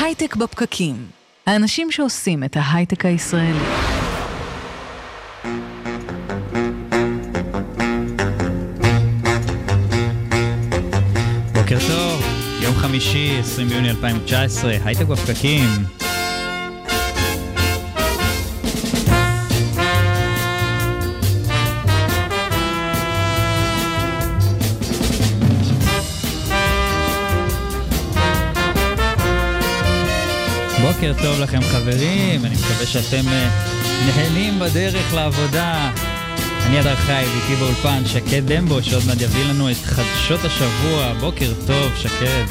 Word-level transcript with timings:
הייטק 0.00 0.36
בפקקים. 0.36 1.06
האנשים 1.46 1.90
שעושים 1.90 2.44
את 2.44 2.56
ההייטק 2.60 3.04
הישראלי. 3.04 3.58
בוקר 11.52 11.78
טוב, 11.88 12.22
יום 12.62 12.74
חמישי, 12.74 13.38
20 13.40 13.68
ביוני 13.68 13.90
2019, 13.90 14.76
הייטק 14.84 15.06
בפקקים. 15.06 15.68
בוקר 31.00 31.22
טוב 31.22 31.40
לכם 31.40 31.62
חברים, 31.62 32.44
אני 32.44 32.54
מקווה 32.54 32.86
שאתם 32.86 33.28
אה, 33.28 33.48
נהנים 34.06 34.58
בדרך 34.58 35.14
לעבודה. 35.14 35.90
אני 36.66 36.80
אדר 36.80 36.96
חי, 36.96 37.24
ואיתי 37.32 37.56
באולפן 37.60 38.06
שקד 38.06 38.52
דמבו, 38.52 38.82
שעוד 38.82 39.02
מעט 39.06 39.20
יביא 39.20 39.44
לנו 39.44 39.70
את 39.70 39.76
חדשות 39.84 40.40
השבוע. 40.44 41.12
בוקר 41.20 41.52
טוב, 41.66 41.92
שקד. 41.96 42.44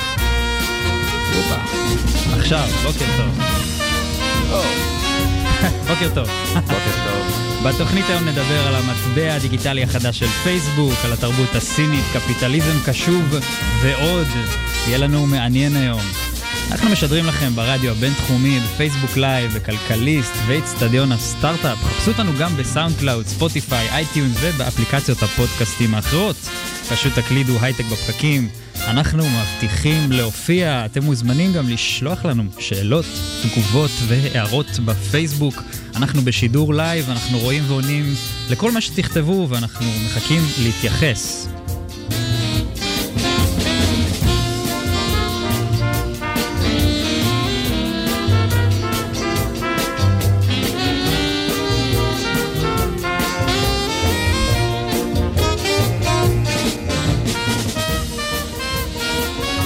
הופה. 1.35 1.55
עכשיו, 2.39 2.67
בוקר 2.83 3.05
טוב. 3.17 3.39
בוקר 5.87 6.09
טוב. 6.13 6.27
בוקר 6.53 6.91
טוב. 7.05 7.41
בתוכנית 7.65 8.05
היום 8.09 8.27
נדבר 8.27 8.67
על 8.67 8.75
המטבע 8.75 9.33
הדיגיטלי 9.33 9.83
החדש 9.83 10.19
של 10.19 10.27
פייסבוק, 10.43 10.93
על 11.05 11.13
התרבות 11.13 11.55
הסינית, 11.55 12.05
קפיטליזם 12.13 12.79
קשוב 12.85 13.35
ועוד. 13.81 14.27
יהיה 14.87 14.97
לנו 14.97 15.25
מעניין 15.25 15.75
היום. 15.75 16.01
אנחנו 16.71 16.89
משדרים 16.89 17.25
לכם 17.25 17.55
ברדיו 17.55 17.91
הבינתחומי, 17.91 18.59
בפייסבוק 18.59 19.17
לייב, 19.17 19.53
בכלכליסט 19.53 20.33
ואיצטדיון 20.47 21.11
הסטארט-אפ. 21.11 21.77
חפשו 21.77 22.11
אותנו 22.11 22.31
גם 22.39 22.57
ב 22.57 22.95
SoundCloud, 22.99 23.27
Spotify, 23.27 23.89
iTunes 23.89 24.37
ובאפליקציות 24.41 25.23
הפודקאסטים 25.23 25.95
האחרות. 25.95 26.35
פשוט 26.89 27.13
תקלידו 27.13 27.53
הייטק 27.61 27.85
בפקקים. 27.85 28.49
אנחנו 28.87 29.23
מבטיחים 29.29 30.11
להופיע, 30.11 30.85
אתם 30.85 31.03
מוזמנים 31.03 31.53
גם 31.53 31.69
לשלוח 31.69 32.25
לנו 32.25 32.43
שאלות, 32.59 33.05
תגובות 33.43 33.91
והערות 34.07 34.79
בפייסבוק. 34.85 35.63
אנחנו 35.95 36.21
בשידור 36.21 36.73
לייב, 36.73 37.09
אנחנו 37.09 37.39
רואים 37.39 37.63
ועונים 37.67 38.13
לכל 38.49 38.71
מה 38.71 38.81
שתכתבו 38.81 39.47
ואנחנו 39.49 39.85
מחכים 40.05 40.41
להתייחס. 40.63 41.47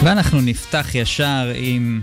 ואנחנו 0.04 0.42
נפתח 0.42 0.88
ישר 0.94 1.52
עם, 1.56 2.02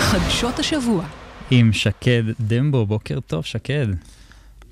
חדשות 0.00 0.58
השבוע. 0.58 1.06
עם 1.50 1.72
שקד 1.72 2.22
דמבו. 2.40 2.86
בוקר 2.86 3.20
טוב, 3.20 3.44
שקד. 3.44 3.86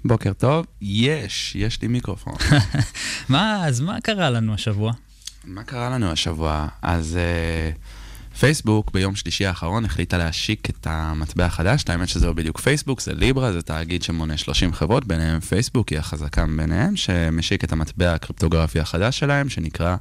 בוקר 0.04 0.32
טוב. 0.32 0.66
יש, 0.80 1.56
יש 1.56 1.82
לי 1.82 1.88
מיקרופון. 1.88 2.34
מה, 3.28 3.66
אז 3.66 3.80
מה 3.80 4.00
קרה 4.00 4.30
לנו 4.30 4.54
השבוע? 4.54 4.92
מה 5.44 5.62
קרה 5.62 5.90
לנו 5.90 6.10
השבוע? 6.10 6.68
אז 6.82 7.18
uh, 7.18 8.38
פייסבוק 8.38 8.90
ביום 8.92 9.16
שלישי 9.16 9.46
האחרון 9.46 9.84
החליטה 9.84 10.18
להשיק 10.18 10.70
את 10.70 10.86
המטבע 10.90 11.44
החדש. 11.44 11.84
האמת 11.88 12.08
שזה 12.08 12.26
לא 12.26 12.32
בדיוק 12.32 12.60
פייסבוק, 12.60 13.00
זה 13.00 13.14
ליברה, 13.14 13.52
זה 13.52 13.62
תאגיד 13.62 14.02
שמונה 14.02 14.36
30 14.36 14.72
חברות, 14.72 15.04
ביניהם 15.04 15.40
פייסבוק 15.40 15.88
היא 15.88 15.98
החזקה 15.98 16.46
ביניהם, 16.56 16.96
שמשיק 16.96 17.64
את 17.64 17.72
המטבע 17.72 18.14
הקריפטוגרפי 18.14 18.80
החדש 18.80 19.18
שלהם, 19.18 19.48
שנקרא 19.48 19.96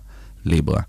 ליברה. 0.46 0.82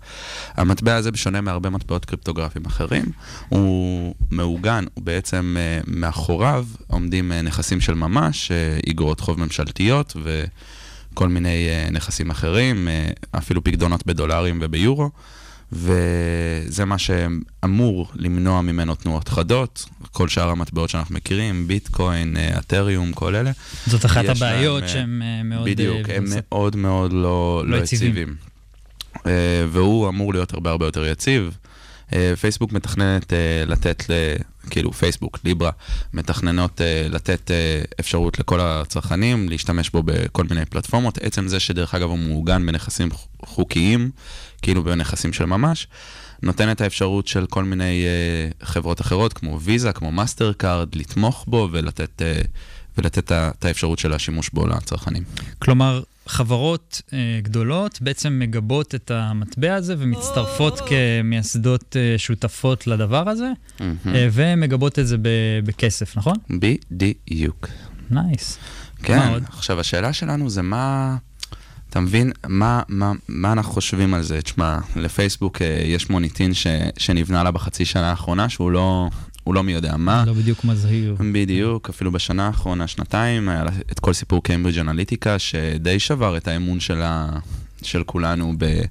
המטבע 0.57 0.95
הזה, 0.95 1.11
בשונה 1.11 1.41
מהרבה 1.41 1.69
מטבעות 1.69 2.05
קריפטוגרפיים 2.05 2.65
אחרים, 2.65 3.05
הוא 3.49 4.15
מעוגן, 4.31 4.85
הוא 4.93 5.03
בעצם 5.03 5.55
אה, 5.59 5.79
מאחוריו 5.87 6.65
עומדים 6.87 7.31
אה, 7.31 7.41
נכסים 7.41 7.81
של 7.81 7.93
ממש, 7.93 8.51
אה, 8.51 8.77
איגרות 8.87 9.19
חוב 9.19 9.39
ממשלתיות 9.39 10.17
וכל 10.23 11.29
מיני 11.29 11.67
נכסים 11.91 12.29
אחרים, 12.29 12.87
אפילו 13.31 13.63
פקדונות 13.63 14.05
בדולרים 14.05 14.59
וביורו. 14.61 15.09
וזה 15.71 16.85
מה 16.85 16.97
שאמור 16.97 18.11
למנוע 18.15 18.61
ממנו 18.61 18.95
תנועות 18.95 19.29
חדות, 19.29 19.85
כל 20.11 20.27
שאר 20.27 20.49
המטבעות 20.49 20.89
שאנחנו 20.89 21.15
מכירים, 21.15 21.67
ביטקוין, 21.67 22.37
אתריום, 22.59 23.13
כל 23.13 23.35
אלה. 23.35 23.51
זאת 23.87 24.05
אחת 24.05 24.25
הבעיות 24.25 24.81
להם, 24.81 24.91
שהם 24.91 25.21
מאוד... 25.45 25.65
בדיוק, 25.69 26.09
הם 26.15 26.25
מאוד 26.29 26.75
מאוד 26.75 27.13
לא, 27.13 27.19
לא, 27.19 27.63
לא 27.67 27.83
יציבים. 27.83 28.11
יציבים. 28.11 28.35
אה, 29.27 29.65
והוא 29.69 30.09
אמור 30.09 30.33
להיות 30.33 30.53
הרבה 30.53 30.71
הרבה 30.71 30.85
יותר 30.85 31.05
יציב. 31.05 31.57
אה, 32.13 32.33
פייסבוק 32.35 32.71
מתכננת 32.71 33.33
אה, 33.33 33.63
לתת, 33.65 34.03
כאילו 34.69 34.93
פייסבוק, 34.93 35.39
ליברה, 35.43 35.71
מתכננות 36.13 36.81
לתת 37.09 37.51
אפשרות 37.99 38.39
לכל 38.39 38.59
הצרכנים 38.59 39.49
להשתמש 39.49 39.89
בו 39.89 40.03
בכל 40.03 40.43
מיני 40.49 40.65
פלטפורמות. 40.65 41.17
עצם 41.17 41.47
זה 41.47 41.59
שדרך 41.59 41.95
אגב 41.95 42.09
הוא 42.09 42.17
מעוגן 42.17 42.65
בנכסים 42.65 43.09
חוקיים, 43.45 44.11
כאילו 44.61 44.83
בנכסים 44.83 45.33
של 45.33 45.45
ממש, 45.45 45.87
נותן 46.43 46.71
את 46.71 46.81
האפשרות 46.81 47.27
של 47.27 47.45
כל 47.45 47.63
מיני 47.63 48.05
חברות 48.63 49.01
אחרות, 49.01 49.33
כמו 49.33 49.59
ויזה, 49.61 49.93
כמו 49.93 50.11
מאסטר 50.11 50.53
קארד, 50.53 50.95
לתמוך 50.95 51.45
בו 51.47 51.69
ולתת, 51.71 52.21
ולתת 52.97 53.31
את 53.31 53.65
האפשרות 53.65 53.99
של 53.99 54.13
השימוש 54.13 54.49
בו 54.49 54.67
לצרכנים. 54.67 55.23
כלומר, 55.59 56.01
חברות 56.27 57.01
uh, 57.07 57.11
גדולות 57.41 58.01
בעצם 58.01 58.39
מגבות 58.39 58.95
את 58.95 59.11
המטבע 59.11 59.75
הזה 59.75 59.95
ומצטרפות 59.97 60.79
oh. 60.79 60.83
כמייסדות 60.89 61.95
uh, 61.95 62.19
שותפות 62.19 62.87
לדבר 62.87 63.29
הזה, 63.29 63.51
mm-hmm. 63.51 63.81
uh, 64.05 64.09
ומגבות 64.31 64.99
את 64.99 65.07
זה 65.07 65.17
בכסף, 65.63 66.17
נכון? 66.17 66.35
בדיוק. 66.49 67.67
נייס. 68.09 68.57
כן, 69.03 69.43
עכשיו 69.47 69.79
השאלה 69.79 70.13
שלנו 70.13 70.49
זה 70.49 70.61
מה... 70.61 71.15
אתה 71.89 71.99
מבין, 71.99 72.31
מה, 72.47 72.81
מה, 72.89 73.11
מה 73.27 73.51
אנחנו 73.51 73.73
חושבים 73.73 74.13
על 74.13 74.21
זה? 74.23 74.41
תשמע, 74.41 74.79
לפייסבוק 74.95 75.61
יש 75.85 76.09
מוניטין 76.09 76.53
ש, 76.53 76.67
שנבנה 76.97 77.43
לה 77.43 77.51
בחצי 77.51 77.85
שנה 77.85 78.09
האחרונה, 78.09 78.49
שהוא 78.49 78.71
לא, 78.71 79.09
הוא 79.45 79.55
לא 79.55 79.63
מי 79.63 79.71
יודע 79.71 79.97
מה. 79.97 80.23
לא 80.27 80.33
בדיוק 80.33 80.65
מזהיר. 80.65 81.15
בדיוק, 81.33 81.89
אפילו 81.89 82.11
בשנה 82.11 82.47
האחרונה, 82.47 82.87
שנתיים, 82.87 83.49
היה 83.49 83.63
את 83.91 83.99
כל 83.99 84.13
סיפור 84.13 84.43
קיימברידג' 84.43 84.79
אנליטיקה, 84.79 85.39
שדי 85.39 85.99
שבר 85.99 86.37
את 86.37 86.47
האמון 86.47 86.79
של, 86.79 87.01
ה... 87.01 87.29
של 87.81 88.03
כולנו 88.03 88.53
ב... 88.57 88.81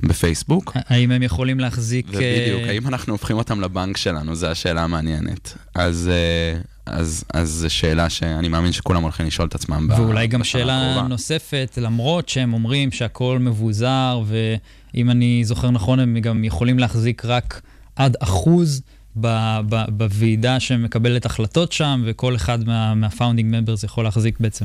בפייסבוק. 0.00 0.72
האם 0.74 1.10
הם 1.10 1.22
יכולים 1.22 1.60
להחזיק... 1.60 2.06
ובדיוק, 2.08 2.62
uh... 2.66 2.68
האם 2.68 2.88
אנחנו 2.88 3.12
הופכים 3.12 3.36
אותם 3.36 3.60
לבנק 3.60 3.96
שלנו? 3.96 4.34
זו 4.34 4.46
השאלה 4.46 4.84
המעניינת. 4.84 5.54
אז, 5.74 6.10
uh, 6.10 6.66
אז, 6.86 7.24
אז 7.34 7.50
זו 7.50 7.70
שאלה 7.70 8.10
שאני 8.10 8.48
מאמין 8.48 8.72
שכולם 8.72 9.02
הולכים 9.02 9.26
לשאול 9.26 9.48
את 9.48 9.54
עצמם. 9.54 9.88
ואולי 9.96 10.26
גם 10.26 10.44
שאלה 10.44 10.90
הקרובה. 10.90 11.08
נוספת, 11.08 11.78
למרות 11.82 12.28
שהם 12.28 12.54
אומרים 12.54 12.92
שהכל 12.92 13.38
מבוזר, 13.38 14.22
ואם 14.26 15.10
אני 15.10 15.44
זוכר 15.44 15.70
נכון, 15.70 16.00
הם 16.00 16.18
גם 16.18 16.44
יכולים 16.44 16.78
להחזיק 16.78 17.24
רק 17.24 17.62
עד 17.96 18.16
אחוז. 18.20 18.82
בוועידה 19.16 20.60
שמקבלת 20.60 21.26
החלטות 21.26 21.72
שם, 21.72 22.02
וכל 22.06 22.36
אחד 22.36 22.64
מה-founding 22.64 23.52
members 23.52 23.84
יכול 23.84 24.04
להחזיק 24.04 24.40
בעצם 24.40 24.64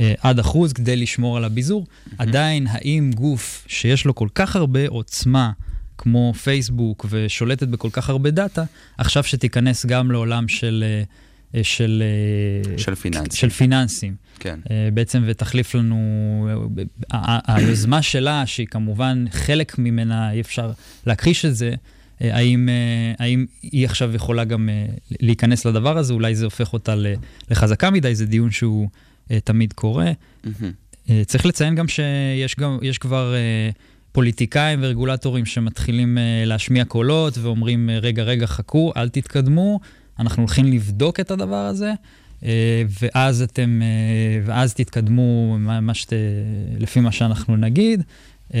אה, 0.00 0.14
עד 0.20 0.38
אחוז 0.38 0.72
כדי 0.72 0.96
לשמור 0.96 1.36
על 1.36 1.44
הביזור. 1.44 1.86
Mm-hmm. 1.86 2.14
עדיין, 2.18 2.66
האם 2.70 3.10
גוף 3.14 3.64
שיש 3.68 4.04
לו 4.04 4.14
כל 4.14 4.28
כך 4.34 4.56
הרבה 4.56 4.88
עוצמה, 4.88 5.50
כמו 5.98 6.34
פייסבוק, 6.42 7.06
ושולטת 7.10 7.68
בכל 7.68 7.88
כך 7.92 8.10
הרבה 8.10 8.30
דאטה, 8.30 8.64
עכשיו 8.98 9.24
שתיכנס 9.24 9.86
גם 9.86 10.10
לעולם 10.10 10.48
של... 10.48 10.84
אה, 10.86 11.02
של, 11.62 12.02
של 12.76 12.94
פיננסים. 12.94 13.38
של 13.38 13.50
פיננסים. 13.50 14.14
כן. 14.38 14.60
בעצם, 14.94 15.22
ותחליף 15.26 15.74
לנו, 15.74 16.48
היוזמה 17.46 18.02
שלה, 18.02 18.46
שהיא 18.46 18.66
כמובן 18.66 19.24
חלק 19.30 19.78
ממנה, 19.78 20.32
אי 20.32 20.40
אפשר 20.40 20.70
להכחיש 21.06 21.44
את 21.44 21.56
זה, 21.56 21.68
אה, 21.68 21.74
האם, 22.20 22.68
אה, 22.68 23.24
האם 23.24 23.46
היא 23.62 23.86
עכשיו 23.86 24.14
יכולה 24.14 24.44
גם 24.44 24.68
אה, 24.68 24.86
להיכנס 25.20 25.64
לדבר 25.64 25.98
הזה, 25.98 26.12
אולי 26.12 26.34
זה 26.34 26.44
הופך 26.44 26.72
אותה 26.72 26.94
לחזקה 27.50 27.90
מדי, 27.90 28.14
זה 28.14 28.26
דיון 28.26 28.50
שהוא 28.50 28.88
תמיד 29.44 29.72
קורה. 29.72 30.12
Mm-hmm. 30.44 31.10
צריך 31.26 31.46
לציין 31.46 31.74
גם 31.74 31.88
שיש 31.88 32.56
גם, 32.56 32.78
כבר 33.00 33.34
פוליטיקאים 34.12 34.78
ורגולטורים 34.82 35.46
שמתחילים 35.46 36.18
להשמיע 36.46 36.84
קולות 36.84 37.38
ואומרים, 37.38 37.90
רגע, 38.02 38.22
רגע, 38.22 38.46
חכו, 38.46 38.92
אל 38.96 39.08
תתקדמו, 39.08 39.80
אנחנו 40.18 40.42
הולכים 40.42 40.66
לבדוק 40.66 41.20
את 41.20 41.30
הדבר 41.30 41.56
הזה. 41.66 41.92
אה, 42.44 42.82
ואז 43.00 43.42
אתם, 43.42 43.80
אה, 43.82 44.40
ואז 44.44 44.74
תתקדמו 44.74 45.58
מה, 45.58 45.80
מה 45.80 45.94
שת, 45.94 46.12
לפי 46.78 47.00
מה 47.00 47.12
שאנחנו 47.12 47.56
נגיד. 47.56 48.02
אה, 48.54 48.60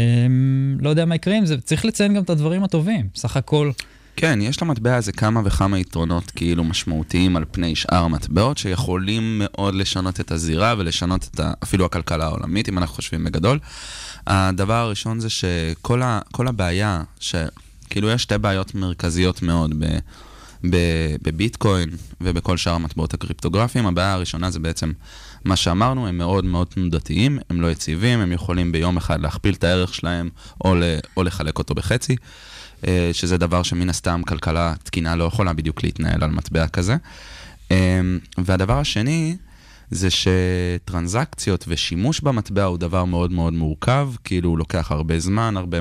לא 0.80 0.90
יודע 0.90 1.04
מה 1.04 1.14
יקרה 1.14 1.36
עם 1.36 1.46
זה, 1.46 1.60
צריך 1.60 1.84
לציין 1.84 2.14
גם 2.14 2.22
את 2.22 2.30
הדברים 2.30 2.64
הטובים, 2.64 3.08
סך 3.14 3.36
הכל. 3.36 3.70
כן, 4.16 4.38
יש 4.42 4.62
למטבע 4.62 4.96
הזה 4.96 5.12
כמה 5.12 5.40
וכמה 5.44 5.78
יתרונות 5.78 6.30
כאילו 6.30 6.64
משמעותיים 6.64 7.36
על 7.36 7.44
פני 7.50 7.76
שאר 7.76 8.04
המטבעות, 8.04 8.58
שיכולים 8.58 9.42
מאוד 9.44 9.74
לשנות 9.74 10.20
את 10.20 10.30
הזירה 10.30 10.74
ולשנות 10.78 11.28
את 11.30 11.40
ה, 11.40 11.52
אפילו 11.62 11.84
הכלכלה 11.84 12.24
העולמית, 12.24 12.68
אם 12.68 12.78
אנחנו 12.78 12.94
חושבים 12.94 13.24
בגדול. 13.24 13.58
הדבר 14.26 14.74
הראשון 14.74 15.20
זה 15.20 15.30
שכל 15.30 16.02
ה, 16.02 16.20
הבעיה, 16.38 17.02
שכאילו 17.20 18.10
יש 18.10 18.22
שתי 18.22 18.38
בעיות 18.38 18.74
מרכזיות 18.74 19.42
מאוד 19.42 19.74
ב, 19.78 19.84
ב, 20.70 20.76
בביטקוין 21.22 21.90
ובכל 22.20 22.56
שאר 22.56 22.72
המטבעות 22.72 23.14
הקריפטוגרפיים. 23.14 23.86
הבעיה 23.86 24.12
הראשונה 24.12 24.50
זה 24.50 24.58
בעצם 24.58 24.92
מה 25.44 25.56
שאמרנו, 25.56 26.06
הם 26.06 26.18
מאוד 26.18 26.44
מאוד 26.44 26.66
תנודתיים, 26.66 27.38
הם 27.50 27.60
לא 27.60 27.70
יציבים, 27.70 28.20
הם 28.20 28.32
יכולים 28.32 28.72
ביום 28.72 28.96
אחד 28.96 29.20
להכפיל 29.20 29.54
את 29.54 29.64
הערך 29.64 29.94
שלהם 29.94 30.30
או, 30.64 30.74
ל, 30.74 30.82
או 31.16 31.22
לחלק 31.22 31.58
אותו 31.58 31.74
בחצי. 31.74 32.16
אה, 32.86 33.10
שזה 33.12 33.38
דבר 33.38 33.62
שמן 33.62 33.88
הסתם 33.88 34.22
כלכלה 34.26 34.74
תקינה 34.82 35.16
לא 35.16 35.24
יכולה 35.24 35.52
בדיוק 35.52 35.82
להתנהל 35.82 36.24
על 36.24 36.30
מטבע 36.30 36.66
כזה. 36.66 36.96
אה, 37.70 38.00
והדבר 38.38 38.78
השני, 38.78 39.36
זה 39.90 40.08
שטרנזקציות 40.10 41.64
ושימוש 41.68 42.20
במטבע 42.20 42.64
הוא 42.64 42.78
דבר 42.78 43.04
מאוד 43.04 43.32
מאוד 43.32 43.52
מורכב, 43.52 44.10
כאילו 44.24 44.50
הוא 44.50 44.58
לוקח 44.58 44.92
הרבה 44.92 45.20
זמן, 45.20 45.56
הרבה, 45.56 45.78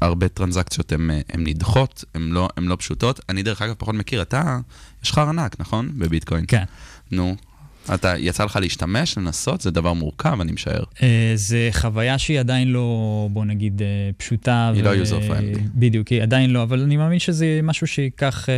הרבה 0.00 0.28
טרנזקציות 0.28 0.92
הן 0.92 1.10
נדחות, 1.38 2.04
הן 2.14 2.22
לא, 2.22 2.48
לא 2.56 2.76
פשוטות. 2.76 3.20
אני 3.28 3.42
דרך 3.42 3.62
אגב 3.62 3.74
פחות 3.78 3.94
מכיר, 3.94 4.22
אתה, 4.22 4.58
יש 5.04 5.10
לך 5.10 5.18
ארנק, 5.18 5.56
נכון? 5.58 5.90
בביטקוין. 5.98 6.44
כן. 6.48 6.64
נו, 7.10 7.36
אתה, 7.94 8.14
יצא 8.18 8.44
לך 8.44 8.56
להשתמש, 8.56 9.18
לנסות? 9.18 9.60
זה 9.60 9.70
דבר 9.70 9.92
מורכב, 9.92 10.40
אני 10.40 10.52
משער. 10.52 10.82
Uh, 10.94 11.00
זה 11.34 11.68
חוויה 11.72 12.18
שהיא 12.18 12.40
עדיין 12.40 12.68
לא, 12.68 13.28
בוא 13.32 13.44
נגיד, 13.44 13.80
uh, 13.80 13.84
פשוטה. 14.16 14.72
היא 14.74 14.84
לא 14.84 14.88
ו... 14.90 14.94
לא 14.94 15.04
user 15.04 15.30
friendly. 15.30 15.60
בדיוק, 15.74 16.08
היא 16.08 16.22
עדיין 16.22 16.50
לא, 16.50 16.62
אבל 16.62 16.80
אני 16.80 16.96
מאמין 16.96 17.18
שזה 17.18 17.60
משהו 17.62 17.86
שייקח, 17.86 18.46
uh, 18.46 18.50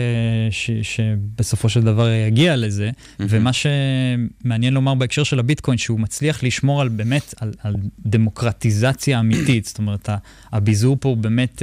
ש, 0.50 0.70
שבסופו 0.82 1.68
של 1.68 1.82
דבר 1.82 2.08
יגיע 2.28 2.56
לזה. 2.56 2.90
Mm-hmm. 2.90 3.24
ומה 3.28 3.50
שמעניין 3.52 4.74
לומר 4.74 4.94
בהקשר 4.94 5.22
של 5.22 5.38
הביטקוין, 5.38 5.78
שהוא 5.78 6.00
מצליח 6.00 6.42
לשמור 6.42 6.80
על 6.80 6.88
באמת, 6.88 7.34
על, 7.40 7.52
על 7.62 7.74
דמוקרטיזציה 7.98 9.20
אמיתית. 9.20 9.64
זאת 9.64 9.78
אומרת, 9.78 10.08
הביזור 10.52 10.96
פה 11.00 11.08
הוא 11.08 11.16
באמת 11.16 11.62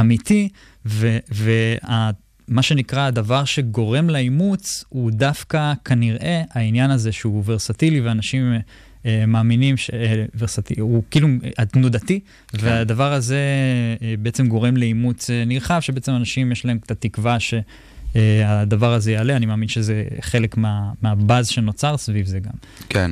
אמיתי, 0.00 0.48
וה... 0.84 2.10
מה 2.48 2.62
שנקרא, 2.62 3.06
הדבר 3.06 3.44
שגורם 3.44 4.10
לאימוץ 4.10 4.84
הוא 4.88 5.10
דווקא 5.10 5.72
כנראה 5.84 6.42
העניין 6.50 6.90
הזה 6.90 7.12
שהוא 7.12 7.42
ורסטילי 7.46 8.00
ואנשים 8.00 8.52
אה, 9.06 9.26
מאמינים, 9.26 9.76
ש... 9.76 9.90
אה, 9.90 10.24
הוא 10.80 11.02
כאילו 11.10 11.28
התנודתי, 11.58 12.20
כן. 12.48 12.58
והדבר 12.60 13.12
הזה 13.12 13.38
אה, 14.02 14.14
בעצם 14.18 14.48
גורם 14.48 14.76
לאימוץ 14.76 15.30
אה, 15.30 15.44
נרחב, 15.44 15.80
שבעצם 15.80 16.12
אנשים 16.12 16.52
יש 16.52 16.64
להם 16.64 16.78
את 16.86 16.90
התקווה 16.90 17.36
שהדבר 17.40 18.90
אה, 18.90 18.94
הזה 18.94 19.12
יעלה, 19.12 19.36
אני 19.36 19.46
מאמין 19.46 19.68
שזה 19.68 20.04
חלק 20.20 20.56
מה, 20.56 20.90
מהבאז 21.02 21.48
שנוצר 21.48 21.96
סביב 21.96 22.26
זה 22.26 22.40
גם. 22.40 22.52
כן. 22.88 23.10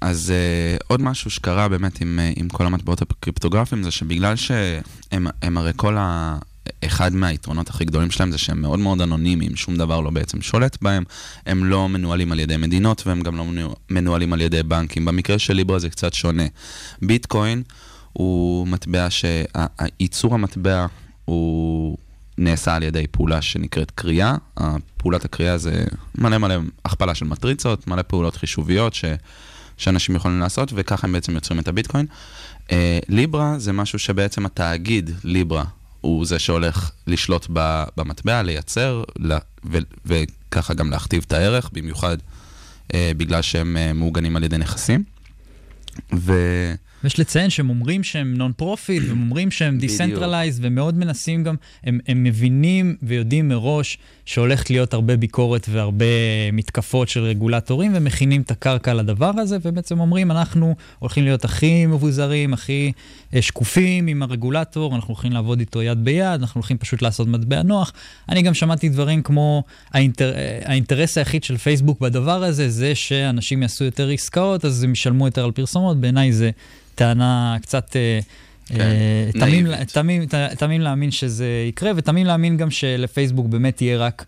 אז 0.00 0.30
אה, 0.30 0.76
עוד 0.86 1.02
משהו 1.02 1.30
שקרה 1.30 1.68
באמת 1.68 2.00
עם, 2.00 2.18
אה, 2.18 2.32
עם 2.36 2.48
כל 2.48 2.66
המטבעות 2.66 3.02
הקריפטוגרפיים 3.02 3.82
זה 3.82 3.90
שבגלל 3.90 4.36
שהם 4.36 5.56
הרי 5.56 5.72
כל 5.76 5.96
ה... 5.98 6.38
אחד 6.84 7.14
מהיתרונות 7.14 7.70
הכי 7.70 7.84
גדולים 7.84 8.10
שלהם 8.10 8.32
זה 8.32 8.38
שהם 8.38 8.62
מאוד 8.62 8.78
מאוד 8.78 9.00
אנונימיים, 9.00 9.56
שום 9.56 9.76
דבר 9.76 10.00
לא 10.00 10.10
בעצם 10.10 10.42
שולט 10.42 10.82
בהם, 10.82 11.04
הם 11.46 11.64
לא 11.64 11.88
מנוהלים 11.88 12.32
על 12.32 12.40
ידי 12.40 12.56
מדינות 12.56 13.06
והם 13.06 13.20
גם 13.20 13.36
לא 13.36 13.44
מנוהלים 13.90 14.32
על 14.32 14.40
ידי 14.40 14.62
בנקים. 14.62 15.04
במקרה 15.04 15.38
של 15.38 15.54
ליברה 15.54 15.78
זה 15.78 15.90
קצת 15.90 16.14
שונה. 16.14 16.46
ביטקוין 17.02 17.62
הוא 18.12 18.66
מטבע 18.66 19.06
שייצור 19.10 20.34
המטבע 20.34 20.86
הוא 21.24 21.96
נעשה 22.38 22.74
על 22.74 22.82
ידי 22.82 23.06
פעולה 23.10 23.42
שנקראת 23.42 23.90
קריאה. 23.90 24.34
פעולת 24.96 25.24
הקריאה 25.24 25.58
זה 25.58 25.84
מלא 26.18 26.38
מלא 26.38 26.54
הכפלה 26.84 27.14
של 27.14 27.24
מטריצות, 27.24 27.86
מלא 27.86 28.02
פעולות 28.02 28.36
חישוביות 28.36 28.94
ש... 28.94 29.04
שאנשים 29.76 30.16
יכולים 30.16 30.40
לעשות, 30.40 30.72
וככה 30.74 31.06
הם 31.06 31.12
בעצם 31.12 31.34
יוצרים 31.34 31.60
את 31.60 31.68
הביטקוין. 31.68 32.06
ליברה 33.08 33.54
uh, 33.56 33.58
זה 33.58 33.72
משהו 33.72 33.98
שבעצם 33.98 34.46
התאגיד 34.46 35.10
ליברה 35.24 35.64
הוא 36.00 36.26
זה 36.26 36.38
שהולך 36.38 36.90
לשלוט 37.06 37.46
במטבע, 37.96 38.42
לייצר, 38.42 39.04
וככה 40.06 40.74
גם 40.74 40.90
להכתיב 40.90 41.24
את 41.26 41.32
הערך, 41.32 41.70
במיוחד 41.72 42.16
אה, 42.94 43.12
בגלל 43.16 43.42
שהם 43.42 43.76
אה, 43.76 43.92
מעוגנים 43.92 44.36
על 44.36 44.44
ידי 44.44 44.58
נכסים. 44.58 45.04
ו... 46.14 46.32
ויש 47.04 47.20
לציין 47.20 47.50
שהם 47.50 47.70
אומרים 47.70 48.04
שהם 48.04 48.34
non-profit, 48.34 49.02
והם 49.08 49.20
אומרים 49.20 49.50
שהם 49.50 49.78
decentralized, 49.78 50.58
ומאוד 50.62 50.98
מנסים 50.98 51.44
גם, 51.44 51.54
הם, 51.84 51.98
הם 52.08 52.24
מבינים 52.24 52.96
ויודעים 53.02 53.48
מראש 53.48 53.98
שהולכת 54.24 54.70
להיות 54.70 54.94
הרבה 54.94 55.16
ביקורת 55.16 55.66
והרבה 55.70 56.04
מתקפות 56.52 57.08
של 57.08 57.20
רגולטורים, 57.20 57.92
ומכינים 57.94 58.40
את 58.40 58.50
הקרקע 58.50 58.94
לדבר 58.94 59.30
הזה, 59.36 59.56
ובעצם 59.62 60.00
אומרים, 60.00 60.30
אנחנו 60.30 60.74
הולכים 60.98 61.24
להיות 61.24 61.44
הכי 61.44 61.86
מבוזרים, 61.86 62.52
הכי 62.52 62.92
אה, 63.34 63.42
שקופים 63.42 64.06
עם 64.06 64.22
הרגולטור, 64.22 64.96
אנחנו 64.96 65.14
הולכים 65.14 65.32
לעבוד 65.32 65.60
איתו 65.60 65.82
יד 65.82 66.04
ביד, 66.04 66.40
אנחנו 66.40 66.58
הולכים 66.58 66.78
פשוט 66.78 67.02
לעשות 67.02 67.28
מטבע 67.28 67.62
נוח. 67.62 67.92
אני 68.28 68.42
גם 68.42 68.54
שמעתי 68.54 68.88
דברים 68.88 69.22
כמו, 69.22 69.62
האינטר, 69.92 70.32
אה, 70.34 70.58
האינטרס 70.64 71.18
היחיד 71.18 71.44
של 71.44 71.56
פייסבוק 71.56 72.00
בדבר 72.00 72.44
הזה, 72.44 72.70
זה 72.70 72.94
שאנשים 72.94 73.62
יעשו 73.62 73.84
יותר 73.84 74.08
עסקאות, 74.08 74.64
אז 74.64 74.82
הם 74.82 74.92
ישלמו 74.92 75.26
יותר 75.26 75.44
על 75.44 75.52
פרסומות, 75.52 76.00
בעיניי 76.00 76.32
זה... 76.32 76.50
טענה 76.98 77.56
קצת... 77.62 77.96
אה, 77.96 78.20
כן, 78.66 78.80
אה, 78.80 80.48
תמים 80.58 80.80
להאמין 80.80 81.10
שזה 81.10 81.64
יקרה, 81.68 81.90
ותמים 81.96 82.26
להאמין 82.26 82.56
גם 82.56 82.70
שלפייסבוק 82.70 83.46
באמת 83.46 83.76
תהיה 83.76 83.98
רק 83.98 84.24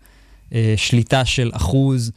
אה, 0.53 0.73
שליטה 0.77 1.25
של 1.25 1.51
אחוז. 1.53 2.11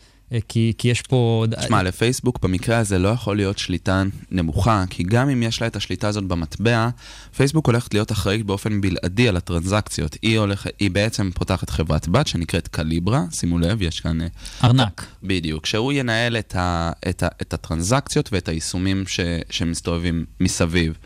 כי, 0.49 0.73
כי 0.79 0.89
יש 0.89 1.03
פה... 1.03 1.45
תשמע, 1.61 1.83
לפייסבוק 1.83 2.39
במקרה 2.43 2.79
הזה 2.79 2.99
לא 2.99 3.09
יכול 3.09 3.37
להיות 3.37 3.59
שליטה 3.59 4.03
נמוכה, 4.31 4.85
כי 4.91 5.03
גם 5.03 5.29
אם 5.29 5.43
יש 5.43 5.61
לה 5.61 5.67
את 5.67 5.77
השליטה 5.77 6.09
הזאת 6.09 6.25
במטבע, 6.25 6.89
פייסבוק 7.37 7.67
הולכת 7.67 7.95
להיות 7.95 8.13
אחראית 8.13 8.47
באופן 8.47 8.81
בלעדי 8.81 9.29
על 9.29 9.37
הטרנזקציות. 9.37 10.17
היא, 10.23 10.39
הולכת, 10.39 10.71
היא 10.79 10.91
בעצם 10.91 11.31
פותחת 11.35 11.71
חברת 11.71 12.09
בת 12.09 12.27
שנקראת 12.27 12.69
קליברה, 12.69 13.25
שימו 13.31 13.59
לב, 13.59 13.83
יש 13.83 14.01
כאן... 14.01 14.19
ארנק. 14.65 15.07
בדיוק, 15.23 15.67
שהוא 15.67 15.93
ינהל 15.93 16.37
את, 16.37 16.57
ה, 16.57 16.93
את, 17.09 17.23
ה, 17.23 17.29
את 17.43 17.55
הטרנזקציות 17.55 18.29
ואת 18.33 18.49
היישומים 18.49 19.05
ש, 19.07 19.21
שמסתובבים 19.51 20.25
מסביב. 20.41 20.99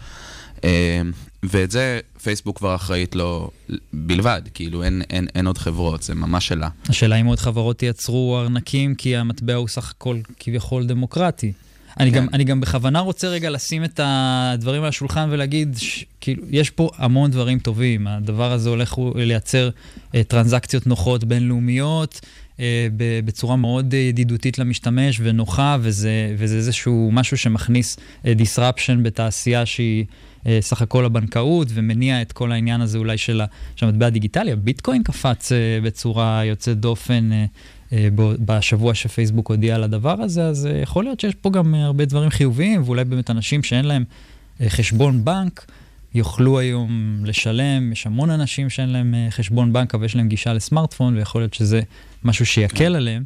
ואת 1.43 1.71
זה 1.71 2.01
פייסבוק 2.23 2.59
כבר 2.59 2.75
אחראית 2.75 3.15
לו 3.15 3.51
בלבד, 3.93 4.43
כאילו 4.55 4.83
אין, 4.83 5.03
אין, 5.11 5.27
אין 5.35 5.47
עוד 5.47 5.59
חברות, 5.59 6.03
זה 6.03 6.15
ממש 6.15 6.49
שלה. 6.49 6.69
השאלה 6.89 7.17
אם 7.17 7.27
עוד 7.27 7.39
חברות 7.39 7.83
ייצרו 7.83 8.39
ארנקים, 8.41 8.95
כי 8.95 9.17
המטבע 9.17 9.55
הוא 9.55 9.69
סך 9.69 9.91
הכל 9.91 10.19
כביכול 10.39 10.87
דמוקרטי. 10.87 11.53
אני, 12.01 12.11
כן. 12.11 12.17
גם, 12.17 12.27
אני 12.33 12.45
גם 12.45 12.61
בכוונה 12.61 13.01
רוצה 13.01 13.29
רגע 13.29 13.51
לשים 13.51 13.85
את 13.85 14.01
הדברים 14.03 14.83
על 14.83 14.89
השולחן 14.89 15.29
ולהגיד, 15.31 15.77
ש, 15.79 16.05
כאילו, 16.21 16.43
יש 16.51 16.71
פה 16.71 16.91
המון 16.97 17.31
דברים 17.31 17.59
טובים. 17.59 18.07
הדבר 18.07 18.53
הזה 18.53 18.69
הולך 18.69 18.95
לייצר 19.15 19.71
uh, 19.71 20.17
טרנזקציות 20.29 20.87
נוחות 20.87 21.25
בינלאומיות, 21.25 22.21
uh, 22.57 22.61
בצורה 23.25 23.57
מאוד 23.57 23.95
ידידותית 23.95 24.59
למשתמש 24.59 25.21
ונוחה, 25.23 25.77
וזה, 25.81 26.35
וזה 26.39 26.57
איזשהו 26.57 27.11
משהו 27.13 27.37
שמכניס 27.37 27.97
uh, 27.97 28.27
disruption 28.27 29.03
בתעשייה 29.03 29.67
שהיא... 29.67 30.05
אה, 30.47 30.59
סך 30.61 30.83
הכל 30.83 31.05
הבנקאות 31.05 31.69
ומניע 31.75 32.23
את 32.23 32.33
כל 32.33 32.53
העניין 32.53 32.81
הזה 32.81 32.99
אולי 32.99 33.19
של 33.19 33.41
המטבע 33.81 34.07
הדיגיטלי. 34.07 34.53
הביטקוין 34.53 35.03
קפץ 35.03 35.53
אה, 35.53 35.79
בצורה 35.83 36.45
יוצאת 36.45 36.81
דופן 36.81 37.31
אה, 37.33 38.09
בשבוע 38.39 38.95
שפייסבוק 38.95 39.51
הודיע 39.51 39.75
על 39.75 39.83
הדבר 39.83 40.23
הזה, 40.23 40.45
אז 40.45 40.69
יכול 40.83 41.05
להיות 41.05 41.21
שיש 41.21 41.35
פה 41.35 41.51
גם 41.51 41.75
הרבה 41.75 42.05
דברים 42.05 42.31
חיוביים, 42.31 42.83
ואולי 42.85 43.05
באמת 43.05 43.31
אנשים 43.31 43.63
שאין 43.63 43.85
להם 43.85 44.05
חשבון 44.69 45.25
בנק. 45.25 45.67
יוכלו 46.15 46.59
היום 46.59 47.21
לשלם, 47.25 47.93
יש 47.93 48.07
המון 48.07 48.31
אנשים 48.31 48.71
שאין 48.71 48.89
להם 48.89 49.15
חשבון 49.31 49.73
בנק, 49.73 49.95
אבל 49.95 50.05
יש 50.05 50.17
להם 50.17 50.29
גישה 50.29 50.53
לסמארטפון, 50.53 51.17
ויכול 51.17 51.41
להיות 51.41 51.55
שזה 51.55 51.81
משהו 52.25 52.47
שיקל 52.47 52.77
כן. 52.77 52.95
עליהם. 52.95 53.25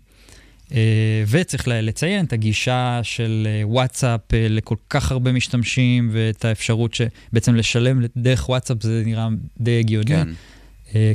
אה, 0.75 1.25
וצריך 1.29 1.69
לציין 1.69 2.25
את 2.25 2.33
הגישה 2.33 3.01
של 3.03 3.49
אה, 3.51 3.69
וואטסאפ 3.69 4.21
אה, 4.35 4.47
לכל 4.51 4.77
כך 4.91 5.13
הרבה 5.13 5.33
משתמשים, 5.33 6.11
ואת 6.13 6.45
האפשרות 6.45 6.95
שבעצם 6.95 7.55
לשלם 7.55 8.03
דרך 8.17 8.49
וואטסאפ 8.49 8.83
זה 8.83 9.03
נראה 9.07 9.29
די 9.61 9.79
הגיוני. 9.79 10.07
כן. 10.07 10.29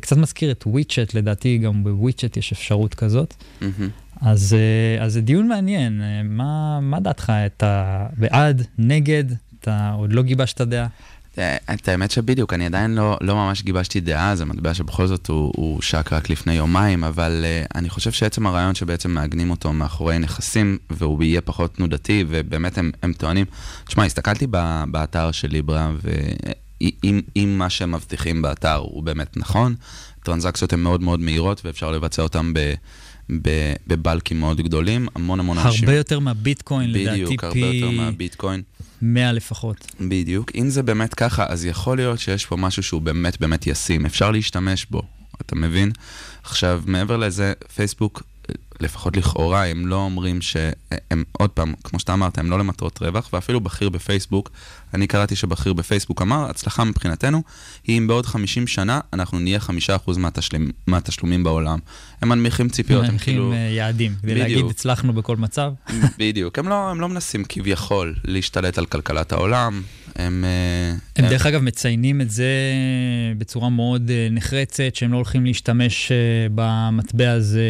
קצת 0.02 0.18
מזכיר 0.18 0.52
את 0.52 0.64
וויצ'ט, 0.68 1.14
לדעתי 1.14 1.58
גם 1.58 1.84
בוויצ'ט 1.84 2.38
יש 2.38 2.52
אפשרות 2.52 2.96
כזאת. 2.96 3.34
Mm-hmm. 3.62 3.66
אז, 4.22 4.56
אז 5.00 5.14
זה 5.14 5.22
דיון 5.22 5.48
מעניין, 5.48 6.02
מה, 6.24 6.80
מה 6.82 7.00
דעתך? 7.00 7.34
אתה 7.46 8.06
בעד, 8.18 8.68
נגד, 8.78 9.24
אתה 9.60 9.92
עוד 9.92 10.14
לא 10.14 10.24
גיבשת 10.24 10.62
דעה? 10.62 10.88
אה, 11.40 11.58
את 11.74 11.88
האמת 11.88 12.12
שבדיוק, 12.12 12.54
אני 12.54 12.66
עדיין 12.66 12.96
לא, 12.96 13.18
לא 13.22 13.36
ממש 13.36 13.64
גיבשתי 13.64 14.00
דעה, 14.00 14.36
זה 14.36 14.46
מטבע 14.46 14.74
שבכל 14.74 15.08
זאת 15.08 15.28
הוא, 15.28 15.54
הוא 15.56 15.82
שק 15.82 16.14
רק 16.14 16.30
לפני 16.30 16.54
יומיים, 16.54 17.04
אבל 17.04 17.46
uh, 17.46 17.72
אני 17.76 17.90
חושב 17.90 18.12
שעצם 18.12 18.48
הרעיון 18.48 18.76
שבעצם 18.76 19.12
מעגנים 19.12 19.50
אותו 19.50 19.74
מאחורי 19.74 20.20
נכסים, 20.20 20.78
והוא 20.90 21.24
יהיה 21.24 21.42
פחות 21.42 21.74
תנודתי, 21.76 22.24
ובאמת 22.28 22.78
הם, 22.78 22.92
הם 23.04 23.14
טוענים, 23.14 23.46
תשמע, 23.86 24.06
הסתכלתי 24.06 24.48
ב, 24.52 24.84
באתר 24.92 25.32
של 25.32 25.48
ליברה, 25.48 25.92
ואם 26.82 27.58
מה 27.58 27.70
שהם 27.70 27.92
מבטיחים 27.92 28.42
באתר 28.42 28.76
הוא 28.76 29.04
באמת 29.04 29.38
נכון, 29.38 29.76
טרנזקציות 30.24 30.74
הן 30.74 30.80
מאוד 30.80 31.02
מאוד 31.02 31.20
מהירות, 31.20 31.62
ואפשר 31.66 31.92
לבצע 31.92 32.22
אותן 32.22 32.54
ב... 32.54 32.74
בבלקים 33.88 34.40
מאוד 34.40 34.62
גדולים, 34.62 35.08
המון 35.16 35.40
המון 35.40 35.58
הרבה 35.58 35.70
אנשים... 35.70 35.88
הרבה 35.88 35.98
יותר 35.98 36.20
מהביטקוין, 36.20 36.92
לדעתי 36.92 37.18
פי... 37.18 37.26
בדיוק, 37.26 37.44
הרבה 37.44 37.60
יותר 37.60 37.92
מהביטקוין. 37.92 38.62
100 39.02 39.32
לפחות. 39.32 39.92
בדיוק. 40.02 40.52
אם 40.56 40.70
זה 40.70 40.84
באמת 40.84 41.14
ככה, 41.14 41.46
אז 41.50 41.66
יכול 41.66 41.98
להיות 41.98 42.20
שיש 42.20 42.46
פה 42.46 42.56
משהו 42.56 42.84
שהוא 42.84 43.02
באמת 43.02 43.40
באמת 43.40 43.68
ישים. 43.68 44.06
אפשר 44.06 44.32
להשתמש 44.32 44.86
בו, 44.86 45.02
אתה 45.42 45.56
מבין? 45.56 45.92
עכשיו, 46.44 46.82
מעבר 46.86 47.18
לזה, 47.18 47.54
פייסבוק 47.76 48.24
לפחות 48.80 49.18
לכאורה, 49.18 49.66
הם 49.66 49.88
לא 49.88 49.96
אומרים 49.96 50.42
שהם, 50.42 51.24
עוד 51.32 51.50
פעם, 51.50 51.74
כמו 51.84 52.00
שאתה 52.00 52.14
אמרת, 52.14 52.38
הם 52.38 52.50
לא 52.50 52.60
למטרות 52.60 53.02
רווח, 53.02 53.30
ואפילו 53.34 53.62
בכיר 53.62 53.90
בפייסבוק, 53.90 54.52
אני 54.94 55.08
קראתי 55.08 55.36
שבכיר 55.36 55.74
בפייסבוק 55.74 56.22
אמר, 56.22 56.50
הצלחה 56.50 56.84
מבחינתנו 56.84 57.44
היא 57.84 57.98
אם 57.98 58.08
בעוד 58.08 58.26
50 58.26 58.68
שנה 58.68 59.00
אנחנו 59.14 59.40
נהיה 59.40 59.60
5% 60.08 60.18
מהתשלומים, 60.18 60.72
מהתשלומים 60.88 61.44
בעולם. 61.44 61.80
הם 62.22 62.30
מנמיכים 62.30 62.70
ציפיות, 62.70 63.06
הם 63.06 63.18
כאילו... 63.18 63.44
מנמיכים 63.44 63.68
אה, 63.68 63.76
יעדים, 63.76 64.16
כדי 64.22 64.32
בדיוק. 64.32 64.48
להגיד 64.48 64.66
הצלחנו 64.66 65.14
בכל 65.14 65.38
מצב. 65.38 65.72
בדיוק, 66.20 66.60
הם 66.60 66.70
לא, 66.70 66.90
הם 66.90 67.02
לא 67.02 67.10
מנסים 67.10 67.44
כביכול 67.50 68.16
להשתלט 68.24 68.78
על 68.78 68.86
כלכלת 68.86 69.32
העולם, 69.32 69.82
הם... 70.18 70.46
אה, 70.46 70.96
הם 71.16 71.30
דרך 71.30 71.46
אגב 71.46 71.62
מציינים 71.62 72.22
את 72.22 72.30
זה 72.30 72.52
בצורה 73.38 73.70
מאוד 73.70 74.10
אה, 74.10 74.28
נחרצת, 74.32 74.96
שהם 74.96 75.12
לא 75.12 75.18
הולכים 75.18 75.46
להשתמש 75.46 76.12
במטבע 76.56 77.32
הזה, 77.32 77.66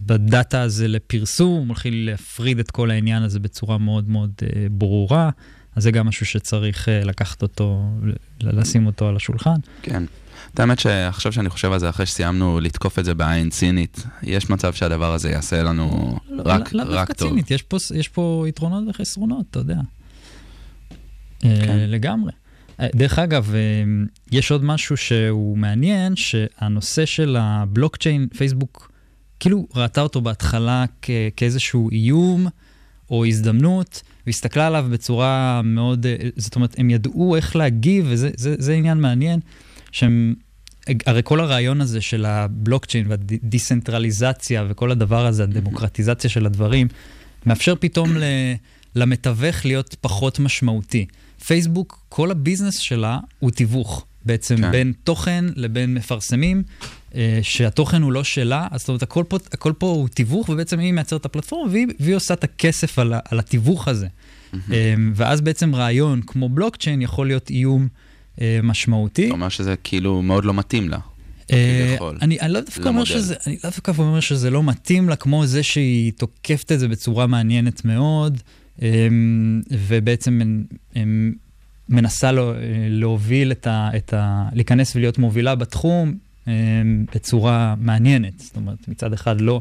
בדאטה 0.00 0.62
הזה 0.62 0.88
לפרסום, 0.88 1.68
הולכים 1.68 1.92
להפריד 1.96 2.58
את 2.58 2.70
כל 2.70 2.90
העניין 2.90 3.22
הזה 3.22 3.40
בצורה 3.40 3.78
מאוד 3.78 4.08
מאוד 4.08 4.32
ברורה. 4.70 5.30
אז 5.76 5.82
זה 5.82 5.90
גם 5.90 6.06
משהו 6.06 6.26
שצריך 6.26 6.88
לקחת 7.04 7.42
אותו, 7.42 7.82
לשים 8.40 8.86
אותו 8.86 9.08
על 9.08 9.16
השולחן. 9.16 9.56
כן. 9.82 10.02
את 10.54 10.60
האמת 10.60 10.78
שעכשיו 10.78 11.32
שאני 11.32 11.50
חושב 11.50 11.72
על 11.72 11.78
זה, 11.78 11.88
אחרי 11.88 12.06
שסיימנו 12.06 12.60
לתקוף 12.60 12.98
את 12.98 13.04
זה 13.04 13.14
בעין 13.14 13.50
צינית, 13.50 14.06
יש 14.22 14.50
מצב 14.50 14.72
שהדבר 14.72 15.12
הזה 15.12 15.30
יעשה 15.30 15.62
לנו 15.62 16.18
לא, 16.30 16.42
רק, 16.46 16.72
לא, 16.72 16.82
רק 16.86 17.12
טוב. 17.12 17.28
צינית, 17.28 17.50
יש 17.50 17.62
פה, 17.62 17.76
יש 17.94 18.08
פה 18.08 18.44
יתרונות 18.48 18.84
וחסרונות, 18.88 19.46
אתה 19.50 19.58
יודע. 19.58 19.76
אה, 21.44 21.56
כן. 21.66 21.78
לגמרי. 21.88 22.32
אה, 22.80 22.86
דרך 22.94 23.18
אגב, 23.18 23.54
אה, 23.54 23.60
יש 24.32 24.50
עוד 24.50 24.64
משהו 24.64 24.96
שהוא 24.96 25.58
מעניין, 25.58 26.16
שהנושא 26.16 27.06
של 27.06 27.36
הבלוקצ'יין, 27.40 28.28
פייסבוק, 28.36 28.92
כאילו 29.40 29.66
ראתה 29.74 30.00
אותו 30.00 30.20
בהתחלה 30.20 30.84
כ- 31.02 31.10
כאיזשהו 31.36 31.90
איום 31.90 32.46
או 33.10 33.26
הזדמנות, 33.26 34.02
והסתכלה 34.26 34.66
עליו 34.66 34.86
בצורה 34.90 35.60
מאוד, 35.64 36.06
זאת 36.36 36.56
אומרת, 36.56 36.74
הם 36.78 36.90
ידעו 36.90 37.36
איך 37.36 37.56
להגיב, 37.56 38.06
וזה 38.08 38.30
זה, 38.36 38.54
זה 38.58 38.72
עניין 38.72 39.00
מעניין. 39.00 39.40
שהם, 39.92 40.34
הרי 41.06 41.20
כל 41.24 41.40
הרעיון 41.40 41.80
הזה 41.80 42.00
של 42.00 42.24
הבלוקצ'יין 42.24 43.06
והדיסנטרליזציה 43.08 44.64
וכל 44.68 44.90
הדבר 44.90 45.26
הזה, 45.26 45.42
הדמוקרטיזציה 45.42 46.30
של 46.30 46.46
הדברים, 46.46 46.88
מאפשר 47.46 47.74
פתאום 47.80 48.16
ל, 48.16 48.22
למתווך 48.96 49.66
להיות 49.66 49.96
פחות 50.00 50.38
משמעותי. 50.38 51.06
פייסבוק, 51.46 52.04
כל 52.08 52.30
הביזנס 52.30 52.78
שלה 52.78 53.18
הוא 53.38 53.50
תיווך. 53.50 54.04
בעצם 54.24 54.56
כן. 54.56 54.70
בין 54.70 54.92
תוכן 55.04 55.44
לבין 55.56 55.94
מפרסמים, 55.94 56.62
אה, 57.14 57.38
שהתוכן 57.42 58.02
הוא 58.02 58.12
לא 58.12 58.24
שלה, 58.24 58.68
אז 58.70 58.80
זאת 58.80 58.88
אומרת, 58.88 59.02
הכל 59.02 59.24
פה, 59.28 59.38
הכל 59.52 59.72
פה 59.78 59.86
הוא 59.86 60.08
תיווך, 60.08 60.48
ובעצם 60.48 60.78
היא 60.78 60.92
מייצרת 60.92 61.20
את 61.20 61.26
הפלטפורמה, 61.26 61.72
והיא, 61.72 61.86
והיא 62.00 62.16
עושה 62.16 62.34
את 62.34 62.44
הכסף 62.44 62.98
על, 62.98 63.14
על 63.30 63.38
התיווך 63.38 63.88
הזה. 63.88 64.06
Mm-hmm. 64.06 64.56
ואז 65.14 65.40
בעצם 65.40 65.74
רעיון 65.74 66.20
כמו 66.26 66.48
בלוקצ'יין 66.48 67.02
יכול 67.02 67.26
להיות 67.26 67.50
איום 67.50 67.88
אה, 68.40 68.60
משמעותי. 68.62 69.26
אתה 69.26 69.34
אומר 69.34 69.48
שזה 69.48 69.74
כאילו 69.84 70.22
מאוד 70.22 70.44
לא 70.44 70.54
מתאים 70.54 70.88
לה. 70.88 70.98
אה, 71.52 71.96
אני, 72.22 72.40
אני 72.40 72.52
לא 72.52 72.60
דווקא 72.60 72.88
אומר 72.88 73.04
שזה, 73.04 73.34
אני 73.46 73.56
לא 73.64 73.70
דווקא 73.70 73.92
אומר 73.98 74.20
שזה 74.20 74.50
לא 74.50 74.62
מתאים 74.62 75.08
לה, 75.08 75.16
כמו 75.16 75.46
זה 75.46 75.62
שהיא 75.62 76.12
תוקפת 76.12 76.72
את 76.72 76.80
זה 76.80 76.88
בצורה 76.88 77.26
מעניינת 77.26 77.84
מאוד, 77.84 78.38
ובעצם 79.70 80.62
מנסה 81.88 82.32
לו, 82.32 82.52
להוביל 82.90 83.52
את 83.52 83.66
ה, 83.66 83.90
את 83.96 84.14
ה... 84.14 84.48
להיכנס 84.52 84.96
ולהיות 84.96 85.18
מובילה 85.18 85.54
בתחום 85.54 86.14
בצורה 87.14 87.74
מעניינת. 87.78 88.38
זאת 88.38 88.56
אומרת, 88.56 88.88
מצד 88.88 89.12
אחד 89.12 89.40
לא, 89.40 89.60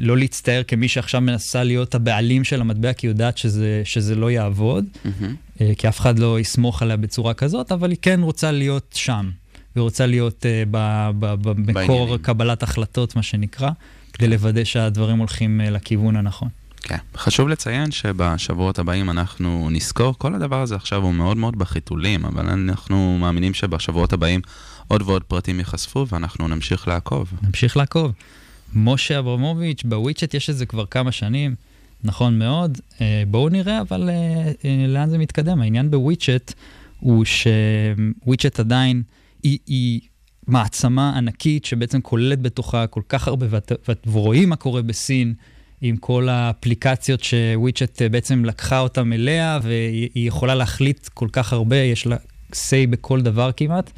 לא 0.00 0.16
להצטער 0.16 0.62
כמי 0.68 0.88
שעכשיו 0.88 1.20
מנסה 1.20 1.64
להיות 1.64 1.94
הבעלים 1.94 2.44
של 2.44 2.60
המטבע, 2.60 2.92
כי 2.92 3.06
היא 3.06 3.10
יודעת 3.10 3.38
שזה, 3.38 3.82
שזה 3.84 4.14
לא 4.14 4.30
יעבוד. 4.30 4.84
Mm-hmm. 4.94 5.24
אה, 5.60 5.72
כי 5.78 5.88
אף 5.88 6.00
אחד 6.00 6.18
לא 6.18 6.40
יסמוך 6.40 6.82
עליה 6.82 6.96
בצורה 6.96 7.34
כזאת, 7.34 7.72
אבל 7.72 7.90
היא 7.90 7.98
כן 8.02 8.20
רוצה 8.22 8.52
להיות 8.52 8.94
שם. 8.94 9.30
היא 9.74 9.80
רוצה 9.80 10.06
להיות 10.06 10.46
uh, 10.46 10.68
במקור 10.70 12.16
קבלת 12.16 12.62
החלטות, 12.62 13.16
מה 13.16 13.22
שנקרא, 13.22 13.70
כדי 14.12 14.28
לוודא 14.28 14.64
שהדברים 14.64 15.18
הולכים 15.18 15.60
uh, 15.60 15.70
לכיוון 15.70 16.16
הנכון. 16.16 16.48
כן. 16.84 16.96
חשוב 17.16 17.48
לציין 17.48 17.90
שבשבועות 17.90 18.78
הבאים 18.78 19.10
אנחנו 19.10 19.68
נזכור, 19.70 20.14
כל 20.18 20.34
הדבר 20.34 20.62
הזה 20.62 20.76
עכשיו 20.76 21.02
הוא 21.02 21.14
מאוד 21.14 21.36
מאוד 21.36 21.58
בחיתולים, 21.58 22.24
אבל 22.24 22.48
אנחנו 22.48 23.18
מאמינים 23.20 23.54
שבשבועות 23.54 24.12
הבאים 24.12 24.40
עוד 24.88 25.02
ועוד 25.02 25.24
פרטים 25.24 25.58
ייחשפו 25.58 26.06
ואנחנו 26.08 26.48
נמשיך 26.48 26.88
לעקוב. 26.88 27.32
נמשיך 27.42 27.76
לעקוב. 27.76 28.12
משה 28.74 29.18
אברמוביץ', 29.18 29.82
בוויצ'ט 29.84 30.34
יש 30.34 30.50
את 30.50 30.56
זה 30.56 30.66
כבר 30.66 30.86
כמה 30.86 31.12
שנים. 31.12 31.54
נכון 32.04 32.38
מאוד. 32.38 32.78
אה, 33.00 33.22
בואו 33.26 33.48
נראה 33.48 33.80
אבל 33.80 34.10
אה, 34.10 34.52
אה, 34.64 34.86
לאן 34.88 35.10
זה 35.10 35.18
מתקדם. 35.18 35.60
העניין 35.60 35.90
בוויצ'ט 35.90 36.52
הוא 37.00 37.24
שוויצ'ט 37.24 38.60
עדיין 38.60 39.02
היא, 39.42 39.58
היא 39.66 40.00
מעצמה 40.46 41.16
ענקית 41.16 41.64
שבעצם 41.64 42.00
כוללת 42.00 42.40
בתוכה 42.40 42.86
כל 42.86 43.02
כך 43.08 43.28
הרבה, 43.28 43.46
ורואים 44.06 44.48
מה 44.48 44.56
קורה 44.56 44.82
בסין. 44.82 45.34
עם 45.86 45.96
כל 45.96 46.28
האפליקציות 46.28 47.24
שוויצ'ט 47.24 48.02
בעצם 48.10 48.44
לקחה 48.44 48.80
אותם 48.80 49.12
אליה, 49.12 49.58
והיא 49.62 50.08
יכולה 50.14 50.54
להחליט 50.54 51.08
כל 51.08 51.28
כך 51.32 51.52
הרבה, 51.52 51.76
יש 51.76 52.06
לה 52.06 52.16
say 52.52 52.86
בכל 52.90 53.22
דבר 53.22 53.50
כמעט. 53.56 53.90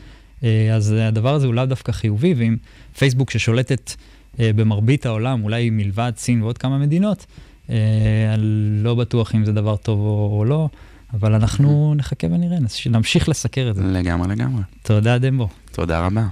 אז 0.74 0.94
הדבר 0.98 1.34
הזה 1.34 1.46
הוא 1.46 1.54
לאו 1.54 1.66
דווקא 1.66 1.92
חיובי, 1.92 2.34
ואם 2.36 2.56
פייסבוק 2.98 3.30
ששולטת 3.30 3.92
במרבית 4.38 5.06
העולם, 5.06 5.44
אולי 5.44 5.70
מלבד 5.70 6.12
סין 6.16 6.42
ועוד 6.42 6.58
כמה 6.58 6.78
מדינות, 6.78 7.26
אה, 7.70 8.34
לא 8.82 8.94
בטוח 8.94 9.34
אם 9.34 9.44
זה 9.44 9.52
דבר 9.52 9.76
טוב 9.76 10.00
או 10.00 10.44
לא, 10.44 10.68
אבל 11.12 11.34
אנחנו 11.34 11.94
נחכה 11.96 12.26
ונראה, 12.26 12.58
נמשיך 12.90 13.28
לסקר 13.28 13.70
את 13.70 13.74
זה. 13.74 13.82
לגמרי, 13.82 14.28
לגמרי. 14.28 14.62
תודה, 14.82 15.18
דמבו. 15.18 15.48
תודה 15.72 16.06
רבה. 16.06 16.26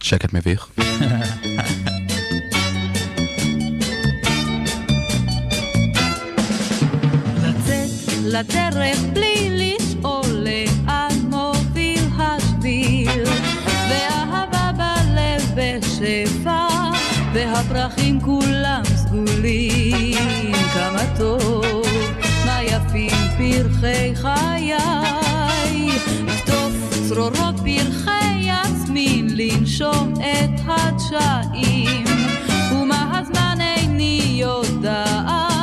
שקט 0.00 0.32
מביך. 0.32 0.68
לדרך 8.26 8.98
בלי 9.12 9.48
לשאול 9.50 10.26
לאן 10.26 11.16
מוביל 11.30 12.04
השביל, 12.18 13.24
ואהבה 13.90 14.70
בלב 14.76 15.42
בשפע. 15.54 16.66
והפרחים 17.32 18.20
כולם 18.20 18.82
סגולים, 18.84 20.54
כמה 20.74 21.02
טוב, 21.18 21.86
מה 22.46 22.62
יפים 22.62 23.10
פרחי 23.38 24.12
חיי, 24.14 24.72
לכתוב 26.26 26.72
צרורות 27.08 27.54
פרחי 27.64 28.40
יסמין, 28.40 29.28
לנשום 29.36 30.14
את 30.20 30.60
הדשאים, 30.66 32.04
ומה 32.72 33.18
הזמן 33.18 33.58
איני 33.60 34.38
יודעת, 34.40 35.55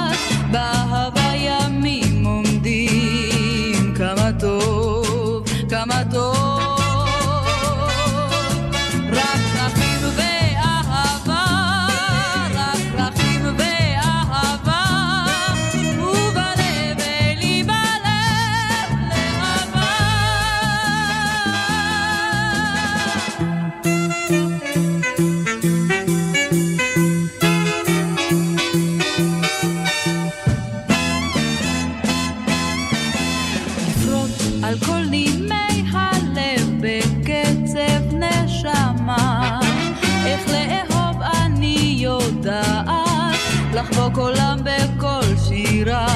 קולם 44.14 44.60
בקול 44.64 45.38
שירה, 45.48 46.08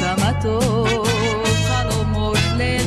כמה 0.00 0.32
טוב 0.42 1.08
חלומות 1.68 2.38
ליל 2.56 2.84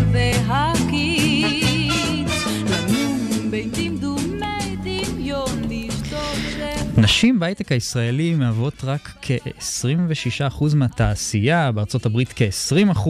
נשים 6.97 7.39
בהייטק 7.39 7.71
הישראלי 7.71 8.35
מהוות 8.35 8.83
רק 8.83 9.13
כ-26% 9.21 10.75
מהתעשייה, 10.75 11.71
בארצות 11.71 12.05
הברית 12.05 12.33
כ-20%. 12.35 13.09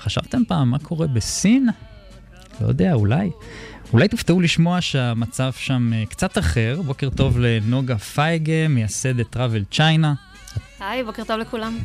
חשבתם 0.00 0.42
פעם 0.48 0.70
מה 0.70 0.78
קורה 0.78 1.06
בסין? 1.06 1.68
לא 2.60 2.66
יודע, 2.66 2.92
אולי. 2.92 3.30
אולי 3.92 4.08
תופתעו 4.08 4.40
לשמוע 4.40 4.80
שהמצב 4.80 5.52
שם 5.56 5.92
אה, 5.92 6.04
קצת 6.06 6.38
אחר. 6.38 6.80
בוקר 6.86 7.10
טוב 7.10 7.38
לנוגה 7.38 7.98
פייגה, 7.98 8.68
מייסדת 8.68 9.30
טראבל 9.30 9.64
צ'יינה. 9.70 10.14
היי, 10.80 11.04
בוקר 11.04 11.24
טוב 11.24 11.38
לכולם. 11.38 11.78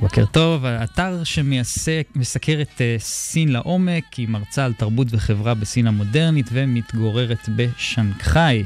בוקר 0.00 0.26
טוב, 0.26 0.64
האתר 0.64 1.24
שמסקר 1.24 2.58
את 2.62 2.80
אה, 2.80 2.96
סין 2.98 3.52
לעומק, 3.52 4.14
היא 4.14 4.28
מרצה 4.28 4.64
על 4.64 4.72
תרבות 4.72 5.06
וחברה 5.10 5.54
בסין 5.54 5.86
המודרנית 5.86 6.46
ומתגוררת 6.52 7.48
בשנגחאי. 7.56 8.64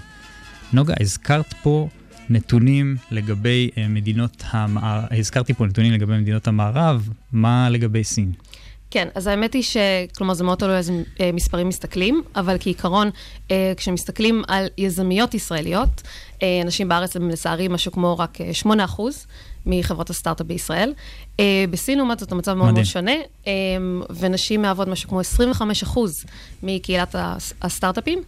נוגה, 0.73 0.95
הזכרת 1.01 1.55
פה 1.62 1.89
נתונים 2.31 2.97
לגבי 3.11 3.71
אה, 3.79 3.89
מדינות 3.89 4.45
המערב, 4.51 5.05
הזכרתי 5.11 5.55
פה 5.55 5.67
נתונים 5.67 5.93
לגבי 5.93 6.19
מדינות 6.19 6.49
המערב, 6.49 7.09
מה 7.33 7.71
לגבי 7.71 8.05
סין? 8.05 8.33
כן, 8.93 9.09
אז 9.15 9.27
האמת 9.27 9.55
היא 9.55 9.63
ש... 9.63 9.77
כלומר, 10.17 10.35
זה 10.35 10.45
מאוד 10.45 10.59
תלוי 10.59 10.77
איזה 10.77 10.93
אה, 11.21 11.31
מספרים 11.33 11.69
מסתכלים, 11.69 12.23
אבל 12.37 12.57
כעיקרון, 12.61 13.11
אה, 13.51 13.73
כשמסתכלים 13.77 14.43
על 14.49 14.67
יזמיות 14.79 15.35
ישראליות, 15.35 16.03
נשים 16.65 16.89
בארץ 16.89 17.17
הם 17.17 17.29
לצערי 17.29 17.69
משהו 17.69 17.93
כמו 17.93 18.19
רק 18.19 18.39
8% 18.67 18.69
מחברות 19.67 20.11
הסטארט-אפ 20.11 20.47
בישראל. 20.47 20.95
בסין, 21.71 21.99
לעומת 21.99 22.19
זאת, 22.19 22.33
המצב 22.33 22.55
מאוד 22.55 22.75
מאוד 22.75 22.85
שונה, 22.85 23.13
ונשים 24.11 24.63
מהוות 24.63 24.89
משהו 24.89 25.09
כמו 25.09 25.21
25% 25.21 25.99
מקהילת 26.63 27.15
הסטארט-אפים. 27.63 28.23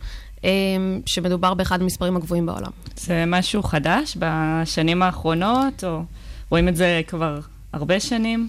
שמדובר 1.07 1.55
באחד 1.55 1.83
המספרים 1.83 2.17
הגבוהים 2.17 2.47
בעולם. 2.47 2.71
זה 2.97 3.25
משהו 3.27 3.63
חדש 3.63 4.17
בשנים 4.19 5.03
האחרונות, 5.03 5.85
או 5.85 6.03
רואים 6.51 6.69
את 6.69 6.77
זה 6.77 7.01
כבר 7.07 7.41
הרבה 7.73 8.01
שנים? 8.01 8.49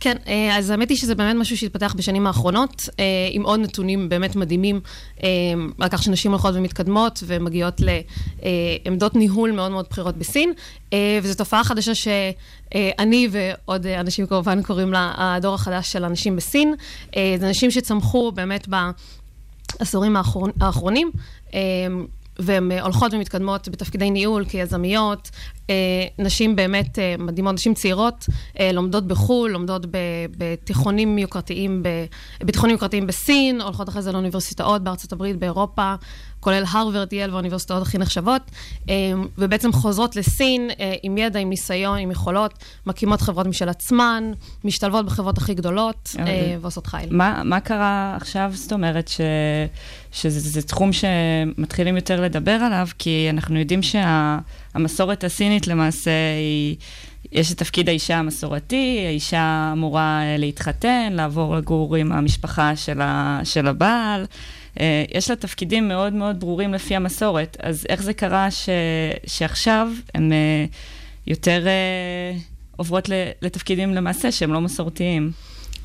כן, 0.00 0.16
אה, 0.28 0.56
אז 0.56 0.70
האמת 0.70 0.88
היא 0.88 0.98
שזה 0.98 1.14
באמת 1.14 1.36
משהו 1.36 1.56
שהתפתח 1.56 1.94
בשנים 1.98 2.26
האחרונות, 2.26 2.88
אה, 2.98 3.04
עם 3.30 3.42
עוד 3.42 3.60
נתונים 3.60 4.08
באמת 4.08 4.36
מדהימים, 4.36 4.80
אה, 5.22 5.28
על 5.80 5.88
כך 5.88 6.02
שנשים 6.02 6.30
הולכות 6.30 6.54
ומתקדמות 6.54 7.22
ומגיעות 7.26 7.80
לעמדות 7.80 9.14
ניהול 9.14 9.52
מאוד 9.52 9.70
מאוד 9.70 9.86
בכירות 9.90 10.16
בסין, 10.16 10.52
וזו 11.22 11.34
תופעה 11.34 11.64
חדשה 11.64 11.92
שאני 11.94 13.28
ועוד 13.30 13.86
אנשים 13.86 14.26
כמובן 14.26 14.62
קוראים 14.62 14.92
לה 14.92 15.14
הדור 15.16 15.54
החדש 15.54 15.92
של 15.92 16.04
אנשים 16.04 16.36
בסין. 16.36 16.74
זה 17.14 17.48
אנשים 17.48 17.70
שצמחו 17.70 18.32
באמת 18.32 18.68
בעשורים 18.68 20.16
האחרונים. 20.60 21.10
והן 22.38 22.72
הולכות 22.72 23.14
ומתקדמות 23.14 23.68
בתפקידי 23.68 24.10
ניהול 24.10 24.44
כיזמיות, 24.44 25.30
נשים 26.18 26.56
באמת 26.56 26.98
אה, 26.98 27.14
מדהימות, 27.18 27.54
נשים 27.54 27.74
צעירות, 27.74 28.26
אה, 28.60 28.72
לומדות 28.72 29.06
בחו"ל, 29.06 29.50
לומדות 29.50 29.86
בתיכונים 30.38 31.18
יוקרתיים, 31.18 31.82
בתיכונים 32.40 32.74
יוקרתיים 32.74 33.06
בסין, 33.06 33.60
הולכות 33.60 33.88
אחרי 33.88 34.02
זה 34.02 34.12
לאוניברסיטאות 34.12 34.82
בארצות 34.82 35.12
הברית, 35.12 35.36
באירופה, 35.36 35.94
כולל 36.40 36.64
הרווארד, 36.68 37.12
יל 37.12 37.30
והאוניברסיטאות 37.30 37.82
הכי 37.82 37.98
נחשבות, 37.98 38.42
ובעצם 39.38 39.72
חוזרות 39.72 40.16
לסין 40.16 40.70
עם 41.02 41.18
ידע, 41.18 41.38
עם 41.38 41.48
ניסיון, 41.50 41.98
עם 41.98 42.10
יכולות, 42.10 42.54
מקימות 42.86 43.20
חברות 43.20 43.46
משל 43.46 43.68
עצמן, 43.68 44.32
משתלבות 44.64 45.06
בחברות 45.06 45.38
הכי 45.38 45.54
גדולות 45.54 46.10
ועושות 46.60 46.86
חייל. 46.86 47.08
מה, 47.10 47.42
מה 47.44 47.60
קרה 47.60 48.14
עכשיו, 48.16 48.50
זאת 48.54 48.72
אומרת, 48.72 49.08
ש, 49.08 49.20
שזה 50.12 50.62
תחום 50.62 50.90
שמתחילים 50.92 51.96
יותר 51.96 52.20
לדבר 52.20 52.52
עליו, 52.52 52.86
כי 52.98 53.26
אנחנו 53.30 53.58
יודעים 53.58 53.82
שהמסורת 53.82 54.42
שה, 54.78 55.26
הסינית 55.26 55.66
למעשה 55.66 56.10
היא... 56.38 56.76
יש 57.32 57.52
את 57.52 57.58
תפקיד 57.58 57.88
האישה 57.88 58.16
המסורתי, 58.16 59.04
האישה 59.06 59.70
אמורה 59.72 60.22
אה, 60.22 60.36
להתחתן, 60.36 61.12
לעבור 61.12 61.56
לגור 61.56 61.96
עם 61.96 62.12
המשפחה 62.12 62.76
של, 62.76 63.00
ה, 63.00 63.40
של 63.44 63.66
הבעל. 63.66 64.26
אה, 64.80 65.04
יש 65.14 65.30
לה 65.30 65.36
תפקידים 65.36 65.88
מאוד 65.88 66.12
מאוד 66.12 66.40
ברורים 66.40 66.74
לפי 66.74 66.96
המסורת, 66.96 67.56
אז 67.62 67.86
איך 67.88 68.02
זה 68.02 68.12
קרה 68.12 68.50
ש, 68.50 68.68
שעכשיו 69.26 69.88
הן 70.14 70.32
אה, 70.32 70.64
יותר 71.26 71.66
עוברות 72.76 73.08
לתפקידים 73.42 73.94
למעשה 73.94 74.32
שהם 74.32 74.52
לא 74.52 74.60
מסורתיים? 74.60 75.32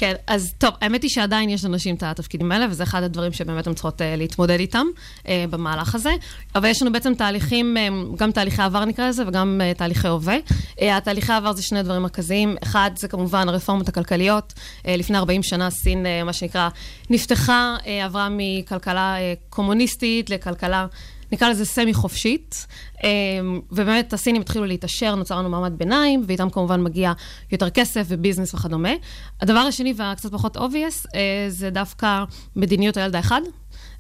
כן, 0.04 0.16
אז 0.28 0.54
טוב, 0.58 0.72
האמת 0.82 1.04
היא 1.04 1.10
שעדיין 1.10 1.50
יש 1.50 1.66
לנשים 1.66 1.96
את 1.96 2.04
התפקידים 2.04 2.52
האלה, 2.52 2.66
וזה 2.70 2.84
אחד 2.84 3.04
הדברים 3.04 3.34
שבאמת 3.34 3.68
הן 3.68 3.74
צריכות 3.74 4.02
uh, 4.02 4.04
להתמודד 4.18 4.60
איתם 4.60 4.86
uh, 5.24 5.28
במהלך 5.50 5.96
הזה. 5.96 6.14
אבל 6.56 6.70
יש 6.70 6.82
לנו 6.82 6.92
בעצם 6.92 7.14
תהליכים, 7.16 7.78
um, 7.78 8.18
גם 8.18 8.32
תהליכי 8.32 8.62
עבר 8.62 8.86
נקרא 8.86 9.10
לזה, 9.10 9.28
וגם 9.28 9.62
uh, 9.62 9.78
תהליכי 9.78 10.08
הווה. 10.08 10.38
Uh, 10.48 10.84
התהליכי 10.84 11.34
עבר 11.34 11.54
זה 11.54 11.64
שני 11.64 11.84
דברים 11.84 12.02
מרכזיים. 12.02 12.56
אחד, 12.64 12.92
זה 12.96 13.08
כמובן 13.08 13.50
הרפורמות 13.50 13.88
הכלכליות. 13.88 14.54
Uh, 14.54 14.88
לפני 14.88 15.18
40 15.18 15.44
שנה 15.44 15.70
סין, 15.70 16.06
uh, 16.06 16.26
מה 16.26 16.34
שנקרא, 16.34 16.70
נפתחה, 17.10 17.76
uh, 17.80 17.88
עברה 18.06 18.28
מכלכלה 18.32 19.18
uh, 19.18 19.22
קומוניסטית 19.50 20.30
לכלכלה... 20.30 20.86
נקרא 21.34 21.50
לזה 21.50 21.66
סמי-חופשית, 21.66 22.68
אמ, 23.04 23.60
ובאמת 23.72 24.14
הסינים 24.14 24.42
התחילו 24.42 24.66
להתעשר, 24.66 25.16
נוצר 25.16 25.38
לנו 25.40 25.50
מעמד 25.50 25.74
ביניים, 25.78 26.24
ואיתם 26.28 26.50
כמובן 26.50 26.84
מגיע 26.84 27.12
יותר 27.52 27.70
כסף 27.70 28.06
וביזנס 28.08 28.54
וכדומה. 28.54 28.94
הדבר 29.42 29.60
השני 29.60 29.94
והקצת 29.98 30.32
פחות 30.32 30.58
obvious, 30.58 31.08
אה, 31.16 31.46
זה 31.48 31.70
דווקא 31.70 32.24
מדיניות 32.56 32.98
הילד 32.98 33.16
האחד. 33.16 33.42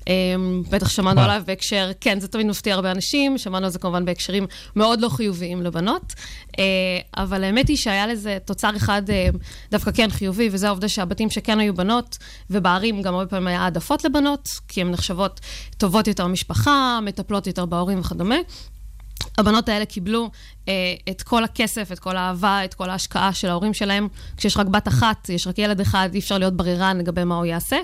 אמ, 0.07 0.63
בטח 0.69 0.89
שמענו 0.89 1.21
עליו 1.21 1.43
בהקשר, 1.45 1.91
כן, 2.01 2.19
זה 2.19 2.27
תמיד 2.27 2.45
מפתיע 2.45 2.75
הרבה 2.75 2.91
אנשים, 2.91 3.37
שמענו 3.37 3.65
על 3.65 3.71
זה 3.71 3.79
כמובן 3.79 4.05
בהקשרים 4.05 4.47
מאוד 4.75 5.01
לא 5.01 5.09
חיוביים 5.09 5.61
לבנות, 5.61 6.13
אה, 6.59 6.63
אבל 7.17 7.43
האמת 7.43 7.67
היא 7.67 7.77
שהיה 7.77 8.07
לזה 8.07 8.37
תוצר 8.45 8.75
אחד 8.75 9.09
אה, 9.09 9.27
דווקא 9.71 9.91
כן 9.91 10.09
חיובי, 10.09 10.49
וזה 10.51 10.67
העובדה 10.67 10.89
שהבתים 10.89 11.29
שכן 11.29 11.59
היו 11.59 11.73
בנות, 11.73 12.17
ובערים 12.49 13.01
גם 13.01 13.13
הרבה 13.13 13.29
פעמים 13.29 13.47
היה 13.47 13.61
העדפות 13.61 14.03
לבנות, 14.03 14.49
כי 14.67 14.81
הן 14.81 14.91
נחשבות 14.91 15.39
טובות 15.77 16.07
יותר 16.07 16.27
משפחה, 16.27 16.99
מטפלות 17.01 17.47
יותר 17.47 17.65
בהורים 17.65 17.99
וכדומה. 17.99 18.35
הבנות 19.37 19.69
האלה 19.69 19.85
קיבלו 19.85 20.29
את 21.09 21.21
כל 21.21 21.43
הכסף, 21.43 21.91
את 21.91 21.99
כל 21.99 22.17
האהבה, 22.17 22.65
את 22.65 22.73
כל 22.73 22.89
ההשקעה 22.89 23.33
של 23.33 23.49
ההורים 23.49 23.73
שלהם. 23.73 24.07
כשיש 24.37 24.57
רק 24.57 24.67
בת 24.67 24.87
אחת, 24.87 25.29
יש 25.29 25.47
רק 25.47 25.59
ילד 25.59 25.79
אחד, 25.79 26.09
אי 26.13 26.19
אפשר 26.19 26.37
להיות 26.37 26.53
בררן 26.53 26.97
לגבי 26.97 27.23
מה 27.23 27.35
הוא 27.35 27.45
יעשה. 27.45 27.77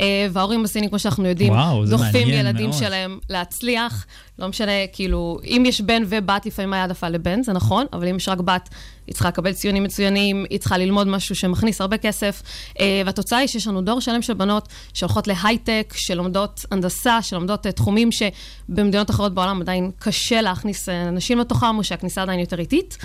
אה, 0.00 0.26
וההורים 0.32 0.62
בסינים, 0.62 0.88
כמו 0.90 0.98
שאנחנו 0.98 1.26
יודעים, 1.26 1.52
וואו, 1.52 1.86
דוחפים 1.86 2.28
ילדים 2.28 2.70
מאוד. 2.70 2.78
שלהם 2.78 3.18
להצליח. 3.30 4.06
לא 4.38 4.48
משנה, 4.48 4.72
כאילו, 4.92 5.38
אם 5.44 5.62
יש 5.66 5.80
בן 5.80 6.02
ובת, 6.06 6.46
לפעמים 6.46 6.72
היה 6.72 6.82
העדפה 6.82 7.08
לבן, 7.08 7.42
זה 7.42 7.52
נכון, 7.52 7.86
אבל 7.92 8.08
אם 8.08 8.16
יש 8.16 8.28
רק 8.28 8.38
בת, 8.38 8.68
היא 9.06 9.12
צריכה 9.14 9.28
לקבל 9.28 9.52
ציונים 9.52 9.82
מצוינים, 9.82 10.44
היא 10.50 10.58
צריכה 10.58 10.78
ללמוד 10.78 11.06
משהו 11.06 11.34
שמכניס 11.34 11.80
הרבה 11.80 11.98
כסף. 11.98 12.42
אה, 12.80 13.02
והתוצאה 13.06 13.38
היא 13.38 13.48
שיש 13.48 13.66
לנו 13.66 13.80
דור 13.80 14.00
שלם 14.00 14.22
של 14.22 14.34
בנות 14.34 14.68
שהולכות 14.94 15.26
להייטק, 15.26 15.94
שלומדות 15.96 16.64
הנדסה, 16.70 17.22
שלומדות 17.22 17.66
אה, 17.66 17.72
תחומים 17.72 18.08
שבמדינות 18.12 19.10
אחרות 19.10 19.34
בעולם 19.34 19.60
עדיין 19.60 19.90
קשה 19.98 20.40
להכניס 20.40 20.88
אה, 20.88 21.10
נשים 21.10 21.38
לתוכם, 21.38 21.78
או 21.78 21.84
שהכניסה 21.84 22.24
עדיין 22.26 22.40
יותר 22.40 22.58
איטית. 22.58 22.98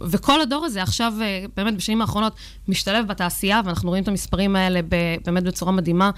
וכל 0.00 0.40
הדור 0.40 0.64
הזה 0.64 0.82
עכשיו, 0.82 1.12
באמת 1.56 1.76
בשנים 1.76 2.00
האחרונות, 2.00 2.32
משתלב 2.68 3.06
בתעשייה, 3.06 3.60
ואנחנו 3.64 3.88
רואים 3.88 4.02
את 4.02 4.08
המספרים 4.08 4.56
האלה 4.56 4.80
באמת 5.26 5.42
בצורה 5.42 5.72
מדהימה 5.72 6.10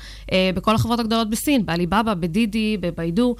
בכל 0.54 0.74
החברות 0.74 1.00
הגדולות 1.00 1.30
בסין, 1.30 1.66
בעליבאבא, 1.66 2.14
בדידי, 2.14 2.76
בביידו. 2.80 3.36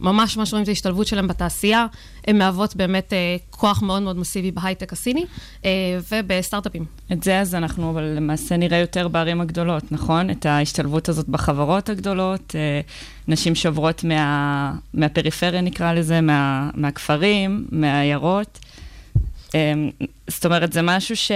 ממש 0.00 0.36
ממש 0.36 0.52
רואים 0.52 0.62
את 0.62 0.68
ההשתלבות 0.68 1.06
שלהם 1.06 1.28
בתעשייה. 1.28 1.86
הן 2.26 2.38
מהוות 2.38 2.76
באמת 2.76 3.12
כוח 3.50 3.82
מאוד 3.82 4.02
מאוד 4.02 4.16
מסיבי. 4.16 4.48
בהייטק 4.50 4.92
הסיני 4.92 5.24
אה, 5.64 5.70
ובסטארט-אפים. 6.12 6.84
את 7.12 7.22
זה 7.22 7.40
אז 7.40 7.54
אנחנו 7.54 7.98
למעשה 8.00 8.56
נראה 8.56 8.78
יותר 8.78 9.08
בערים 9.08 9.40
הגדולות, 9.40 9.92
נכון? 9.92 10.30
את 10.30 10.46
ההשתלבות 10.46 11.08
הזאת 11.08 11.28
בחברות 11.28 11.88
הגדולות, 11.88 12.54
אה, 12.54 12.80
נשים 13.28 13.54
שעוברות 13.54 14.04
מה, 14.04 14.72
מהפריפריה 14.94 15.60
נקרא 15.60 15.92
לזה, 15.92 16.20
מה, 16.20 16.70
מהכפרים, 16.74 17.66
מהעיירות. 17.72 18.58
אה, 19.54 19.72
זאת 20.26 20.46
אומרת, 20.46 20.72
זה 20.72 20.82
משהו 20.82 21.16
ש... 21.16 21.30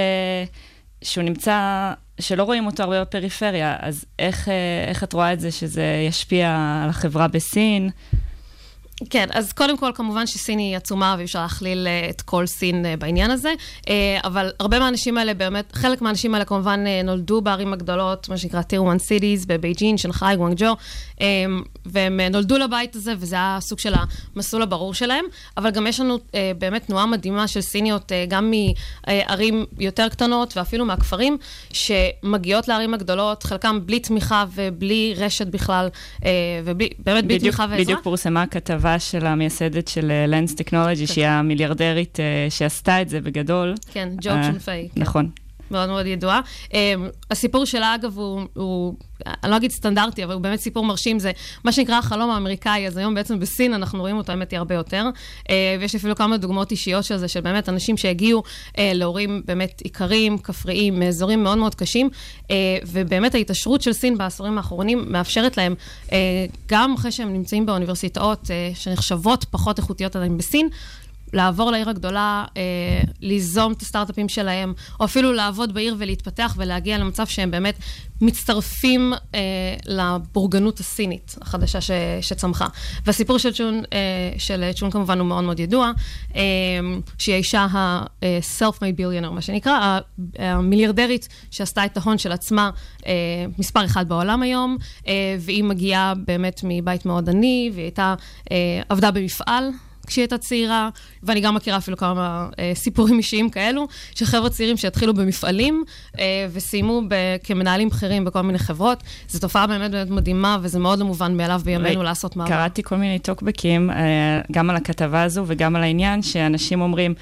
שהוא 1.03 1.25
נמצא, 1.25 1.93
שלא 2.21 2.43
רואים 2.43 2.67
אותו 2.67 2.83
הרבה 2.83 3.01
בפריפריה, 3.01 3.77
אז 3.81 4.05
איך, 4.19 4.49
איך 4.89 5.05
את 5.05 5.13
רואה 5.13 5.33
את 5.33 5.41
זה 5.41 5.51
שזה 5.51 6.05
ישפיע 6.09 6.81
על 6.85 6.91
החברה 6.91 7.29
בסין? 7.29 7.91
כן, 9.11 9.27
אז 9.33 9.53
קודם 9.53 9.77
כל, 9.79 9.91
כמובן 9.95 10.27
שסין 10.27 10.59
היא 10.59 10.77
עצומה 10.77 11.15
ואי 11.17 11.25
אפשר 11.25 11.43
להכליל 11.43 11.87
אה, 11.87 12.11
את 12.11 12.23
כל 12.23 12.47
סין 12.47 12.87
אה, 12.87 12.97
בעניין 12.97 13.31
הזה, 13.31 13.53
אה, 13.89 14.19
אבל 14.25 14.51
הרבה 14.61 14.79
מהאנשים 14.79 15.19
האלה 15.19 15.35
באמת, 15.35 15.73
חלק 15.73 16.03
מהאנשים 16.03 16.35
האלה 16.35 16.45
כמובן 16.45 16.85
נולדו 17.05 17.41
בערים 17.41 17.73
הגדולות, 17.73 18.29
מה 18.29 18.37
שנקרא 18.37 18.63
tier 18.63 18.83
1 18.89 18.99
cities, 18.99 19.47
בבייג'ין, 19.47 19.99
שנגחאי, 19.99 20.37
גואנג'ו, 20.37 20.77
והם 21.87 22.21
נולדו 22.21 22.59
לבית 22.59 22.97
הזה, 22.97 23.15
וזה 23.19 23.37
היה 23.37 23.59
סוג 23.61 23.79
של 23.79 23.95
המסלול 24.35 24.63
הברור 24.63 24.95
שלהם, 24.95 25.25
אבל 25.57 25.71
גם 25.71 25.87
יש 25.87 26.01
לנו 26.01 26.19
באמת 26.59 26.87
תנועה 26.87 27.07
מדהימה 27.07 27.49
של 27.49 27.61
סיניות, 27.61 28.13
גם 28.29 28.53
מערים 29.07 29.65
יותר 29.79 30.09
קטנות 30.09 30.57
ואפילו 30.57 30.85
מהכפרים, 30.85 31.39
שמגיעות 31.73 32.69
לערים 32.69 32.95
הגדולות, 32.95 33.43
חלקם 33.43 33.79
בלי 33.87 34.01
תמיכה 34.01 34.45
ובלי 34.55 35.15
רשת 35.17 35.47
בכלל, 35.47 35.89
ובאמת 36.65 37.25
בלי 37.25 37.39
בדיוק, 37.39 37.41
תמיכה 37.41 37.63
ועזרה. 37.63 37.85
בדיוק 37.85 38.01
פורסמה 38.03 38.47
כתבה 38.47 38.92
של 38.99 39.27
המייסדת 39.27 39.89
של 39.89 40.13
לנס 40.27 40.55
טכנולוגי, 40.55 41.07
שהיא 41.07 41.27
המיליארדרית 41.27 42.21
אה, 42.21 42.47
שעשתה 42.51 43.03
את 43.03 43.09
זה 43.09 43.21
בגדול. 43.21 43.75
כן, 43.93 44.09
ג'ו 44.21 44.31
אה, 44.31 44.43
צ'ון 44.43 44.59
פיי. 44.59 44.89
כן. 44.95 45.01
נכון. 45.01 45.31
מאוד 45.73 45.89
מאוד 45.89 46.07
ידועה. 46.07 46.41
Um, 46.69 46.75
הסיפור 47.31 47.65
שלה, 47.65 47.95
אגב, 47.95 48.19
הוא, 48.19 48.43
הוא, 48.55 48.95
אני 49.27 49.51
לא 49.51 49.57
אגיד 49.57 49.71
סטנדרטי, 49.71 50.25
אבל 50.25 50.35
הוא 50.35 50.43
באמת 50.43 50.61
סיפור 50.61 50.85
מרשים, 50.85 51.19
זה 51.19 51.31
מה 51.65 51.73
שנקרא 51.73 51.99
החלום 51.99 52.31
האמריקאי, 52.31 52.87
אז 52.87 52.97
היום 52.97 53.15
בעצם 53.15 53.39
בסין 53.39 53.75
אנחנו 53.75 54.01
רואים 54.01 54.17
אותו, 54.17 54.33
האמת 54.33 54.51
היא, 54.51 54.59
הרבה 54.59 54.75
יותר. 54.75 55.05
Uh, 55.41 55.51
ויש 55.81 55.95
אפילו 55.95 56.17
כמה 56.17 56.37
דוגמאות 56.37 56.71
אישיות 56.71 57.05
של 57.05 57.17
זה, 57.17 57.29
של 57.29 57.41
באמת 57.41 57.69
אנשים 57.69 57.97
שהגיעו 57.97 58.43
uh, 58.43 58.79
להורים 58.95 59.43
באמת 59.45 59.81
עיקרים, 59.85 60.39
כפריים, 60.39 60.99
מאזורים 60.99 61.43
מאוד 61.43 61.59
מאוד 61.59 61.75
קשים, 61.75 62.11
uh, 62.43 62.49
ובאמת 62.87 63.35
ההתעשרות 63.35 63.83
של 63.83 63.93
סין 63.93 64.19
בעשורים 64.19 64.57
האחרונים 64.57 65.05
מאפשרת 65.09 65.57
להם, 65.57 65.75
גם 66.69 66.95
אחרי 66.95 67.13
שהם 67.13 67.33
נמצאים 67.33 67.67
באוניברסיטאות 67.67 68.51
שנחשבות 68.75 69.45
פחות 69.51 69.79
איכותיות 69.79 70.17
עדיין 70.17 70.39
בסין, 70.39 70.69
לעבור 71.33 71.71
לעיר 71.71 71.89
הגדולה, 71.89 72.45
אה, 72.57 72.63
ליזום 73.21 73.73
את 73.73 73.83
הסטארט-אפים 73.83 74.29
שלהם, 74.29 74.73
או 75.01 75.05
אפילו 75.05 75.33
לעבוד 75.33 75.75
בעיר 75.75 75.97
ולהתפתח 75.99 76.55
ולהגיע 76.59 76.99
למצב 76.99 77.27
שהם 77.27 77.51
באמת 77.51 77.75
מצטרפים 78.21 79.13
אה, 79.35 79.41
לבורגנות 79.87 80.81
הסינית 80.81 81.37
החדשה 81.41 81.81
ש, 81.81 81.91
שצמחה. 82.21 82.67
והסיפור 83.07 83.39
של 83.39 83.53
צ'ון, 83.53 83.83
אה, 83.93 83.99
של 84.39 84.71
צ'ון 84.75 84.91
כמובן 84.91 85.19
הוא 85.19 85.27
מאוד 85.27 85.45
מאוד 85.45 85.61
ידוע, 85.61 85.93
אה, 86.37 86.41
שהיא 87.19 87.35
האישה 87.35 87.67
ה-self-made 87.73 89.01
billionaire, 89.01 89.31
מה 89.31 89.41
שנקרא, 89.41 89.99
המיליארדרית 90.39 91.29
שעשתה 91.51 91.85
את 91.85 91.97
ההון 91.97 92.19
של 92.19 92.33
עצמה 92.33 92.71
אה, 93.07 93.13
מספר 93.59 93.85
אחד 93.85 94.09
בעולם 94.09 94.43
היום, 94.43 94.77
אה, 95.09 95.37
והיא 95.41 95.65
מגיעה 95.65 96.15
באמת 96.27 96.61
מבית 96.65 97.07
מאוד 97.07 97.29
עני, 97.29 97.71
והיא 97.75 97.85
הייתה, 97.85 98.15
אה, 98.53 98.57
עבדה 98.89 99.11
במפעל. 99.11 99.71
כשהיא 100.13 100.23
הייתה 100.23 100.39
צעירה, 100.39 100.89
ואני 101.23 101.41
גם 101.41 101.55
מכירה 101.55 101.77
אפילו 101.77 101.97
כמה 101.97 102.49
אה, 102.59 102.73
סיפורים 102.75 103.19
אישיים 103.19 103.51
כאלו, 103.51 103.89
של 104.15 104.25
חבר'ה 104.25 104.51
צעירים 104.51 104.77
שהתחילו 104.77 105.15
במפעלים 105.15 105.85
אה, 106.19 106.47
וסיימו 106.53 107.03
ב- 107.09 107.37
כמנהלים 107.45 107.89
בכירים 107.89 108.25
בכל 108.25 108.43
מיני 108.43 108.59
חברות. 108.59 109.03
זו 109.29 109.39
תופעה 109.39 109.67
באמת 109.67 109.91
באמת 109.91 110.11
מדהימה, 110.11 110.59
וזה 110.63 110.79
מאוד 110.79 110.99
לא 110.99 111.05
מובן 111.05 111.37
מאליו 111.37 111.61
בימינו 111.65 112.03
לעשות 112.03 112.37
מעבר. 112.37 112.51
קראתי 112.51 112.83
כל 112.83 112.97
מיני 112.97 113.19
טוקבקים, 113.19 113.91
אה, 113.91 114.41
גם 114.53 114.71
על 114.71 114.77
הכתבה 114.77 115.23
הזו 115.23 115.45
וגם 115.47 115.77
על 115.77 115.83
העניין, 115.83 116.23
שאנשים 116.23 116.81
אומרים... 116.81 117.15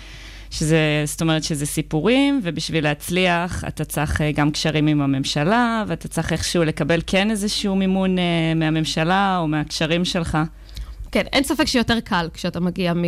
שזה, 0.53 1.03
זאת 1.05 1.21
אומרת 1.21 1.45
שזה 1.45 1.67
סיפורים, 1.67 2.41
ובשביל 2.43 2.85
להצליח 2.85 3.65
אתה 3.69 3.85
צריך 3.85 4.21
אה, 4.21 4.33
גם 4.33 4.51
קשרים 4.51 4.87
עם 4.87 5.01
הממשלה, 5.01 5.85
ואתה 5.87 6.09
צריך 6.09 6.33
איכשהו 6.33 6.65
לקבל 6.65 7.01
כן 7.07 7.31
איזשהו 7.31 7.77
מימון 7.77 8.17
uh, 8.19 8.21
מהממשלה 8.57 9.39
או 9.39 9.49
מהקשרים 9.49 10.05
שלך. 10.05 10.39
כן, 11.13 11.23
אין 11.33 11.45
ספק 11.45 11.65
שיותר 11.65 12.01
קל 12.01 12.29
כשאתה 12.35 12.61
מגיע 12.61 12.95
מ... 12.95 13.03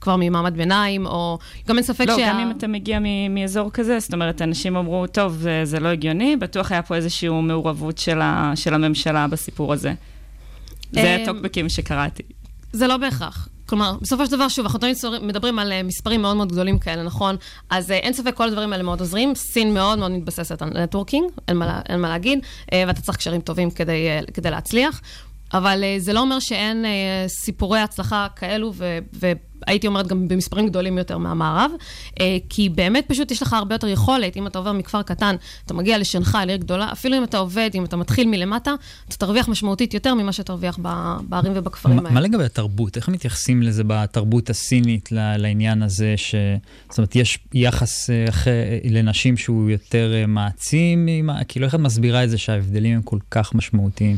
כבר 0.00 0.16
ממעמד 0.18 0.56
ביניים, 0.56 1.06
או 1.06 1.38
גם 1.68 1.76
אין 1.76 1.84
ספק 1.84 2.06
לא, 2.06 2.16
שה... 2.16 2.20
לא, 2.20 2.28
גם 2.28 2.38
אם 2.38 2.50
אתה 2.50 2.66
מגיע 2.66 2.98
מ... 3.00 3.34
מאזור 3.34 3.70
כזה, 3.70 4.00
זאת 4.00 4.12
אומרת, 4.12 4.42
אנשים 4.42 4.76
אמרו, 4.76 5.06
טוב, 5.06 5.32
זה, 5.32 5.60
זה 5.64 5.80
לא 5.80 5.88
הגיוני, 5.88 6.36
בטוח 6.36 6.72
היה 6.72 6.82
פה 6.82 6.94
איזושהי 6.94 7.28
מעורבות 7.28 7.98
של, 7.98 8.20
ה... 8.20 8.52
של 8.54 8.74
הממשלה 8.74 9.26
בסיפור 9.28 9.72
הזה. 9.72 9.92
זה 10.92 11.16
אמ, 11.16 11.22
הטוקבקים 11.22 11.68
שקראתי. 11.68 12.22
זה 12.72 12.86
לא 12.86 12.96
בהכרח. 12.96 13.48
כלומר, 13.68 13.96
בסופו 14.00 14.26
של 14.26 14.32
דבר, 14.32 14.48
שוב, 14.48 14.64
אנחנו 14.64 14.78
תמיד 14.78 14.96
מדברים 15.22 15.58
על 15.58 15.72
אה, 15.72 15.82
מספרים 15.82 16.22
מאוד 16.22 16.36
מאוד 16.36 16.52
גדולים 16.52 16.78
כאלה, 16.78 17.02
נכון? 17.02 17.36
אז 17.70 17.90
אה, 17.90 17.96
אין 17.96 18.12
ספק, 18.12 18.34
כל 18.34 18.48
הדברים 18.48 18.72
האלה 18.72 18.82
מאוד 18.82 19.00
עוזרים. 19.00 19.34
סין 19.34 19.74
מאוד 19.74 19.98
מאוד 19.98 20.10
מתבססת 20.10 20.62
על 20.62 20.82
נטוורקינג, 20.82 21.30
אין 21.48 21.56
מה, 21.56 21.80
אין 21.88 22.00
מה 22.00 22.08
להגיד, 22.08 22.38
אה, 22.72 22.84
ואתה 22.86 23.00
צריך 23.00 23.18
קשרים 23.18 23.40
טובים 23.40 23.70
כדי, 23.70 24.06
כדי 24.34 24.50
להצליח. 24.50 25.00
אבל 25.54 25.84
uh, 25.84 26.02
זה 26.02 26.12
לא 26.12 26.20
אומר 26.20 26.38
שאין 26.38 26.84
uh, 26.84 27.28
סיפורי 27.28 27.80
הצלחה 27.80 28.26
כאלו, 28.36 28.72
ו- 28.74 28.98
והייתי 29.12 29.86
אומרת 29.86 30.06
גם 30.06 30.28
במספרים 30.28 30.66
גדולים 30.68 30.98
יותר 30.98 31.18
מהמערב, 31.18 31.70
uh, 32.10 32.22
כי 32.48 32.68
באמת 32.68 33.04
פשוט 33.08 33.30
יש 33.30 33.42
לך 33.42 33.52
הרבה 33.52 33.74
יותר 33.74 33.88
יכולת, 33.88 34.36
אם 34.36 34.46
אתה 34.46 34.58
עובר 34.58 34.72
מכפר 34.72 35.02
קטן, 35.02 35.36
אתה 35.66 35.74
מגיע 35.74 35.98
לשנגחאי, 35.98 36.46
לעיר 36.46 36.58
גדולה, 36.58 36.92
אפילו 36.92 37.16
אם 37.18 37.24
אתה 37.24 37.38
עובד, 37.38 37.70
אם 37.74 37.84
אתה 37.84 37.96
מתחיל 37.96 38.28
מלמטה, 38.28 38.74
אתה 39.08 39.16
תרוויח 39.16 39.48
משמעותית 39.48 39.94
יותר 39.94 40.14
ממה 40.14 40.32
שתרוויח 40.32 40.78
בערים 41.22 41.52
ובכפרים 41.54 41.98
האלה. 41.98 42.10
מה 42.10 42.20
לגבי 42.20 42.44
התרבות? 42.44 42.96
איך 42.96 43.08
מתייחסים 43.08 43.62
לזה 43.62 43.82
בתרבות 43.86 44.50
הסינית, 44.50 45.08
לעניין 45.12 45.82
הזה, 45.82 46.14
ש... 46.16 46.34
זאת 46.88 46.98
אומרת, 46.98 47.16
יש 47.16 47.38
יחס 47.54 48.10
לנשים 48.84 49.36
שהוא 49.36 49.70
יותר 49.70 50.24
מעצים, 50.28 51.08
כאילו 51.48 51.66
איך 51.66 51.74
את 51.74 51.80
מסבירה 51.80 52.24
את 52.24 52.30
זה 52.30 52.38
שההבדלים 52.38 52.96
הם 52.96 53.02
כל 53.02 53.18
כך 53.30 53.54
משמעותיים? 53.54 54.16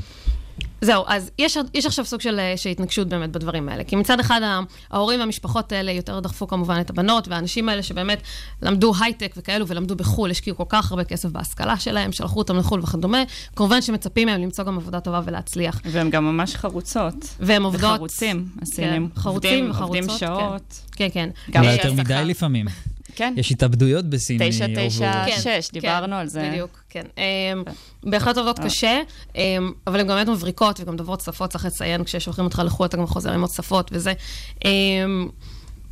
זהו, 0.81 1.05
אז 1.07 1.31
יש, 1.39 1.57
יש 1.75 1.87
עכשיו 1.87 2.05
סוג 2.05 2.21
של, 2.21 2.39
אה, 2.39 2.57
של 2.57 2.71
התנגשות 2.71 3.09
באמת 3.09 3.31
בדברים 3.31 3.69
האלה. 3.69 3.85
כי 3.85 3.97
מצד 3.97 4.21
אחד 4.21 4.41
ההורים 4.91 5.21
והמשפחות 5.21 5.73
האלה 5.73 5.93
יותר 5.93 6.21
דחפו 6.21 6.47
כמובן 6.47 6.81
את 6.81 6.91
הבנות, 6.91 7.29
והאנשים 7.29 7.69
האלה 7.69 7.83
שבאמת 7.83 8.23
למדו 8.63 8.93
הייטק 9.01 9.35
וכאלו 9.37 9.69
ולמדו 9.69 9.97
בחו"ל, 9.97 10.31
השקיעו 10.31 10.57
כל 10.57 10.65
כך 10.69 10.91
הרבה 10.91 11.05
כסף 11.05 11.29
בהשכלה 11.29 11.77
שלהם, 11.77 12.13
שלחו 12.13 12.39
אותם 12.39 12.57
לחו"ל 12.57 12.81
וכדומה, 12.81 13.23
כמובן 13.57 13.83
שמצפים 13.83 14.29
מהם 14.29 14.41
למצוא 14.41 14.65
גם 14.65 14.77
עבודה 14.77 15.01
טובה 15.01 15.21
ולהצליח. 15.25 15.81
והם 15.85 16.11
גם 16.11 16.25
ממש 16.25 16.57
חרוצות. 16.57 17.37
והם 17.41 17.63
עובדות. 17.63 17.95
וחרוצים, 17.95 18.49
הסינים. 18.63 19.09
כן, 19.09 19.21
חרוצים 19.21 19.51
עובדים, 19.51 19.71
וחרוצות. 19.71 19.97
עובדים 19.97 20.19
שעות. 20.19 20.81
כן, 20.93 21.09
כן. 21.13 21.31
גם 21.51 21.63
אולי 21.63 21.75
יש 21.75 21.85
יותר. 21.85 21.93
מדי 21.93 22.23
לפעמים. 22.25 22.67
כן. 23.15 23.35
יש 23.37 23.51
התאבדויות 23.53 24.05
בסין. 24.05 24.39
תשע, 24.51 24.67
מעובר- 24.67 24.89
תשע, 24.89 25.27
כן, 25.27 25.41
כן, 25.45 25.61
דיברנו 25.73 26.17
על 26.17 26.27
זה. 26.29 26.49
בדיוק, 26.53 26.83
כן. 26.91 27.05
אמ, 27.19 27.63
בהחלט 28.03 28.37
עובדות 28.37 28.59
קשה, 28.59 29.01
אמ, 29.37 29.73
אבל 29.87 30.01
הן 30.01 30.07
גם 30.07 30.15
באמת 30.17 30.29
מבריקות 30.29 30.81
וגם 30.81 30.97
דוברות 30.97 31.21
שפות, 31.21 31.51
צריך 31.51 31.65
לציין, 31.65 32.05
כששולחים 32.05 32.45
אותך 32.45 32.63
לחו"ל 32.65 32.87
אתה 32.87 32.97
גם 32.97 33.07
חוזר 33.07 33.33
עם 33.33 33.41
עוד 33.41 33.51
שפות 33.51 33.91
וזה. 33.95 34.13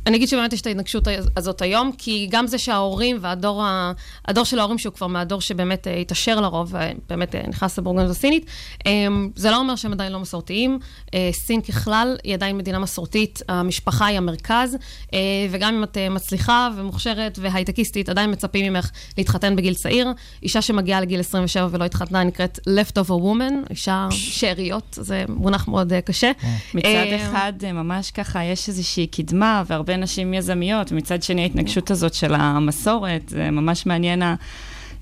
אמ, 0.09 0.13
אני 0.13 0.17
אגיד 0.17 0.27
שבאמת 0.27 0.53
יש 0.53 0.61
את 0.61 0.67
ההתנגשות 0.67 1.07
הזאת 1.37 1.61
היום, 1.61 1.91
כי 1.97 2.27
גם 2.31 2.47
זה 2.47 2.57
שההורים 2.57 3.17
והדור 3.21 3.63
ה... 3.63 3.91
הדור 4.27 4.43
של 4.43 4.59
ההורים, 4.59 4.77
שהוא 4.77 4.93
כבר 4.93 5.07
מהדור 5.07 5.41
שבאמת 5.41 5.87
אה, 5.87 5.95
התעשר 5.95 6.41
לרוב, 6.41 6.73
ובאמת 6.73 7.35
אה, 7.35 7.41
נכנס 7.47 7.79
לבורגנות 7.79 8.09
הסינית, 8.09 8.45
אה, 8.87 9.07
זה 9.35 9.51
לא 9.51 9.57
אומר 9.57 9.75
שהם 9.75 9.93
עדיין 9.93 10.11
לא 10.11 10.19
מסורתיים. 10.19 10.79
אה, 11.13 11.29
סין 11.33 11.61
ככלל 11.61 12.17
היא 12.23 12.33
עדיין 12.33 12.57
מדינה 12.57 12.79
מסורתית, 12.79 13.41
המשפחה 13.49 14.05
היא 14.05 14.17
המרכז, 14.17 14.77
אה, 15.13 15.19
וגם 15.51 15.75
אם 15.75 15.83
את 15.83 15.97
אה, 15.97 16.09
מצליחה 16.09 16.69
ומוכשרת 16.77 17.39
והייטקיסטית, 17.41 18.09
עדיין 18.09 18.31
מצפים 18.31 18.73
ממך 18.73 18.89
להתחתן 19.17 19.55
בגיל 19.55 19.73
צעיר. 19.73 20.07
אישה 20.43 20.61
שמגיעה 20.61 21.01
לגיל 21.01 21.19
27 21.19 21.67
ולא 21.71 21.85
התחתנה 21.85 22.23
נקראת 22.23 22.59
leftover 22.69 23.09
woman, 23.23 23.69
אישה 23.69 24.07
שאריות, 24.11 24.97
זה 25.01 25.25
מונח 25.27 25.67
מאוד 25.67 25.93
אה, 25.93 26.01
קשה. 26.01 26.31
מצד 26.73 26.85
אה, 26.85 27.29
אחד, 27.31 27.53
אה, 27.63 27.71
ממש 27.71 28.11
ככה, 28.11 28.43
יש 28.43 28.69
איזושהי 28.69 29.07
קדמה 29.07 29.63
והרבה 29.67 29.98
נשים 29.99 30.33
יזמיות, 30.33 30.91
ומצד 30.91 31.23
שני 31.23 31.41
ההתנגשות 31.41 31.91
הזאת 31.91 32.13
של 32.13 32.33
המסורת, 32.33 33.21
זה 33.29 33.51
ממש 33.51 33.85
מעניין 33.85 34.21
ה- 34.21 34.35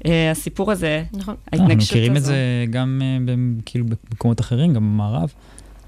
אה, 0.05 0.31
הסיפור 0.31 0.71
הזה, 0.71 1.03
נכון. 1.13 1.35
אנחנו 1.53 1.65
ההתנגשות 1.65 1.91
מכירים 1.91 2.11
את 2.11 2.17
הזו. 2.17 2.27
זה 2.27 2.35
גם 2.69 3.01
אה, 3.03 3.33
כאילו 3.65 3.85
במקומות 4.11 4.39
אחרים, 4.39 4.73
גם 4.73 4.81
במערב. 4.93 5.33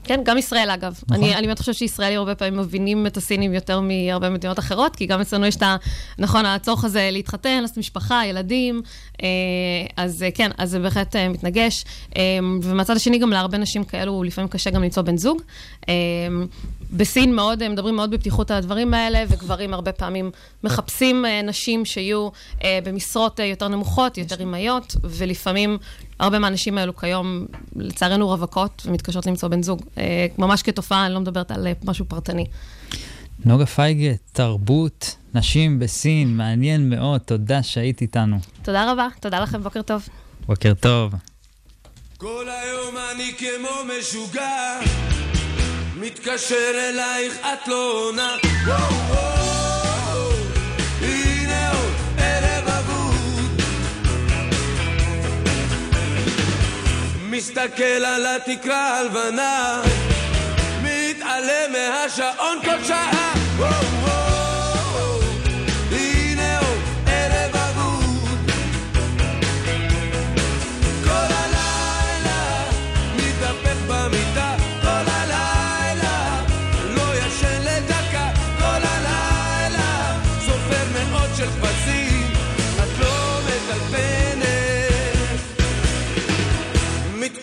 כן, 0.04 0.20
גם 0.26 0.38
ישראל 0.38 0.70
אגב. 0.70 1.00
נכון. 1.10 1.24
אני, 1.24 1.36
אני 1.36 1.48
באמת 1.48 1.60
חושבת 1.60 1.76
שישראלים 1.76 2.20
הרבה 2.20 2.36
פעמים 2.36 2.60
מבינים 2.60 3.08
את 3.08 3.18
הסינים 3.18 3.54
יותר 3.54 3.80
מהרבה 3.82 4.30
מדינות 4.30 4.60
אחרות, 4.60 4.96
כי 4.96 5.06
גם 5.06 5.22
אצלנו 5.22 5.46
יש 5.46 5.56
את 5.56 5.64
ה... 5.64 5.76
נכון, 6.20 6.46
הצורך 6.46 6.84
הזה 6.86 7.10
להתחתן, 7.12 7.62
לעשות 7.62 7.78
משפחה, 7.78 8.22
ילדים, 8.26 8.82
אה, 9.24 9.28
אז 9.98 10.24
אה, 10.24 10.32
כן, 10.32 10.52
אז 10.58 10.70
זה 10.70 10.80
בהחלט 10.80 11.16
אה, 11.16 11.30
מתנגש. 11.30 11.86
אה, 12.18 12.22
ומהצד 12.64 12.96
השני, 12.96 13.18
גם 13.18 13.30
להרבה 13.30 13.58
נשים 13.58 13.84
כאלו, 13.84 14.24
לפעמים 14.24 14.48
קשה 14.48 14.70
גם 14.70 14.84
למצוא 14.84 15.04
בן 15.04 15.18
זוג. 15.18 15.42
אה, 15.90 15.94
בסין 16.92 17.36
מאוד, 17.36 17.62
אה, 17.62 17.70
מדברים 17.70 17.96
מאוד 17.96 18.12
בפתיחות 18.12 18.52
על 18.52 18.58
הדברים 18.58 18.94
האלה, 18.94 19.24
וגברים 19.30 19.74
הרבה 19.74 19.92
פעמים 19.92 20.32
מחפשים 20.64 21.26
אה, 21.26 21.42
נשים 21.42 21.86
שיהיו 21.86 22.30
אה, 22.64 22.80
במשרות 22.84 23.40
אה, 23.40 23.46
יותר 23.46 23.68
נמוכות, 23.68 24.18
יותר 24.18 24.44
אמהיות, 24.44 24.96
ולפעמים 25.04 25.78
הרבה 26.20 26.40
מהנשים 26.40 26.78
האלו 26.78 26.96
כיום, 26.96 27.46
לצערנו, 27.76 28.28
רווקות 28.30 28.84
ומתקשות 28.86 29.26
למצוא 29.26 29.50
בן 29.50 29.64
זוג. 29.64 29.82
ממש 30.38 30.62
כתופעה, 30.62 31.06
אני 31.06 31.14
לא 31.14 31.20
מדברת 31.20 31.52
על 31.52 31.68
משהו 31.84 32.06
פרטני. 32.06 32.46
נוגה 33.46 33.66
פייגה, 33.66 34.16
תרבות, 34.32 35.16
נשים 35.34 35.80
בסין, 35.80 36.38
מעניין 36.38 36.90
מאוד, 36.90 37.22
תודה 37.22 37.64
שהיית 37.64 38.02
איתנו. 38.02 38.38
תודה 38.62 38.92
רבה, 38.92 39.08
תודה 39.20 39.40
לכם, 39.40 39.64
בוקר 39.64 39.82
טוב. 39.82 40.10
בוקר 40.48 40.74
טוב. 40.74 41.14
כל 42.18 42.46
היום 42.50 42.96
אני 43.12 43.32
כמו 43.38 43.70
משוגע 44.00 44.80
מתקשר 46.00 46.72
אלייך, 46.90 47.34
את 47.40 47.68
לא 47.68 47.92
עונה. 47.92 48.36
מסתכל 57.50 58.06
על 58.06 58.26
התקרה 58.26 58.98
הלבנה, 59.00 59.82
מתעלם 60.84 61.72
מהשעון 61.72 62.58
כל 62.66 62.84
שעה. 62.88 63.34
וואו, 63.58 63.99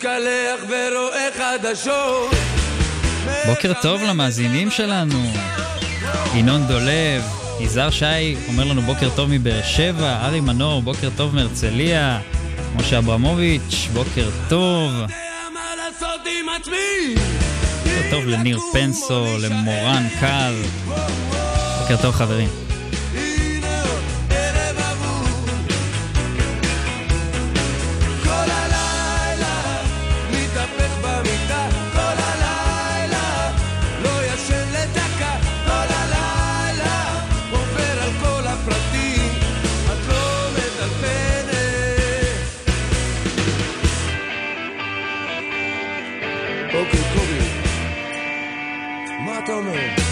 מתקלח 0.07 0.64
ורואה 0.69 1.29
חדשות. 1.37 2.31
בוקר 3.47 3.73
טוב 3.83 4.03
למאזינים 4.03 4.71
שלנו. 4.71 5.33
ינון 6.35 6.66
דולב, 6.66 7.23
יזהר 7.61 7.90
שי 7.90 8.37
אומר 8.49 8.64
לנו 8.64 8.83
בוקר 8.83 9.09
טוב 9.16 9.31
מבאר 9.31 9.62
שבע, 9.62 10.27
ארי 10.27 10.40
מנור, 10.40 10.83
בוקר 10.83 11.09
טוב 11.16 11.35
מהרצליה, 11.35 12.21
משה 12.77 12.99
אברמוביץ', 12.99 13.88
בוקר 13.92 14.29
טוב. 14.49 14.92
בוקר 17.85 18.11
טוב 18.11 18.27
לניר 18.27 18.59
פנסו, 18.73 19.27
למורן 19.40 20.07
קל. 20.21 20.55
בוקר 21.81 22.03
טוב 22.03 22.14
חברים. 22.14 22.65
אוקיי, 46.77 47.01
קובי, 47.15 47.39
מה 49.27 49.39
אתה 49.39 49.53
אומר? 49.53 50.07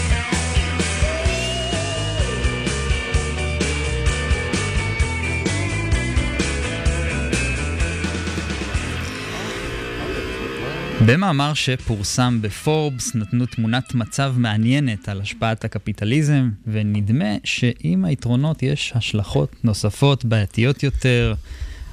במאמר 11.05 11.53
שפורסם 11.53 12.41
בפורבס 12.41 13.15
נתנו 13.15 13.45
תמונת 13.45 13.95
מצב 13.95 14.33
מעניינת 14.37 15.09
על 15.09 15.21
השפעת 15.21 15.65
הקפיטליזם, 15.65 16.49
ונדמה 16.67 17.35
שעם 17.43 18.05
היתרונות 18.05 18.63
יש 18.63 18.93
השלכות 18.95 19.55
נוספות 19.63 20.25
בעייתיות 20.25 20.83
יותר. 20.83 21.35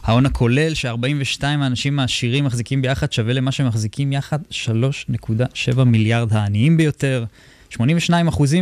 ההון 0.02 0.26
הכולל 0.26 0.74
ש-42 0.74 1.42
האנשים 1.42 1.98
העשירים 1.98 2.44
מחזיקים 2.44 2.82
ביחד 2.82 3.12
שווה 3.12 3.32
למה 3.32 3.52
שמחזיקים 3.52 4.12
יחד 4.12 4.38
3.7 4.50 5.84
מיליארד 5.84 6.32
העניים 6.32 6.76
ביותר. 6.76 7.24
82% 7.72 7.80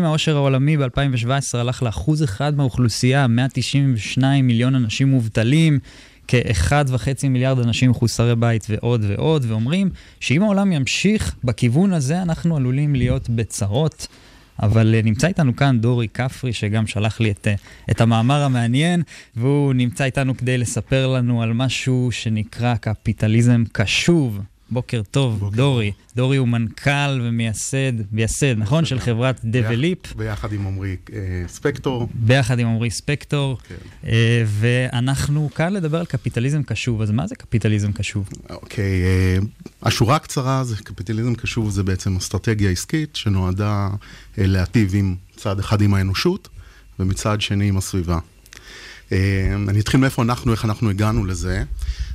מהעושר 0.00 0.37
העולמי 0.37 0.76
ב-2017 0.76 1.59
הלך 1.59 1.83
לאחוז 1.83 2.24
אחד 2.24 2.57
מהאוכלוסייה, 2.57 3.26
192 3.26 4.46
מיליון 4.46 4.74
אנשים 4.74 5.09
מובטלים. 5.09 5.79
כ-1.5 6.29 7.29
מיליארד 7.29 7.59
אנשים 7.59 7.90
מחוסרי 7.90 8.37
בית 8.37 8.66
ועוד 8.68 9.05
ועוד, 9.09 9.44
ואומרים 9.48 9.90
שאם 10.20 10.42
העולם 10.42 10.72
ימשיך 10.72 11.35
בכיוון 11.44 11.92
הזה, 11.92 12.22
אנחנו 12.22 12.57
עלולים 12.57 12.94
להיות 12.94 13.29
בצרות. 13.29 14.07
אבל 14.62 14.94
uh, 15.01 15.05
נמצא 15.05 15.27
איתנו 15.27 15.57
כאן 15.57 15.81
דורי 15.81 16.09
כפרי, 16.09 16.53
שגם 16.53 16.87
שלח 16.87 17.20
לי 17.20 17.31
את, 17.31 17.46
uh, 17.46 17.90
את 17.90 18.01
המאמר 18.01 18.42
המעניין, 18.42 19.03
והוא 19.37 19.75
נמצא 19.75 20.05
איתנו 20.05 20.37
כדי 20.37 20.59
לספר 20.59 21.07
לנו 21.07 21.42
על 21.42 21.53
משהו 21.53 22.09
שנקרא 22.12 22.75
קפיטליזם 22.75 23.64
קשוב. 23.73 24.40
בוקר 24.70 25.02
טוב, 25.11 25.38
בוקר 25.38 25.56
דורי. 25.56 25.92
דורי 26.16 26.37
הוא 26.37 26.48
מנכ"ל 26.48 27.20
ומייסד, 27.22 27.92
מייסד, 28.12 28.59
נכון? 28.59 28.85
של 28.85 29.00
חברת 29.00 29.40
דבליפ. 29.44 30.14
ביחד 30.16 30.52
עם 30.52 30.66
עמרי 30.66 30.96
אה, 31.12 31.18
ספקטור. 31.46 32.09
ביחד 32.14 32.59
עם 32.59 32.68
עמרי 32.68 32.90
ספקטור, 32.90 33.59
כן. 33.68 33.74
אה, 34.06 34.44
ואנחנו 34.46 35.50
כאן 35.54 35.72
לדבר 35.72 35.98
על 35.98 36.06
קפיטליזם 36.06 36.62
קשוב, 36.62 37.02
אז 37.02 37.11
מה 37.11 37.26
זה 37.26 37.35
קפיטליזם 37.35 37.92
קשוב? 37.92 38.28
אוקיי, 38.50 39.02
אה, 39.02 39.38
השורה 39.83 40.16
הקצרה 40.16 40.64
זה 40.64 40.76
קפיטליזם 40.76 41.35
קשוב, 41.35 41.70
זה 41.70 41.83
בעצם 41.83 42.16
אסטרטגיה 42.16 42.70
עסקית 42.70 43.16
שנועדה 43.16 43.88
אה, 44.38 44.46
להטיב 44.46 44.90
עם 44.94 45.14
צד 45.37 45.59
אחד 45.59 45.80
עם 45.83 45.94
האנושות 45.94 46.48
ומצד 46.98 47.40
שני 47.40 47.68
עם 47.68 47.76
הסביבה. 47.76 48.18
אה, 49.12 49.54
אני 49.68 49.80
אתחיל 49.80 50.00
מאיפה 50.00 50.22
אנחנו, 50.22 50.52
איך 50.52 50.64
אנחנו 50.64 50.90
הגענו 50.90 51.24
לזה. 51.24 51.64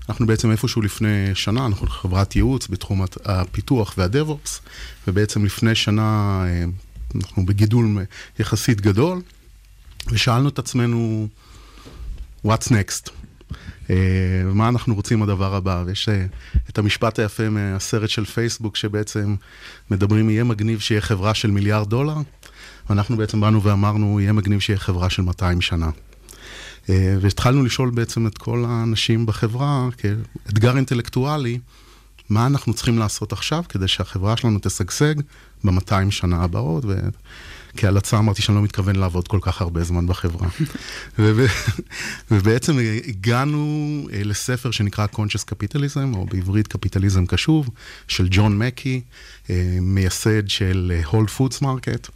אנחנו 0.10 0.28
בעצם 0.28 0.52
איפשהו 0.52 0.82
לפני 0.82 1.36
שנה, 1.36 1.66
אנחנו 1.66 1.88
חברת 1.88 2.36
ייעוץ 2.36 2.68
בתחום 2.68 3.06
הפיתוח 3.26 3.94
והדב-אופס, 3.98 4.62
ובעצם 5.08 5.46
לפני 5.46 5.76
שנה 5.76 6.44
אה, 6.48 6.66
אנחנו 7.16 7.46
בגידול 7.46 7.98
יחסית 8.40 8.82
גדול, 8.82 9.22
ושאלנו 10.12 10.50
את 10.50 10.60
עצמנו, 10.60 11.28
what's 12.48 12.70
next? 12.70 13.12
אה, 13.90 13.96
מה 14.54 14.70
אנחנו 14.70 14.96
רוצים 14.96 15.24
הדבר 15.24 15.56
הבא? 15.56 15.84
ויש 15.86 16.10
אה, 16.10 16.26
את 16.70 16.78
המשפט 16.78 17.20
היפה 17.20 17.50
מהסרט 17.50 18.10
של 18.10 18.26
פייסבוק, 18.26 18.76
שבעצם 18.76 19.36
מדברים, 19.92 20.30
יהיה 20.30 20.44
מגניב 20.44 20.80
שיהיה 20.80 21.02
חברה 21.02 21.34
של 21.34 21.52
מיליארד 21.52 21.90
דולר, 21.90 22.18
ואנחנו 22.90 23.18
בעצם 23.18 23.42
באנו 23.42 23.64
ואמרנו, 23.64 24.20
יהיה 24.20 24.34
מגניב 24.34 24.60
שיהיה 24.60 24.80
חברה 24.80 25.10
של 25.10 25.22
200 25.22 25.62
שנה. 25.62 25.90
אה, 26.90 27.16
והתחלנו 27.22 27.64
לשאול 27.64 27.90
בעצם 27.90 28.28
את 28.28 28.38
כל 28.38 28.66
האנשים 28.68 29.26
בחברה, 29.26 29.90
כאתגר 29.98 30.76
אינטלקטואלי, 30.78 31.60
מה 32.30 32.46
אנחנו 32.46 32.74
צריכים 32.74 33.00
לעשות 33.00 33.34
עכשיו 33.34 33.64
כדי 33.70 33.88
שהחברה 33.88 34.38
שלנו 34.38 34.60
תשגשג 34.62 35.16
ב-200 35.64 36.12
שנה 36.12 36.44
הבאות, 36.44 36.84
וכהלצה 37.74 38.18
אמרתי 38.18 38.42
שאני 38.42 38.56
לא 38.58 38.64
מתכוון 38.64 38.96
לעבוד 38.96 39.28
כל 39.28 39.40
כך 39.42 39.62
הרבה 39.62 39.84
זמן 39.84 40.08
בחברה. 40.08 40.48
וב- 41.20 41.48
ובעצם 42.32 42.78
הגענו 43.08 43.68
אה, 44.14 44.24
לספר 44.24 44.72
שנקרא 44.72 45.06
Conscious 45.16 45.52
Capitalism, 45.52 46.16
או 46.16 46.26
בעברית 46.26 46.68
קפיטליזם 46.68 47.26
קשוב, 47.26 47.70
של 48.08 48.28
ג'ון 48.32 48.58
מקי, 48.58 49.02
אה, 49.50 49.78
מייסד 49.82 50.48
של 50.48 51.02
Whole 51.12 51.40
Foods 51.40 51.62
Market. 51.62 52.10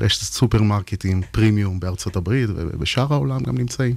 רשת 0.00 0.22
סופרמרקטים 0.22 1.22
פרימיום 1.30 1.80
בארצות 1.80 2.16
הברית 2.16 2.50
ובשאר 2.56 3.06
העולם 3.12 3.42
גם 3.42 3.58
נמצאים. 3.58 3.96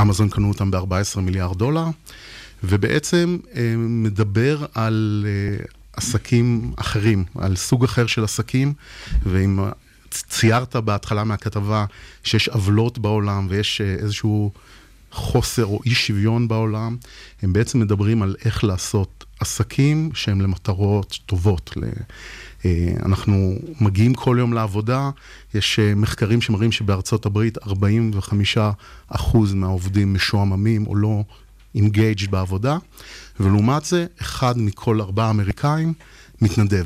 אמזון 0.00 0.28
קנו 0.28 0.48
אותם 0.48 0.70
ב-14 0.70 1.20
מיליארד 1.20 1.58
דולר, 1.58 1.86
ובעצם 2.64 3.38
אה, 3.56 3.74
מדבר 3.78 4.66
על 4.74 5.26
אה, 5.28 5.64
עסקים 5.92 6.72
אחרים, 6.76 7.24
על 7.34 7.56
סוג 7.56 7.84
אחר 7.84 8.06
של 8.06 8.24
עסקים, 8.24 8.72
ואם 9.22 9.60
אה, 9.60 9.70
ציירת 10.10 10.76
בהתחלה 10.76 11.24
מהכתבה 11.24 11.84
שיש 12.24 12.48
עוולות 12.48 12.98
בעולם 12.98 13.46
ויש 13.50 13.80
איזשהו 13.80 14.52
חוסר 15.12 15.64
או 15.64 15.80
אי 15.84 15.94
שוויון 15.94 16.48
בעולם, 16.48 16.96
הם 17.42 17.52
בעצם 17.52 17.80
מדברים 17.80 18.22
על 18.22 18.36
איך 18.44 18.64
לעשות 18.64 19.24
עסקים 19.40 20.10
שהם 20.14 20.40
למטרות 20.40 21.18
טובות. 21.26 21.74
אה, 22.64 22.92
אנחנו 23.06 23.54
מגיעים 23.80 24.14
כל 24.14 24.36
יום 24.38 24.52
לעבודה, 24.52 25.10
יש 25.54 25.78
אה, 25.78 25.94
מחקרים 25.94 26.40
שמראים 26.40 26.72
שבארצות 26.72 27.26
הברית 27.26 27.58
45% 27.58 27.64
מהעובדים 29.54 30.14
משועממים 30.14 30.86
או 30.86 30.96
לא 30.96 31.22
engaged 31.74 32.30
בעבודה, 32.30 32.76
ולעומת 33.40 33.84
זה, 33.84 34.06
אחד 34.20 34.58
מכל 34.58 35.00
ארבעה 35.00 35.30
אמריקאים 35.30 35.92
מתנדב. 36.40 36.84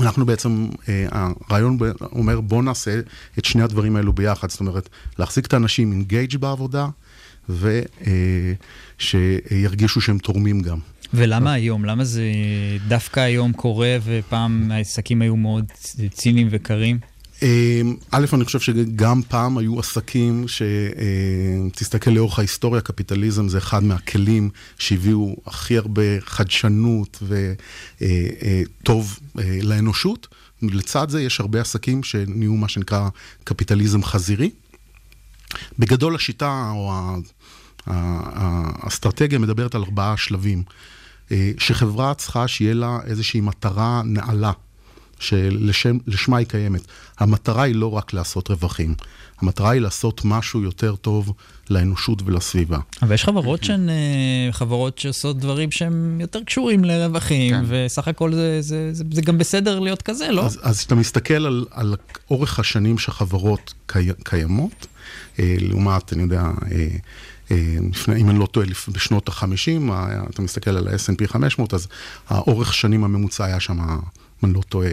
אנחנו 0.00 0.26
בעצם, 0.26 0.68
אה, 0.88 1.06
הרעיון 1.48 1.78
אומר 2.12 2.40
בוא 2.40 2.62
נעשה 2.62 3.00
את 3.38 3.44
שני 3.44 3.62
הדברים 3.62 3.96
האלו 3.96 4.12
ביחד, 4.12 4.50
זאת 4.50 4.60
אומרת, 4.60 4.88
להחזיק 5.18 5.46
את 5.46 5.52
האנשים 5.52 5.92
אינגייג' 5.92 6.36
בעבודה, 6.36 6.88
ושירגישו 8.98 10.00
שהם 10.00 10.18
תורמים 10.18 10.60
גם. 10.60 10.78
ולמה 11.14 11.52
היום? 11.52 11.84
למה 11.84 12.04
זה 12.04 12.22
דווקא 12.88 13.20
היום 13.20 13.52
קורה 13.52 13.96
ופעם 14.04 14.70
העסקים 14.70 15.22
היו 15.22 15.36
מאוד 15.36 15.64
ציניים 16.10 16.48
וקרים? 16.50 16.98
אמ, 17.42 17.96
א', 18.10 18.26
אני 18.32 18.44
חושב 18.44 18.60
שגם 18.60 19.22
פעם 19.28 19.58
היו 19.58 19.80
עסקים 19.80 20.44
שתסתכל 20.48 22.10
לאורך 22.10 22.38
ההיסטוריה, 22.38 22.80
קפיטליזם 22.80 23.48
זה 23.48 23.58
אחד 23.58 23.84
מהכלים 23.84 24.50
שהביאו 24.78 25.36
הכי 25.46 25.78
הרבה 25.78 26.20
חדשנות 26.20 27.22
וטוב 28.00 29.18
לאנושות. 29.62 30.28
לצד 30.62 31.10
זה 31.10 31.22
יש 31.22 31.40
הרבה 31.40 31.60
עסקים 31.60 32.02
שנהיו 32.02 32.52
מה 32.52 32.68
שנקרא 32.68 33.08
קפיטליזם 33.44 34.02
חזירי. 34.02 34.50
בגדול 35.78 36.14
השיטה 36.14 36.70
או 36.70 36.92
האסטרטגיה 37.86 39.38
מדברת 39.38 39.74
על 39.74 39.82
ארבעה 39.82 40.16
שלבים. 40.16 40.62
אה, 41.34 41.50
שחברה 41.58 42.14
צריכה 42.14 42.48
שיהיה 42.48 42.74
לה 42.74 42.98
איזושהי 43.06 43.40
מטרה 43.40 44.02
נעלה, 44.04 44.52
שלשמה 45.20 46.36
היא 46.36 46.46
קיימת. 46.46 46.80
המטרה 47.18 47.62
היא 47.62 47.74
לא 47.74 47.92
רק 47.92 48.12
לעשות 48.12 48.50
רווחים, 48.50 48.94
המטרה 49.40 49.70
היא 49.70 49.80
לעשות 49.80 50.20
משהו 50.24 50.62
יותר 50.62 50.96
טוב 50.96 51.32
לאנושות 51.70 52.22
ולסביבה. 52.24 52.78
אבל 53.02 53.14
יש 53.14 53.24
חברות 53.24 53.64
שהן 53.64 53.88
אה, 53.88 53.94
חברות 54.52 54.98
שעושות 54.98 55.38
דברים 55.38 55.70
שהם 55.70 56.20
יותר 56.20 56.42
קשורים 56.42 56.84
לרווחים, 56.84 57.50
כן. 57.50 57.64
וסך 57.68 58.08
הכל 58.08 58.32
זה, 58.32 58.62
זה, 58.62 58.92
זה, 58.92 59.04
זה 59.12 59.22
גם 59.22 59.38
בסדר 59.38 59.80
להיות 59.80 60.02
כזה, 60.02 60.30
לא? 60.30 60.44
אז, 60.44 60.60
אז 60.62 60.80
אתה 60.80 60.94
מסתכל 60.94 61.46
על, 61.46 61.66
על 61.70 61.96
אורך 62.30 62.58
השנים 62.58 62.98
שחברות 62.98 63.74
קי, 63.86 64.08
קיימות, 64.24 64.86
אה, 65.38 65.56
לעומת, 65.60 66.12
אני 66.12 66.22
יודע, 66.22 66.42
לפני, 67.90 68.20
אם 68.20 68.30
אני 68.30 68.38
לא 68.38 68.46
טועה, 68.46 68.66
בשנות 68.88 69.28
ה-50, 69.28 69.92
אתה 70.30 70.42
מסתכל 70.42 70.70
על 70.70 70.88
ה-S&P 70.88 71.26
500, 71.26 71.74
אז 71.74 71.88
האורך 72.28 72.74
שנים 72.74 73.04
הממוצע 73.04 73.44
היה 73.44 73.60
שם, 73.60 73.80
אם 73.80 73.98
אני 74.44 74.52
לא 74.52 74.60
טועה, 74.68 74.90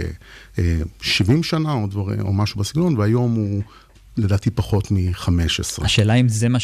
אה, 0.59 0.81
70 1.01 1.43
שנה 1.43 1.73
או, 1.73 1.87
דבר, 1.87 2.21
או 2.21 2.33
משהו 2.33 2.59
בסגנון, 2.59 2.97
והיום 2.97 3.33
הוא 3.33 3.61
לדעתי 4.17 4.49
פחות 4.49 4.91
מ-15. 4.91 5.85
השאלה 5.85 6.13
אם 6.13 6.29
זה 6.29 6.49
מה 6.49 6.59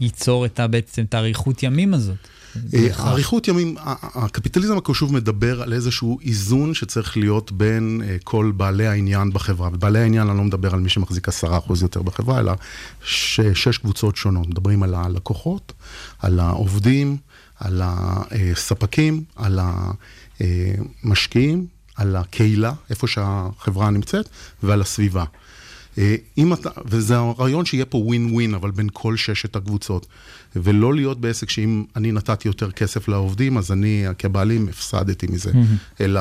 שייצור 0.00 0.46
את 0.46 0.60
ה, 0.60 0.66
בעצם 0.66 1.02
את 1.02 1.14
האריכות 1.14 1.62
ימים 1.62 1.94
הזאת. 1.94 2.28
אה, 2.74 2.88
אריכות 2.98 3.48
ימים, 3.48 3.76
הקפיטליזם 4.14 4.76
הקשוב 4.78 5.14
מדבר 5.14 5.62
על 5.62 5.72
איזשהו 5.72 6.18
איזון 6.24 6.74
שצריך 6.74 7.16
להיות 7.16 7.52
בין 7.52 8.02
אה, 8.04 8.16
כל 8.24 8.52
בעלי 8.56 8.86
העניין 8.86 9.32
בחברה. 9.32 9.68
ובעלי 9.72 9.98
העניין, 9.98 10.28
אני 10.28 10.38
לא 10.38 10.44
מדבר 10.44 10.74
על 10.74 10.80
מי 10.80 10.88
שמחזיק 10.88 11.28
עשרה 11.28 11.58
אחוז 11.58 11.82
יותר 11.82 12.02
בחברה, 12.02 12.40
אלא 12.40 12.52
שש 13.04 13.78
קבוצות 13.78 14.16
שונות. 14.16 14.48
מדברים 14.48 14.82
על 14.82 14.94
הלקוחות, 14.94 15.72
על 16.18 16.40
העובדים, 16.40 17.16
על 17.60 17.82
הספקים, 17.84 19.24
על 19.36 19.60
המשקיעים, 20.40 21.66
על 21.96 22.16
הקהילה, 22.16 22.72
איפה 22.90 23.06
שהחברה 23.06 23.90
נמצאת, 23.90 24.28
ועל 24.62 24.80
הסביבה. 24.80 25.24
אה, 25.98 26.16
אם 26.38 26.52
אתה, 26.52 26.70
וזה 26.84 27.16
הרעיון 27.16 27.64
שיהיה 27.64 27.84
פה 27.84 27.98
ווין 27.98 28.34
ווין, 28.34 28.54
אבל 28.54 28.70
בין 28.70 28.88
כל 28.92 29.16
ששת 29.16 29.56
הקבוצות. 29.56 30.06
ולא 30.56 30.94
להיות 30.94 31.20
בעסק 31.20 31.50
שאם 31.50 31.84
אני 31.96 32.12
נתתי 32.12 32.48
יותר 32.48 32.70
כסף 32.70 33.08
לעובדים, 33.08 33.58
אז 33.58 33.72
אני 33.72 34.04
כבעלים 34.18 34.68
הפסדתי 34.68 35.26
מזה. 35.30 35.52
אלא 36.00 36.20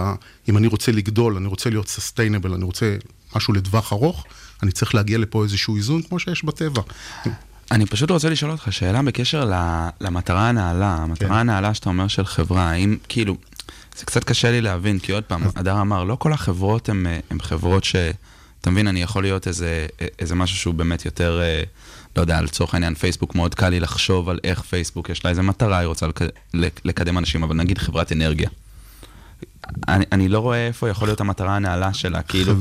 אם 0.50 0.58
אני 0.58 0.68
רוצה 0.68 0.92
לגדול, 0.92 1.38
אני 1.38 1.48
רוצה 1.48 1.70
להיות 1.70 1.88
סוסטיינבל, 1.88 2.54
אני 2.54 2.64
רוצה 2.64 2.96
משהו 3.36 3.54
לטווח 3.54 3.94
ארוך, 3.94 4.26
אני 4.64 4.72
צריך 4.72 4.96
להגיע 4.96 5.18
לפה 5.18 5.44
איזשהו 5.44 5.76
איזון 5.76 6.02
כמו 6.02 6.20
שיש 6.20 6.46
בטבע. 6.46 6.82
אני 7.72 7.86
פשוט 7.86 8.12
רוצה 8.12 8.30
לשאול 8.30 8.52
אותך 8.52 8.68
שאלה 8.72 9.02
בקשר 9.02 9.52
למטרה 10.02 10.50
הנעלה, 10.50 10.96
המטרה 10.96 11.30
כן. 11.30 11.36
הנעלה 11.36 11.74
שאתה 11.74 11.90
אומר 11.90 12.08
של 12.08 12.26
חברה, 12.26 12.72
האם 12.72 12.98
כאילו, 13.10 13.36
זה 13.98 14.06
קצת 14.06 14.24
קשה 14.24 14.52
לי 14.52 14.62
להבין, 14.62 15.00
כי 15.00 15.12
עוד 15.12 15.24
פעם, 15.24 15.42
הדר 15.56 15.82
אמר, 15.82 16.04
לא 16.04 16.16
כל 16.16 16.34
החברות 16.34 16.90
הן 16.90 17.40
חברות 17.42 17.84
ש... 17.84 17.96
אתה 18.62 18.70
מבין, 18.70 18.88
אני 18.88 19.02
יכול 19.02 19.24
להיות 19.24 19.48
איזה, 19.48 19.88
איזה 20.20 20.36
משהו 20.36 20.58
שהוא 20.58 20.74
באמת 20.74 21.06
יותר, 21.06 21.40
אה, 21.42 21.64
לא 22.16 22.22
יודע, 22.22 22.42
לצורך 22.42 22.74
העניין 22.74 22.96
פייסבוק, 22.96 23.36
מאוד 23.36 23.56
קל 23.56 23.70
לי 23.70 23.80
לחשוב 23.80 24.30
על 24.30 24.40
איך 24.44 24.62
פייסבוק, 24.62 25.10
יש 25.10 25.26
לה 25.26 25.30
איזה 25.30 25.42
מטרה, 25.42 25.78
היא 25.78 25.88
רוצה 25.88 26.08
לק- 26.08 26.22
לק- 26.54 26.82
לקדם 26.86 27.18
אנשים, 27.18 27.44
אבל 27.44 27.56
נגיד 27.56 27.78
חברת 27.78 28.12
אנרגיה. 28.12 28.50
אני, 29.88 30.06
אני 30.12 30.30
לא 30.30 30.40
רואה 30.40 30.68
איפה 30.68 30.90
יכול 30.90 31.08
להיות 31.08 31.22
המטרה 31.22 31.56
הנעלה 31.56 31.94
שלה, 31.94 32.22
כאילו, 32.22 32.54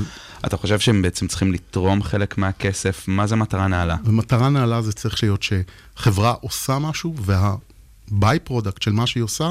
אתה 0.46 0.56
חושב 0.56 0.78
שהם 0.80 1.02
בעצם 1.02 1.26
צריכים 1.26 1.52
לתרום 1.52 2.02
חלק 2.02 2.38
מהכסף, 2.38 3.04
מה 3.08 3.26
זה 3.26 3.36
מטרה 3.36 3.68
נעלה? 3.68 3.96
ומטרה 4.04 4.48
נעלה 4.48 4.82
זה 4.82 4.92
צריך 4.92 5.22
להיות 5.22 5.42
שחברה 5.42 6.30
עושה 6.40 6.78
משהו, 6.78 7.14
וה-by 7.20 8.48
product 8.50 8.76
של 8.80 8.92
מה 8.92 9.06
שהיא 9.06 9.22
עושה, 9.22 9.50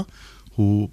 הוא 0.55 0.89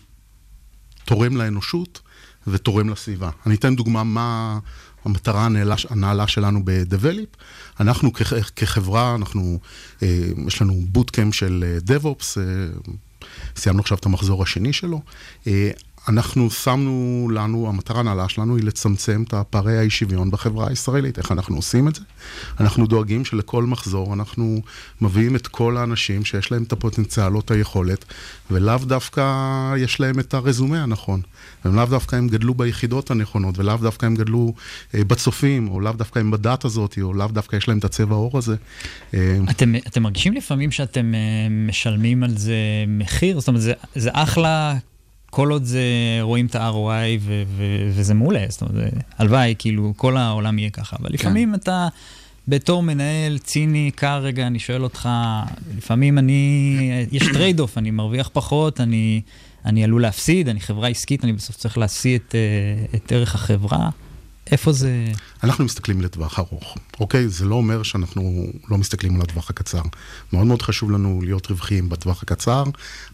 תורם 1.05 1.37
לאנושות 1.37 2.01
ותורם 2.47 2.89
לסביבה. 2.89 3.31
אני 3.47 3.55
אתן 3.55 3.77
דוגמה 3.77 4.05
מה 4.05 4.59
המטרה 5.05 5.45
הנעלה, 5.45 5.75
הנעלה 5.91 6.27
שלנו 6.27 6.61
ב-Develop. 6.65 7.37
אנחנו 7.81 8.13
כ- 8.13 8.51
כחברה, 8.57 9.15
אנחנו, 9.15 9.59
אה, 10.03 10.09
יש 10.47 10.63
לנו 10.63 10.75
בוטקאמפ 10.89 11.35
של 11.35 11.65
אה, 11.67 11.97
DevOps, 11.97 12.41
אה, 12.41 12.97
סיימנו 13.57 13.81
עכשיו 13.83 13.99
את 13.99 14.07
המחזור 14.07 14.43
השני 14.43 14.73
שלו. 14.73 15.03
אה, 15.47 15.71
אנחנו 16.09 16.51
שמנו 16.51 17.29
לנו, 17.35 17.69
המטרה 17.69 18.01
הנעלה 18.01 18.29
שלנו 18.29 18.57
היא 18.57 18.65
לצמצם 18.65 19.25
את 19.29 19.35
הפערי 19.35 19.79
האי 19.79 19.91
שוויון 19.91 20.31
בחברה 20.31 20.69
הישראלית. 20.69 21.19
איך 21.19 21.33
אנחנו 21.33 21.57
עושים 21.57 21.89
את 21.89 21.95
זה? 21.95 22.03
אנחנו 22.61 22.87
דואגים 22.87 23.25
שלכל 23.25 23.65
מחזור 23.65 24.15
אנחנו 24.15 24.61
מביאים 25.01 25.37
את 25.37 25.47
כל 25.47 25.77
האנשים 25.77 26.25
שיש 26.25 26.53
להם 26.53 26.63
את 26.63 26.73
הפוטנציאל 26.73 27.35
או 27.35 27.41
את 27.41 27.51
היכולת, 27.51 28.05
ולאו 28.51 28.79
דווקא 28.79 29.23
יש 29.77 30.01
להם 30.01 30.19
את 30.19 30.35
הרזומה 30.35 30.83
הנכון. 30.83 31.21
והם 31.65 31.77
לאו 31.77 31.87
דווקא 31.87 32.17
הם 32.17 32.29
גדלו 32.29 32.55
ביחידות 32.55 33.11
הנכונות, 33.11 33.59
ולאו 33.59 33.77
דווקא 33.77 34.07
הם 34.07 34.15
גדלו 34.15 34.55
אה, 34.95 35.05
בצופים, 35.05 35.69
או 35.69 35.81
לאו 35.81 35.93
דווקא 35.93 36.19
הם 36.19 36.31
בדת 36.31 36.65
הזאת, 36.65 36.99
או 37.03 37.15
לאו 37.15 37.29
דווקא 37.29 37.57
יש 37.57 37.69
להם 37.69 37.79
את 37.79 37.85
הצבע 37.85 38.15
העור 38.15 38.39
הזה. 38.39 38.57
אה, 39.15 39.39
אתם, 39.51 39.75
אתם 39.77 40.03
מרגישים 40.03 40.33
לפעמים 40.33 40.71
שאתם 40.71 41.15
אה, 41.15 41.49
משלמים 41.51 42.23
על 42.23 42.37
זה 42.37 42.57
מחיר? 42.89 43.41
זאת 43.41 43.49
אומרת, 43.49 43.63
זה, 43.63 43.73
זה 43.95 44.11
אחלה, 44.13 44.77
כל 45.31 45.51
עוד 45.51 45.65
זה, 45.65 45.81
רואים 46.21 46.47
את 46.47 46.55
ה-ROI 46.55 47.19
ו- 47.21 47.43
ו- 47.47 47.91
וזה 47.91 48.15
מעולה, 48.15 48.45
זאת 48.49 48.63
אומרת, 48.63 48.93
הלוואי, 49.19 49.55
כאילו, 49.59 49.93
כל 49.97 50.17
העולם 50.17 50.59
יהיה 50.59 50.71
ככה. 50.71 50.97
אבל 51.01 51.11
לפעמים 51.13 51.55
אתה, 51.55 51.89
בתור 52.49 52.83
מנהל 52.83 53.39
ציני, 53.39 53.91
קר 53.95 54.19
רגע, 54.23 54.47
אני 54.47 54.59
שואל 54.59 54.83
אותך, 54.83 55.09
לפעמים 55.77 56.19
אני, 56.19 56.77
יש 57.13 57.23
trade-off, 57.33 57.79
אני 57.79 57.91
מרוויח 57.91 58.31
פחות, 58.33 58.81
אני, 58.81 59.21
אני 59.65 59.85
עלול 59.85 60.03
להפסיד, 60.03 60.49
אני 60.49 60.61
חברה 60.61 60.89
עסקית, 60.89 61.25
אני 61.25 61.33
בסוף 61.33 61.57
צריך 61.57 61.79
להשיא 61.79 62.17
את, 62.17 62.35
אה, 62.35 62.99
את 62.99 63.13
ערך 63.13 63.35
החברה. 63.35 63.91
איפה 64.51 64.73
זה... 64.73 65.05
אנחנו 65.45 65.65
מסתכלים 65.65 66.01
לטווח 66.01 66.39
ארוך, 66.39 66.77
אוקיי? 67.01 67.29
זה 67.29 67.45
לא 67.45 67.55
אומר 67.55 67.83
שאנחנו 67.83 68.47
לא 68.69 68.79
מסתכלים 68.79 69.17
על 69.17 69.23
הטווח 69.23 69.51
הקצר. 69.51 69.83
מאוד 70.33 70.47
מאוד 70.47 70.63
חשוב 70.63 70.91
לנו 70.91 71.21
להיות 71.25 71.51
רווחיים 71.51 71.89
בטווח 71.89 72.23
הקצר, 72.23 72.65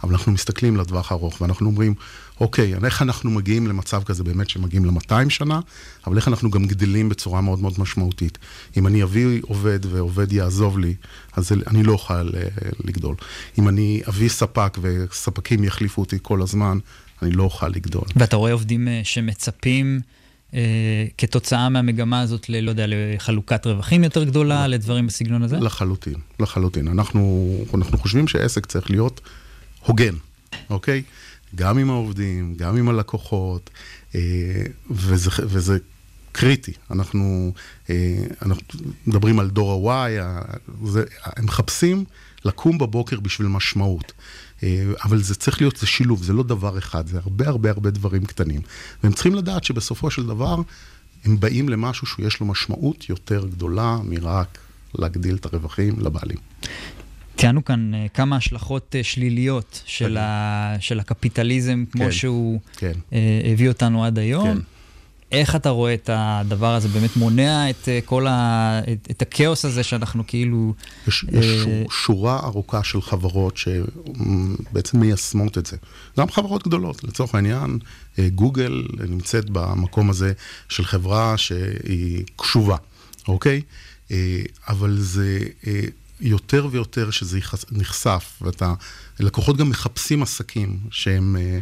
אבל 0.03 0.13
אנחנו 0.13 0.33
מסתכלים 0.33 0.77
לטווח 0.77 1.13
הארוך, 1.13 1.41
ואנחנו 1.41 1.67
אומרים, 1.67 1.95
אוקיי, 2.41 2.75
איך 2.85 3.03
אנחנו 3.03 3.31
מגיעים 3.31 3.67
למצב 3.67 4.03
כזה 4.03 4.25
באמת 4.25 4.51
שמגיעים 4.51 4.85
ל-200 4.85 5.29
שנה, 5.29 5.61
אבל 6.07 6.17
איך 6.17 6.29
אנחנו 6.29 6.51
גם 6.51 6.67
גדלים 6.67 7.09
בצורה 7.09 7.41
מאוד 7.41 7.61
מאוד 7.61 7.75
משמעותית. 7.79 8.39
אם 8.77 8.87
אני 8.87 9.03
אביא 9.03 9.41
עובד 9.43 9.81
ועובד 9.91 10.33
יעזוב 10.33 10.79
לי, 10.79 10.95
אז 11.37 11.53
אני 11.67 11.83
לא 11.83 11.93
אוכל 11.93 12.15
אה, 12.15 12.49
לגדול. 12.85 13.15
אם 13.59 13.69
אני 13.69 14.03
אביא 14.09 14.29
ספק 14.29 14.79
וספקים 14.81 15.65
יחליפו 15.65 16.01
אותי 16.01 16.19
כל 16.23 16.43
הזמן, 16.43 16.79
אני 17.23 17.31
לא 17.31 17.43
אוכל 17.43 17.69
לגדול. 17.69 18.05
ואתה 18.17 18.37
רואה 18.37 18.53
עובדים 18.53 18.89
אה, 18.89 19.01
שמצפים 19.05 20.01
כתוצאה 21.19 21.69
מהמגמה 21.69 22.21
הזאת, 22.21 22.49
ל, 22.49 22.61
לא 22.61 22.71
יודע, 22.71 22.85
לחלוקת 22.89 23.67
רווחים 23.67 24.05
יותר 24.05 24.25
גדולה, 24.25 24.67
לדברים 24.67 25.07
בסגנון 25.07 25.43
הזה? 25.43 25.57
לחלוטין, 25.57 26.15
לחלוטין. 26.41 26.89
אנחנו, 26.89 27.51
אנחנו 27.75 27.99
חושבים 27.99 28.29
שעסק 28.29 28.67
צריך 28.67 28.91
להיות 28.91 29.21
הוגן, 29.87 30.15
אוקיי? 30.71 31.03
גם 31.55 31.79
עם 31.79 31.91
העובדים, 31.91 32.55
גם 32.57 32.77
עם 32.77 32.89
הלקוחות, 32.89 33.71
אה, 34.15 34.21
וזה, 34.91 35.31
וזה 35.43 35.79
קריטי. 36.33 36.73
אנחנו, 36.91 37.53
אה, 37.91 38.17
אנחנו 38.43 38.63
מדברים 39.07 39.41
על 39.41 39.51
דור 39.51 39.93
ה-Y, 39.93 40.23
הם 41.25 41.45
מחפשים 41.45 42.05
לקום 42.45 42.79
בבוקר 42.79 43.21
בשביל 43.21 43.49
משמעות. 43.49 44.13
אה, 44.63 44.85
אבל 45.05 45.23
זה 45.23 45.35
צריך 45.35 45.61
להיות, 45.61 45.77
זה 45.77 45.87
שילוב, 45.87 46.23
זה 46.23 46.33
לא 46.33 46.43
דבר 46.43 46.79
אחד, 46.79 47.07
זה 47.07 47.19
הרבה 47.19 47.49
הרבה 47.49 47.71
הרבה 47.71 47.91
דברים 47.91 48.25
קטנים. 48.25 48.61
והם 49.03 49.13
צריכים 49.13 49.35
לדעת 49.35 49.65
שבסופו 49.65 50.11
של 50.11 50.27
דבר 50.27 50.57
הם 51.25 51.41
באים 51.41 51.69
למשהו 51.69 52.07
שיש 52.07 52.41
לו 52.41 52.47
משמעות 52.47 53.09
יותר 53.09 53.47
גדולה 53.47 53.99
מרק 54.05 54.59
להגדיל 54.95 55.35
את 55.35 55.47
הרווחים 55.47 55.95
לבעלים. 56.01 56.39
ציינו 57.37 57.65
כאן 57.65 57.95
אה, 57.95 58.07
כמה 58.15 58.37
השלכות 58.37 58.97
אה, 58.97 59.05
שליליות 59.05 59.83
של, 59.87 60.17
ה, 60.17 60.77
של 60.81 61.01
הקפיטליזם, 61.01 61.85
כמו 61.93 62.05
כן, 62.05 62.13
שהוא 62.13 62.61
כן. 62.77 62.93
אה, 63.13 63.41
הביא 63.53 63.69
אותנו 63.69 64.05
עד 64.05 64.19
היום. 64.19 64.55
כן. 64.55 64.59
איך 65.33 65.57
אתה 65.57 65.71
רואה 65.71 65.95
את 65.95 66.11
הדבר 66.13 66.75
הזה 66.75 66.89
באמת 66.89 67.17
מונע 67.17 67.71
את 67.71 67.89
אה, 67.89 67.99
כל 68.05 68.27
ה... 68.27 68.81
את, 68.93 69.09
את 69.11 69.23
הכאוס 69.23 69.65
הזה 69.65 69.83
שאנחנו 69.83 70.23
כאילו... 70.27 70.75
יש, 71.09 71.25
אה, 71.35 71.39
יש 71.39 71.47
שור- 71.63 71.91
שורה 71.91 72.41
ארוכה 72.45 72.85
של 72.85 73.03
חברות 73.03 73.57
שבעצם 73.57 75.01
מיישמות 75.01 75.59
את 75.59 75.67
זה. 75.67 75.77
גם 76.19 76.31
חברות 76.31 76.67
גדולות, 76.69 77.05
לצורך 77.05 77.35
העניין, 77.35 77.79
אה, 78.19 78.29
גוגל 78.35 78.83
נמצאת 79.09 79.51
במקום 79.51 80.11
הזה 80.11 80.33
של 80.69 80.85
חברה 80.85 81.37
שהיא 81.37 82.25
קשובה, 82.37 82.77
אוקיי? 83.29 83.63
אה, 84.11 84.41
אבל 84.69 84.97
זה, 84.99 85.39
אה, 85.67 85.81
יותר 86.21 86.69
ויותר 86.71 87.11
שזה 87.11 87.39
נחשף, 87.73 88.39
ואתה, 88.41 88.75
לקוחות 89.23 89.57
גם 89.57 89.71
מחפשים 89.71 90.23
עסקים 90.23 90.79
שהם, 90.91 91.37
אה, 91.37 91.59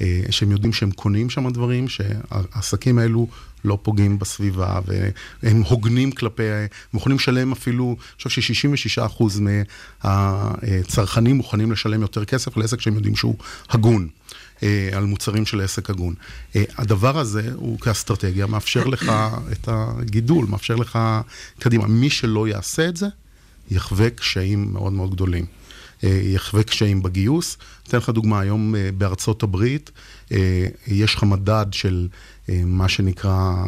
אה, 0.00 0.20
שהם 0.30 0.50
יודעים 0.50 0.72
שהם 0.72 0.90
קונים 0.90 1.30
שם 1.30 1.50
דברים, 1.50 1.88
שהעסקים 1.88 2.98
האלו 2.98 3.28
לא 3.64 3.78
פוגעים 3.82 4.18
בסביבה, 4.18 4.80
והם 5.42 5.62
הוגנים 5.62 6.12
כלפי, 6.12 6.42
הם 6.42 6.66
יכולים 6.94 7.18
לשלם 7.18 7.52
אפילו, 7.52 7.96
אני 7.98 8.22
חושב 8.22 8.42
ש-66% 8.42 9.40
מהצרכנים 10.00 11.36
מוכנים 11.36 11.72
לשלם 11.72 12.02
יותר 12.02 12.24
כסף 12.24 12.56
לעסק 12.56 12.80
שהם 12.80 12.94
יודעים 12.94 13.16
שהוא 13.16 13.36
הגון. 13.70 14.08
אה, 14.62 14.88
על 14.92 15.04
מוצרים 15.04 15.46
של 15.46 15.60
עסק 15.60 15.90
הגון. 15.90 16.14
הדבר 16.54 17.18
הזה 17.18 17.50
הוא 17.54 17.78
כאסטרטגיה 17.78 18.46
מאפשר 18.46 18.84
לך 18.84 19.12
את 19.52 19.68
הגידול, 19.68 20.46
מאפשר 20.46 20.76
לך 20.76 20.98
קדימה. 21.58 21.86
מי 21.86 22.10
שלא 22.10 22.48
יעשה 22.48 22.88
את 22.88 22.96
זה, 22.96 23.06
יחווה 23.70 24.10
קשיים 24.10 24.72
מאוד 24.72 24.92
מאוד 24.92 25.14
גדולים. 25.14 25.46
אה, 26.04 26.20
יחווה 26.22 26.62
קשיים 26.62 27.02
בגיוס. 27.02 27.56
אתן 27.88 27.98
לך 27.98 28.08
דוגמה, 28.08 28.40
היום 28.40 28.74
אה, 28.74 28.90
בארצות 28.98 29.42
הברית 29.42 29.90
אה, 30.32 30.66
יש 30.86 31.14
לך 31.14 31.22
מדד 31.22 31.66
של 31.72 32.08
מה 32.52 32.88
שנקרא 32.88 33.64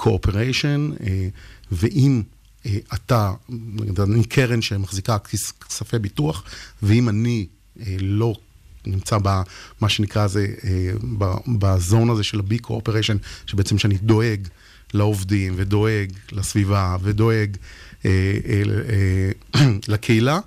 Cooperation, 0.00 1.02
אה, 1.06 1.28
ואם 1.72 2.22
אתה, 2.94 3.32
אני 4.02 4.24
קרן 4.24 4.62
שמחזיקה 4.62 5.18
כס- 5.18 5.52
כספי 5.68 5.98
ביטוח, 5.98 6.44
ואם 6.82 7.08
אני 7.08 7.46
לא 8.00 8.34
נמצא 8.86 9.18
במה 9.22 9.88
שנקרא 9.88 10.26
זה, 10.26 10.46
בזון 11.58 12.10
הזה 12.10 12.24
של 12.24 12.40
ה-Big 12.40 12.66
Cooperation, 12.66 13.16
שבעצם 13.46 13.78
שאני 13.78 13.98
דואג 14.02 14.48
לעובדים 14.94 15.54
ודואג 15.56 16.12
לסביבה 16.32 16.96
ודואג 17.02 17.56
לקהילה, 19.88 20.38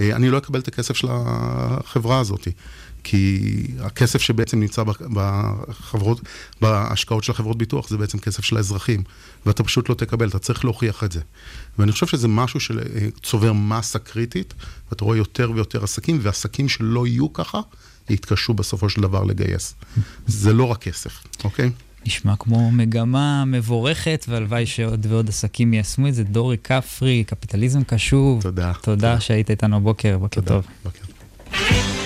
אה, 0.00 0.16
אני 0.16 0.30
לא 0.30 0.38
אקבל 0.38 0.60
את 0.60 0.68
הכסף 0.68 0.96
של 0.96 1.08
החברה 1.10 2.18
הזאת. 2.18 2.48
כי 3.04 3.66
הכסף 3.80 4.22
שבעצם 4.22 4.60
נמצא 4.60 4.82
בחברות, 5.12 6.20
בהשקעות 6.60 7.24
של 7.24 7.32
החברות 7.32 7.58
ביטוח, 7.58 7.88
זה 7.88 7.96
בעצם 7.96 8.18
כסף 8.18 8.44
של 8.44 8.56
האזרחים, 8.56 9.02
ואתה 9.46 9.62
פשוט 9.62 9.88
לא 9.88 9.94
תקבל, 9.94 10.28
אתה 10.28 10.38
צריך 10.38 10.64
להוכיח 10.64 11.04
את 11.04 11.12
זה. 11.12 11.20
ואני 11.78 11.92
חושב 11.92 12.06
שזה 12.06 12.28
משהו 12.28 12.60
שצובר 12.60 13.52
מסה 13.52 13.98
קריטית, 13.98 14.54
ואתה 14.90 15.04
רואה 15.04 15.16
יותר 15.16 15.50
ויותר 15.54 15.84
עסקים, 15.84 16.18
ועסקים 16.22 16.68
שלא 16.68 17.06
יהיו 17.06 17.32
ככה, 17.32 17.60
יתקשו 18.10 18.54
בסופו 18.54 18.90
של 18.90 19.00
דבר 19.00 19.24
לגייס. 19.24 19.74
זה 20.26 20.52
לא 20.52 20.64
רק 20.64 20.78
כסף, 20.78 21.22
אוקיי? 21.44 21.70
נשמע 22.06 22.36
כמו 22.36 22.70
מגמה 22.70 23.44
מבורכת, 23.44 24.24
והלוואי 24.28 24.66
שעוד 24.66 25.06
ועוד 25.10 25.28
עסקים 25.28 25.74
יישמו 25.74 26.08
את 26.08 26.14
זה. 26.14 26.24
דורי 26.24 26.56
כפרי, 26.58 27.24
קפיטליזם 27.24 27.82
קשוב. 27.84 28.42
תודה. 28.42 28.72
תודה 28.82 29.20
שהיית 29.20 29.50
איתנו 29.50 29.76
הבוקר, 29.76 30.18
בוקר 30.18 30.40
תודה. 30.40 30.48
טוב. 30.48 30.66
בוקר. 30.84 31.97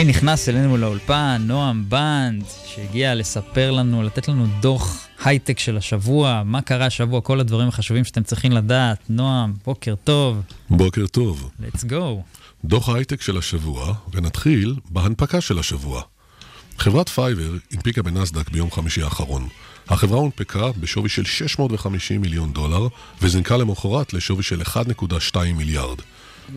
מי 0.00 0.04
נכנס 0.04 0.48
אלינו 0.48 0.76
לאולפן? 0.76 1.42
נועם 1.46 1.84
בנד, 1.88 2.44
שהגיע 2.66 3.14
לספר 3.14 3.70
לנו, 3.70 4.02
לתת 4.02 4.28
לנו 4.28 4.46
דוח 4.60 5.06
הייטק 5.24 5.58
של 5.58 5.76
השבוע, 5.76 6.42
מה 6.44 6.62
קרה 6.62 6.86
השבוע, 6.86 7.20
כל 7.20 7.40
הדברים 7.40 7.68
החשובים 7.68 8.04
שאתם 8.04 8.22
צריכים 8.22 8.52
לדעת. 8.52 8.98
נועם, 9.08 9.52
בוקר 9.64 9.94
טוב, 10.04 10.42
בוקר 10.70 11.06
טוב. 11.06 11.50
let's 11.62 11.84
go. 11.84 12.22
דוח 12.64 12.88
ההייטק 12.88 13.22
של 13.22 13.38
השבוע, 13.38 13.94
ונתחיל 14.12 14.76
בהנפקה 14.90 15.40
של 15.40 15.58
השבוע. 15.58 16.02
חברת 16.78 17.08
פייבר 17.08 17.50
הנפיקה 17.72 18.02
בנסדק 18.02 18.50
ביום 18.50 18.70
חמישי 18.70 19.02
האחרון. 19.02 19.48
החברה 19.88 20.18
הונפקה 20.18 20.72
בשווי 20.80 21.08
של 21.08 21.24
650 21.24 22.20
מיליון 22.20 22.52
דולר, 22.52 22.88
וזינקה 23.22 23.56
למחרת 23.56 24.12
לשווי 24.12 24.42
של 24.42 24.62
1.2 24.62 25.36
מיליארד. 25.56 25.98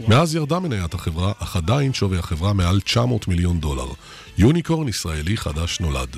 מאז 0.08 0.36
ירדה 0.36 0.60
מניית 0.60 0.94
החברה, 0.94 1.32
אך 1.40 1.56
עדיין 1.56 1.94
שווי 1.94 2.18
החברה 2.18 2.54
מעל 2.54 2.82
900 2.82 3.28
מיליון 3.28 3.60
דולר. 3.60 3.88
יוניקורן 4.38 4.88
ישראלי 4.88 5.38
חדש 5.38 5.80
נולד. 5.80 6.18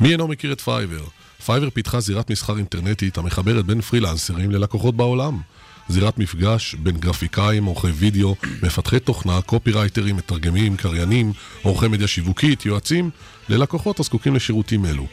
מי 0.00 0.12
אינו 0.12 0.28
מכיר 0.28 0.52
את 0.52 0.60
פייבר? 0.60 1.04
פייבר 1.46 1.70
פיתחה 1.70 2.00
זירת 2.00 2.30
מסחר 2.30 2.56
אינטרנטית 2.56 3.18
המחברת 3.18 3.64
בין 3.66 3.80
פרילנסרים 3.80 4.50
ללקוחות 4.50 4.96
בעולם. 4.96 5.40
זירת 5.88 6.18
מפגש 6.18 6.74
בין 6.74 6.96
גרפיקאים, 6.96 7.64
עורכי 7.64 7.86
וידאו, 7.86 8.36
מפתחי 8.62 9.00
תוכנה, 9.00 9.40
קופירייטרים, 9.40 10.16
מתרגמים, 10.16 10.76
קריינים, 10.76 11.32
עורכי 11.62 11.88
מדיה 11.88 12.06
שיווקית, 12.06 12.66
יועצים, 12.66 13.10
ללקוחות 13.48 14.00
הזקוקים 14.00 14.34
לשירותים 14.34 14.86
אלו. 14.86 15.06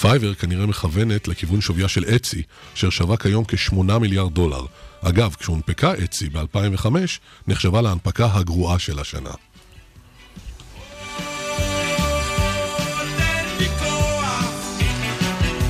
פייבר 0.00 0.34
כנראה 0.34 0.66
מכוונת 0.66 1.28
לכיוון 1.28 1.60
שוויה 1.60 1.88
של 1.88 2.04
אצי, 2.04 2.42
אשר 2.74 2.90
שווה 2.90 3.16
כיום 3.16 3.44
כ-8 3.48 3.98
מיליארד 3.98 4.34
דולר. 4.34 4.66
אגב, 5.00 5.34
כשהונפקה 5.38 5.92
אצי 6.04 6.28
ב-2005, 6.28 6.86
נחשבה 7.48 7.82
להנפקה 7.82 8.28
הגרועה 8.32 8.78
של 8.78 8.98
השנה. 8.98 9.30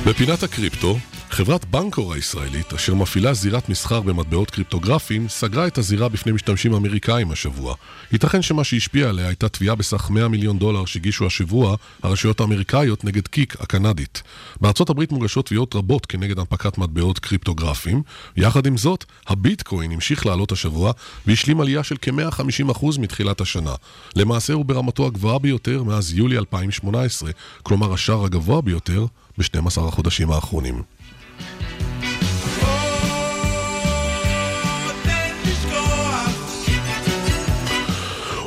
בפינת 0.05 0.43
הקריפטו, 0.43 0.97
חברת 1.33 1.65
בנקור 1.65 2.13
הישראלית, 2.13 2.73
אשר 2.73 2.93
מפעילה 2.93 3.33
זירת 3.33 3.69
מסחר 3.69 4.01
במטבעות 4.01 4.51
קריפטוגרפיים, 4.51 5.29
סגרה 5.29 5.67
את 5.67 5.77
הזירה 5.77 6.09
בפני 6.09 6.31
משתמשים 6.31 6.73
אמריקאים 6.73 7.31
השבוע. 7.31 7.75
ייתכן 8.11 8.41
שמה 8.41 8.63
שהשפיע 8.63 9.09
עליה 9.09 9.27
הייתה 9.27 9.49
תביעה 9.49 9.75
בסך 9.75 10.09
100 10.09 10.27
מיליון 10.27 10.59
דולר 10.59 10.85
שהגישו 10.85 11.25
השבוע 11.25 11.75
הרשויות 12.03 12.39
האמריקאיות 12.39 13.03
נגד 13.03 13.27
קיק 13.27 13.55
הקנדית. 13.59 14.23
בארצות 14.61 14.89
הברית 14.89 15.11
מוגשות 15.11 15.45
תביעות 15.45 15.75
רבות 15.75 16.05
כנגד 16.05 16.39
הנפקת 16.39 16.77
מטבעות 16.77 17.19
קריפטוגרפיים. 17.19 18.01
יחד 18.37 18.65
עם 18.65 18.77
זאת, 18.77 19.05
הביטקוין 19.27 19.91
המשיך 19.91 20.25
לעלות 20.25 20.51
השבוע 20.51 20.91
והשלים 21.27 21.61
עלייה 21.61 21.83
של 21.83 21.95
כ-150% 22.01 22.85
מתחילת 22.99 23.41
השנה. 23.41 23.75
למעשה 24.15 24.53
הוא 24.53 24.65
ברמתו 24.65 25.05
הגבוהה 25.05 25.39
ביותר 25.39 25.83
מאז 25.83 26.13
יולי 26.13 26.37
2018, 26.37 27.31
כלומר 27.63 27.93
השער 27.93 28.25
הגבוה 28.25 28.61
ביותר 28.61 29.05
ב-12 29.37 29.81
החודשים 29.87 30.31
האחרונים. 30.31 30.81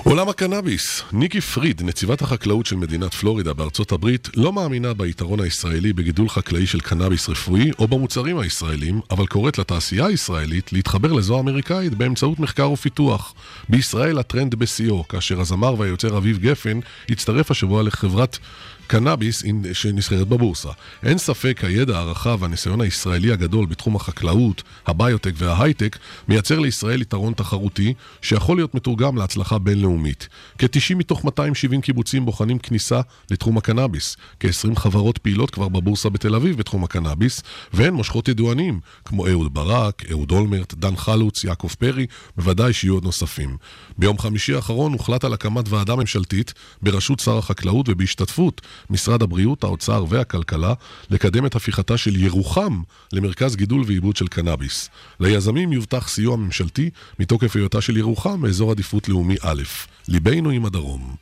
עולם 0.08 0.28
הקנאביס, 0.28 1.02
ניקי 1.12 1.40
פריד, 1.40 1.82
נציבת 1.82 2.22
החקלאות 2.22 2.66
של 2.66 2.76
מדינת 2.76 3.14
פלורידה 3.14 3.52
בארצות 3.52 3.92
הברית, 3.92 4.28
לא 4.36 4.52
מאמינה 4.52 4.94
ביתרון 4.94 5.40
הישראלי 5.40 5.92
בגידול 5.92 6.28
חקלאי 6.28 6.66
של 6.66 6.80
קנאביס 6.80 7.28
רפואי 7.28 7.70
או 7.78 7.88
במוצרים 7.88 8.38
הישראלים, 8.38 9.00
אבל 9.10 9.26
קוראת 9.26 9.58
לתעשייה 9.58 10.06
הישראלית 10.06 10.72
להתחבר 10.72 11.12
לזו 11.12 11.36
האמריקאית 11.36 11.94
באמצעות 11.94 12.40
מחקר 12.40 12.70
ופיתוח. 12.70 13.34
בישראל 13.68 14.18
הטרנד 14.18 14.54
בשיאו, 14.54 15.08
כאשר 15.08 15.40
הזמר 15.40 15.80
והיוצר 15.80 16.18
אביב 16.18 16.38
גפן 16.38 16.80
הצטרף 17.10 17.50
השבוע 17.50 17.82
לחברת 17.82 18.38
קנאביס 18.86 19.42
שנסחרת 19.72 20.28
בבורסה. 20.28 20.68
אין 21.02 21.18
ספק 21.18 21.60
הידע 21.64 21.98
הרחב 21.98 22.38
והניסיון 22.40 22.80
הישראלי 22.80 23.32
הגדול 23.32 23.66
בתחום 23.66 23.96
החקלאות, 23.96 24.62
הביוטק 24.86 25.32
וההייטק 25.34 25.98
מייצר 26.28 26.58
לישראל 26.58 27.02
יתרון 27.02 27.32
תחרותי 27.32 27.94
שיכול 28.22 28.56
להיות 28.56 28.74
מתורגם 28.74 29.16
להצלחה 29.16 29.58
בינלאומית. 29.58 30.28
כ-90 30.58 30.94
מתוך 30.94 31.24
270 31.24 31.80
קיבוצים 31.80 32.24
בוחנים 32.24 32.58
כניסה 32.58 33.00
לתחום 33.30 33.58
הקנאביס. 33.58 34.16
כ-20 34.40 34.78
חברות 34.78 35.18
פעילות 35.18 35.50
כבר 35.50 35.68
בבורסה 35.68 36.08
בתל 36.08 36.34
אביב 36.34 36.56
בתחום 36.58 36.84
הקנאביס, 36.84 37.42
והן 37.72 37.94
מושכות 37.94 38.28
ידוענים, 38.28 38.80
כמו 39.04 39.28
אהוד 39.28 39.54
ברק, 39.54 40.02
אהוד 40.10 40.30
אולמרט, 40.30 40.74
דן 40.74 40.96
חלוץ, 40.96 41.44
יעקב 41.44 41.68
פרי, 41.78 42.06
בוודאי 42.36 42.72
שיהיו 42.72 42.94
עוד 42.94 43.04
נוספים. 43.04 43.56
ביום 43.98 44.18
חמישי 44.18 44.54
האחרון 44.54 44.92
הוחלט 44.92 45.24
על 45.24 45.32
הקמת 45.32 45.68
ועדה 45.68 45.96
ממשלתית 45.96 46.54
בראשות 46.82 47.20
שר 47.20 47.38
החקלאות 47.38 47.88
ובהשתתפות 47.88 48.60
משרד 48.90 49.22
הבריאות, 49.22 49.64
האוצר 49.64 50.04
והכלכלה 50.08 50.74
לקדם 51.10 51.46
את 51.46 51.54
הפיכתה 51.54 51.96
של 51.96 52.16
ירוחם 52.16 52.82
למרכז 53.12 53.56
גידול 53.56 53.82
ועיבוד 53.86 54.16
של 54.16 54.28
קנאביס. 54.28 54.90
ליזמים 55.20 55.72
יובטח 55.72 56.08
סיוע 56.08 56.36
ממשלתי 56.36 56.90
מתוקף 57.18 57.56
היותה 57.56 57.80
של 57.80 57.96
ירוחם 57.96 58.42
באזור 58.42 58.70
עדיפות 58.70 59.08
לאומי 59.08 59.36
א'. 59.42 59.62
ליבנו 60.08 60.50
עם 60.50 60.64
הדרום. 60.64 61.14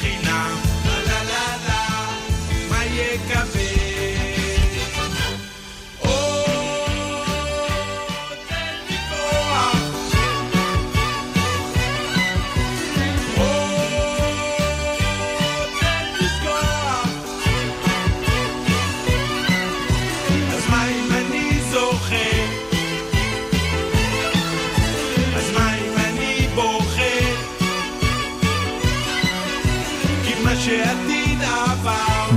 חינם, 0.00 0.69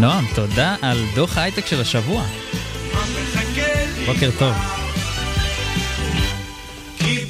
נועם, 0.04 0.26
תודה 0.36 0.76
על 0.82 1.06
דוח 1.16 1.38
ההייטק 1.38 1.66
של 1.66 1.82
השבוע. 1.82 2.26
בוקר 4.06 4.30
טוב. 4.40 4.54
כי 7.00 7.26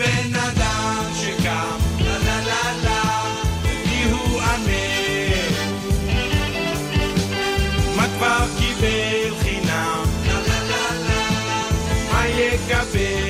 כבר 8.18 8.46
קיבל 8.60 9.36
חינם, 9.42 10.04
לה 10.28 10.40
לה 10.42 10.64
לה 10.70 10.92
לה, 11.08 11.30
מה 12.12 12.28
יקבל? 12.28 13.23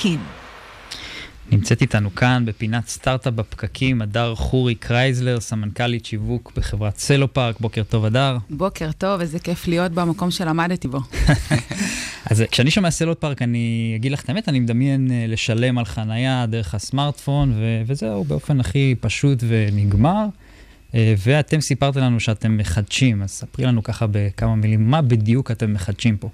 בפקקים. 0.00 0.20
נמצאת 1.52 1.80
איתנו 1.80 2.14
כאן 2.14 2.44
בפינת 2.46 2.88
סטארט-אפ 2.88 3.34
בפקקים, 3.34 4.02
הדר 4.02 4.34
חורי 4.34 4.74
קרייזלר, 4.74 5.40
סמנכ"לית 5.40 6.04
שיווק 6.04 6.52
בחברת 6.56 6.98
סלו 6.98 7.32
פארק. 7.32 7.60
בוקר 7.60 7.82
טוב, 7.82 8.04
הדר. 8.04 8.36
בוקר 8.50 8.92
טוב, 8.98 9.20
איזה 9.20 9.38
כיף 9.38 9.68
להיות 9.68 9.92
במקום 9.92 10.30
שלמדתי 10.30 10.88
בו. 10.88 10.98
אז 12.30 12.44
כשאני 12.50 12.70
שומע 12.70 12.90
סלו 12.90 13.20
פארק, 13.20 13.42
אני 13.42 13.92
אגיד 13.96 14.12
לך 14.12 14.22
את 14.22 14.28
האמת, 14.28 14.48
אני 14.48 14.60
מדמיין 14.60 15.10
אה, 15.10 15.24
לשלם 15.28 15.78
על 15.78 15.84
חנייה 15.84 16.46
דרך 16.46 16.74
הסמארטפון, 16.74 17.52
ו- 17.52 17.82
וזהו, 17.86 18.24
באופן 18.24 18.60
הכי 18.60 18.94
פשוט 19.00 19.38
ונגמר. 19.48 20.26
אה, 20.94 21.14
ואתם 21.18 21.60
סיפרתם 21.60 22.00
לנו 22.00 22.20
שאתם 22.20 22.56
מחדשים, 22.56 23.22
אז 23.22 23.30
ספרי 23.30 23.66
לנו 23.66 23.82
ככה 23.82 24.06
בכמה 24.10 24.54
מילים, 24.54 24.90
מה 24.90 25.02
בדיוק 25.02 25.50
אתם 25.50 25.72
מחדשים 25.72 26.16
פה? 26.16 26.28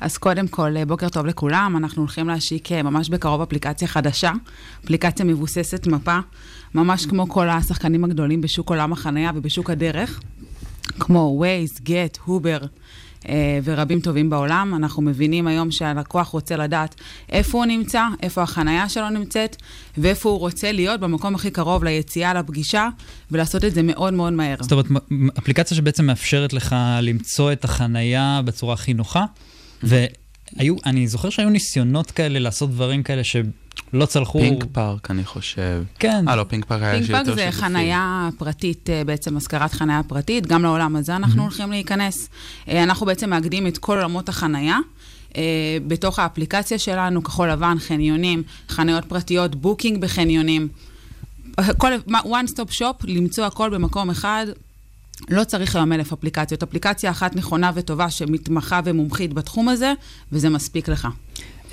אז 0.00 0.18
קודם 0.18 0.48
כל, 0.48 0.84
בוקר 0.84 1.08
טוב 1.08 1.26
לכולם, 1.26 1.74
אנחנו 1.76 2.02
הולכים 2.02 2.28
להשיק 2.28 2.72
אה, 2.72 2.82
ממש 2.82 3.08
בקרוב 3.08 3.40
אפליקציה 3.40 3.88
חדשה, 3.88 4.32
אפליקציה 4.84 5.24
מבוססת 5.24 5.86
מפה, 5.86 6.18
ממש 6.74 7.06
כמו 7.06 7.28
כל 7.28 7.48
השחקנים 7.48 8.04
הגדולים 8.04 8.40
בשוק 8.40 8.70
עולם 8.70 8.92
החנייה 8.92 9.30
ובשוק 9.34 9.70
הדרך, 9.70 10.20
כמו 10.98 11.42
Waze, 11.44 11.80
Get, 11.80 12.28
Uber. 12.28 12.66
אה, 13.28 13.58
ורבים 13.64 14.00
טובים 14.00 14.30
בעולם. 14.30 14.74
אנחנו 14.76 15.02
מבינים 15.02 15.46
היום 15.46 15.70
שהלקוח 15.70 16.28
רוצה 16.28 16.56
לדעת 16.56 16.94
איפה 17.32 17.58
הוא 17.58 17.64
נמצא, 17.64 18.02
איפה 18.22 18.42
החנייה 18.42 18.88
שלו 18.88 19.10
נמצאת, 19.10 19.56
ואיפה 19.98 20.28
הוא 20.28 20.38
רוצה 20.38 20.72
להיות 20.72 21.00
במקום 21.00 21.34
הכי 21.34 21.50
קרוב 21.50 21.84
ליציאה 21.84 22.34
לפגישה, 22.34 22.88
ולעשות 23.30 23.64
את 23.64 23.74
זה 23.74 23.82
מאוד 23.82 24.14
מאוד 24.14 24.32
מהר. 24.32 24.56
זאת 24.60 24.72
אומרת, 24.72 24.86
אפליקציה 25.38 25.76
שבעצם 25.76 26.06
מאפשרת 26.06 26.52
לך 26.52 26.76
למצוא 27.02 27.52
את 27.52 27.64
החנייה 27.64 28.40
בצורה 28.44 28.74
הכי 28.74 28.94
נוחה, 28.94 29.24
והיו, 29.82 30.74
אני 30.86 31.08
זוכר 31.08 31.30
שהיו 31.30 31.50
ניסיונות 31.50 32.10
כאלה 32.10 32.38
לעשות 32.38 32.70
דברים 32.70 33.02
כאלה 33.02 33.24
שלא 33.24 34.06
צלחו. 34.06 34.40
פינגו 34.40 34.64
פארק, 34.72 35.10
אני 35.10 35.24
חושב. 35.24 35.82
כן. 35.98 36.28
אה, 36.28 36.36
לא, 36.36 36.44
פינק 36.48 36.64
פארק 36.64 36.82
היה 36.82 36.92
פינג 36.92 37.06
שיותר 37.06 37.24
פארק 37.24 37.34
זה 37.34 37.42
שיתופי. 37.42 37.62
חנייה 37.62 38.28
פרטית, 38.38 38.90
אה, 38.90 39.04
בעצם 39.04 39.36
השכרת 39.36 39.72
חנייה 39.72 40.00
פרטית, 40.06 40.46
גם 40.46 40.62
לעולם 40.62 40.96
הזה 40.96 41.16
אנחנו 41.16 41.42
הולכים 41.42 41.70
להיכנס. 41.70 42.28
אה, 42.68 42.82
אנחנו 42.82 43.06
בעצם 43.06 43.30
מאגדים 43.30 43.66
את 43.66 43.78
כל 43.78 43.96
עולמות 43.96 44.28
החנייה. 44.28 44.78
אה, 45.36 45.42
בתוך 45.86 46.18
האפליקציה 46.18 46.78
שלנו, 46.78 47.22
כחול 47.22 47.50
לבן, 47.50 47.76
חניונים, 47.78 48.42
חניות 48.68 49.04
פרטיות, 49.04 49.54
booking 49.54 50.00
בחניונים. 50.00 50.68
כל, 51.76 51.92
one 52.08 52.50
stop 52.50 52.72
shop, 52.72 53.04
למצוא 53.04 53.44
הכל 53.44 53.70
במקום 53.70 54.10
אחד. 54.10 54.46
לא 55.28 55.44
צריך 55.44 55.76
היום 55.76 55.92
אלף 55.92 56.12
אפליקציות. 56.12 56.62
אפליקציה 56.62 57.10
אחת 57.10 57.36
נכונה 57.36 57.70
וטובה 57.74 58.10
שמתמחה 58.10 58.80
ומומחית 58.84 59.32
בתחום 59.32 59.68
הזה, 59.68 59.92
וזה 60.32 60.48
מספיק 60.48 60.88
לך. 60.88 61.08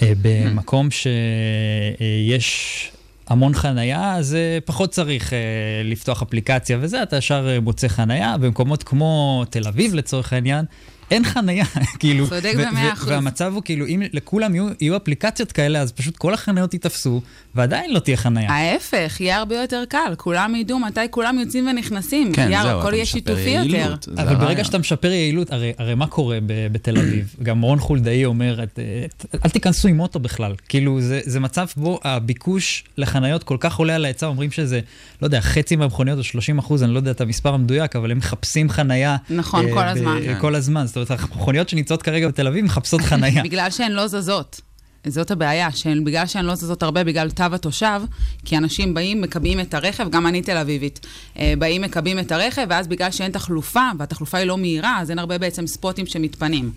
אה, 0.02 0.14
במקום 0.22 0.88
שיש 0.92 2.92
המון 3.28 3.54
חנייה, 3.54 4.16
אז 4.16 4.36
אה, 4.36 4.58
פחות 4.66 4.92
צריך 4.92 5.34
אה, 5.34 5.40
לפתוח 5.84 6.22
אפליקציה 6.22 6.78
וזה, 6.82 7.04
אתה 7.04 7.18
ישר 7.18 7.60
מוצא 7.62 7.88
חנייה. 7.88 8.38
במקומות 8.38 8.84
כמו 8.84 9.44
תל 9.50 9.68
אביב 9.68 9.94
לצורך 9.94 10.34
העניין, 10.34 10.66
אין 11.12 11.24
חנייה, 11.24 11.66
כאילו. 12.00 12.28
צודק 12.30 12.54
במאה 12.58 12.94
אחוז. 12.94 13.10
והמצב 13.10 13.54
הוא 13.54 13.62
כאילו, 13.66 13.86
אם 13.88 14.02
לכולם 14.14 14.56
יהיו, 14.56 14.68
יהיו 14.82 14.98
אפליקציות 14.98 15.52
כאלה, 15.52 15.82
אז 15.82 15.92
פשוט 15.92 16.18
כל 16.18 16.34
החניות 16.34 16.74
ייתפסו, 16.74 17.22
ועדיין 17.56 17.94
לא 17.94 18.00
תהיה 18.00 18.18
חנייה. 18.18 18.52
ההפך, 18.52 19.18
יהיה 19.20 19.38
הרבה 19.38 19.56
יותר 19.56 19.84
קל. 19.90 20.14
כולם 20.18 20.56
ידעו 20.56 20.80
מתי 20.80 21.00
כולם 21.10 21.40
יוצאים 21.40 21.68
ונכנסים. 21.68 22.34
כן, 22.34 22.42
יאללה, 22.52 22.70
זהו, 22.70 22.80
הכל 22.80 22.94
יהיה 22.94 23.06
שיתופי 23.06 23.40
יעילות, 23.50 24.08
יותר. 24.08 24.22
אבל 24.22 24.36
ברגע. 24.36 24.64
שאתה 24.64 24.78
משפר 24.78 25.12
יעילות, 25.12 25.52
הרי, 25.52 25.74
הרי 25.78 25.96
מה 25.96 26.08
קורה 26.08 26.38
ב- 26.46 26.68
בתל 26.72 26.98
אביב? 26.98 27.36
גם 27.44 27.62
רון 27.62 27.80
חולדאי 27.80 28.26
אומר, 28.26 28.64
את, 28.64 28.80
את, 29.06 29.26
אל 29.46 29.50
תיכנסו 29.50 29.88
עם 29.88 30.00
אוטו 30.00 30.20
בכלל. 30.20 30.54
כאילו, 30.70 31.02
זה, 31.02 31.20
זה 31.24 31.40
מצב 31.40 31.66
בו 31.78 32.00
הביקוש 32.04 32.84
לחניות 32.98 33.44
כל 33.44 33.58
כך 33.60 33.76
עולה 33.76 33.96
על 33.96 34.06
ההיצע, 34.06 34.26
אומרים 34.26 34.52
שזה, 34.52 34.80
לא 35.22 35.28
יודע, 35.28 35.42
חצי 35.42 35.76
מהמכוניות 35.76 36.18
או 36.18 36.24
30 36.24 36.60
אחוז, 36.60 36.84
אני 36.84 36.94
לא 36.94 36.98
יודע 36.98 37.12
את 37.12 37.22
המספר 37.22 37.54
המדויק, 37.54 37.96
אבל 37.96 38.12
הם 38.12 38.18
מחפשים 38.18 38.70
חנייה. 38.70 39.18
נכון, 39.30 39.72
כל 39.74 39.84
הזמן. 39.84 40.20
כל 40.40 40.56
הזמן. 40.56 40.86
זאת 40.94 41.10
אומרת, 41.10 41.24
המכוניות 41.24 41.70
שנמצאות 41.70 42.02
כרגע 42.02 42.28
בתל 42.28 42.48
אביב 42.48 42.66
מחפשות 42.66 43.02
חנייה. 43.02 43.44
בגלל 43.50 43.70
שהן 43.70 43.92
לא 43.92 44.08
זזות. 44.08 44.62
זאת 45.08 45.32
הבעיה, 45.32 45.72
שהן, 45.72 46.04
בגלל 46.04 46.28
שהן 46.28 46.46
לא 46.46 46.56
זזות 46.56 46.84
הרבה 46.84 47.04
בגלל 47.04 47.30
תו 47.30 47.44
התושב, 47.54 48.02
כי 48.46 48.58
אנשים 48.58 48.94
באים, 48.94 49.22
מקבעים 49.22 49.60
את 49.60 49.74
הרכב, 49.74 50.10
גם 50.10 50.28
אני 50.28 50.42
תל 50.42 50.58
אביבית, 50.58 51.06
אה, 51.40 51.54
באים, 51.60 51.82
מקבעים 51.82 52.20
את 52.20 52.32
הרכב, 52.32 52.66
ואז 52.70 52.88
בגלל 52.88 53.12
שאין 53.12 53.32
תחלופה, 53.32 53.90
והתחלופה 54.00 54.38
היא 54.38 54.48
לא 54.48 54.58
מהירה, 54.58 55.00
אז 55.02 55.10
אין 55.10 55.20
הרבה 55.20 55.38
בעצם 55.38 55.68
ספוטים 55.68 56.06
שמתפנים. 56.06 56.72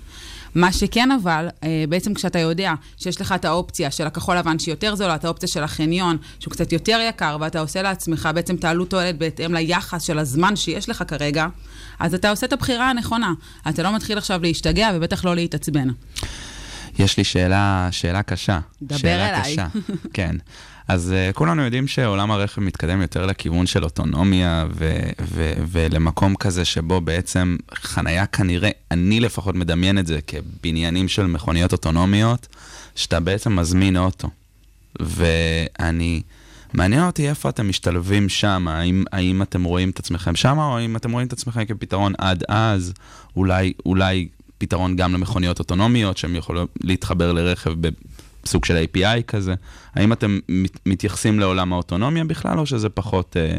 מה 0.57 0.73
שכן 0.73 1.11
אבל, 1.11 1.49
אה, 1.65 1.85
בעצם 1.89 2.15
כשאתה 2.15 2.39
יודע 2.39 2.75
שיש 2.97 3.21
לך 3.21 3.33
את 3.33 3.45
האופציה 3.45 3.91
של 3.91 4.07
הכחול 4.07 4.37
לבן 4.37 4.59
שהיא 4.59 4.73
יותר 4.73 4.95
זולה, 4.95 5.15
את 5.15 5.25
האופציה 5.25 5.49
של 5.49 5.63
החניון 5.63 6.17
שהוא 6.41 6.53
קצת 6.53 6.73
יותר 6.73 6.99
יקר, 7.09 7.37
ואתה 7.41 7.61
עושה 7.61 7.83
לעצמך 7.83 8.29
בעצם 8.35 8.55
את 8.55 8.65
העלות 8.65 8.91
תועלת 8.91 9.19
בהתאם 9.19 9.55
ליחס 9.55 10.03
של 10.03 10.19
הזמן 10.19 10.57
שיש 10.57 10.89
לך 10.89 11.05
כרגע, 11.09 11.47
אז 11.99 12.15
אתה 12.15 12.31
עושה 12.31 12.47
את 12.47 12.53
הבחירה 12.53 12.91
הנכונה. 12.91 13.33
אתה 13.69 13.83
לא 13.83 13.95
מתחיל 13.95 14.19
עכשיו 14.19 14.43
להשתגע 14.43 14.91
ובטח 14.95 15.25
לא 15.25 15.35
להתעצבן. 15.35 15.89
יש 16.99 17.17
לי 17.17 17.25
שאלה, 17.25 17.89
שאלה 17.91 18.23
קשה. 18.23 18.61
דבר 18.83 18.97
שאלה 18.97 19.29
אליי. 19.29 19.53
קשה, 19.53 19.67
כן. 20.13 20.37
אז 20.89 21.15
uh, 21.15 21.33
כולנו 21.33 21.63
יודעים 21.63 21.89
שעולם 21.89 22.31
הרכב 22.31 22.61
מתקדם 22.61 23.03
יותר 23.03 23.27
לכיוון 23.27 23.67
של 23.67 23.85
אוטונומיה 23.85 24.67
ו- 24.75 25.11
ו- 25.21 25.53
ולמקום 25.69 26.37
כזה 26.37 26.65
שבו 26.65 27.01
בעצם 27.01 27.57
חנייה 27.75 28.27
כנראה, 28.27 28.71
אני 28.91 29.21
לפחות 29.21 29.55
מדמיין 29.55 29.99
את 29.99 30.07
זה 30.07 30.19
כבניינים 30.27 31.09
של 31.09 31.27
מכוניות 31.27 31.73
אוטונומיות, 31.73 32.47
שאתה 32.95 33.21
בעצם 33.21 33.57
מזמין 33.57 33.97
אוטו. 33.97 34.29
ואני, 35.01 36.23
מעניין 36.75 37.03
אותי 37.03 37.29
איפה 37.29 37.49
אתם 37.49 37.69
משתלבים 37.69 38.29
שם, 38.29 38.69
האם, 38.69 39.05
האם 39.13 39.43
אתם 39.43 39.65
רואים 39.65 39.91
את 39.91 39.99
עצמכם 39.99 40.37
שם, 40.37 40.59
או 40.59 40.79
האם 40.79 40.97
אתם 40.97 41.13
רואים 41.13 41.27
את 41.27 41.33
עצמכם 41.33 41.65
כפתרון 41.65 42.13
עד 42.19 42.45
אז, 42.49 42.93
אולי, 43.37 43.73
אולי 43.87 44.29
פתרון 44.59 44.97
גם 44.97 45.13
למכוניות 45.13 45.59
אוטונומיות 45.59 46.19
שהן 46.19 46.37
יכולות 46.37 46.69
להתחבר 46.85 47.33
לרכב 47.33 47.75
בסוג 48.47 48.65
של 48.65 48.85
API 48.85 49.23
כזה. 49.27 49.55
האם 49.95 50.13
אתם 50.13 50.39
מת- 50.49 50.79
מתייחסים 50.87 51.41
לעולם 51.41 51.73
האוטונומיה 51.73 52.25
בכלל, 52.25 52.59
או 52.59 52.67
שזה 52.67 52.89
פחות, 52.89 53.37
אה, 53.37 53.57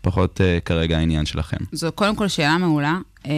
פחות 0.00 0.40
אה, 0.40 0.58
כרגע 0.64 0.98
העניין 0.98 1.26
שלכם? 1.26 1.56
זו 1.72 1.92
קודם 1.94 2.16
כל 2.16 2.28
שאלה 2.28 2.58
מעולה. 2.58 2.98
אמ, 3.26 3.30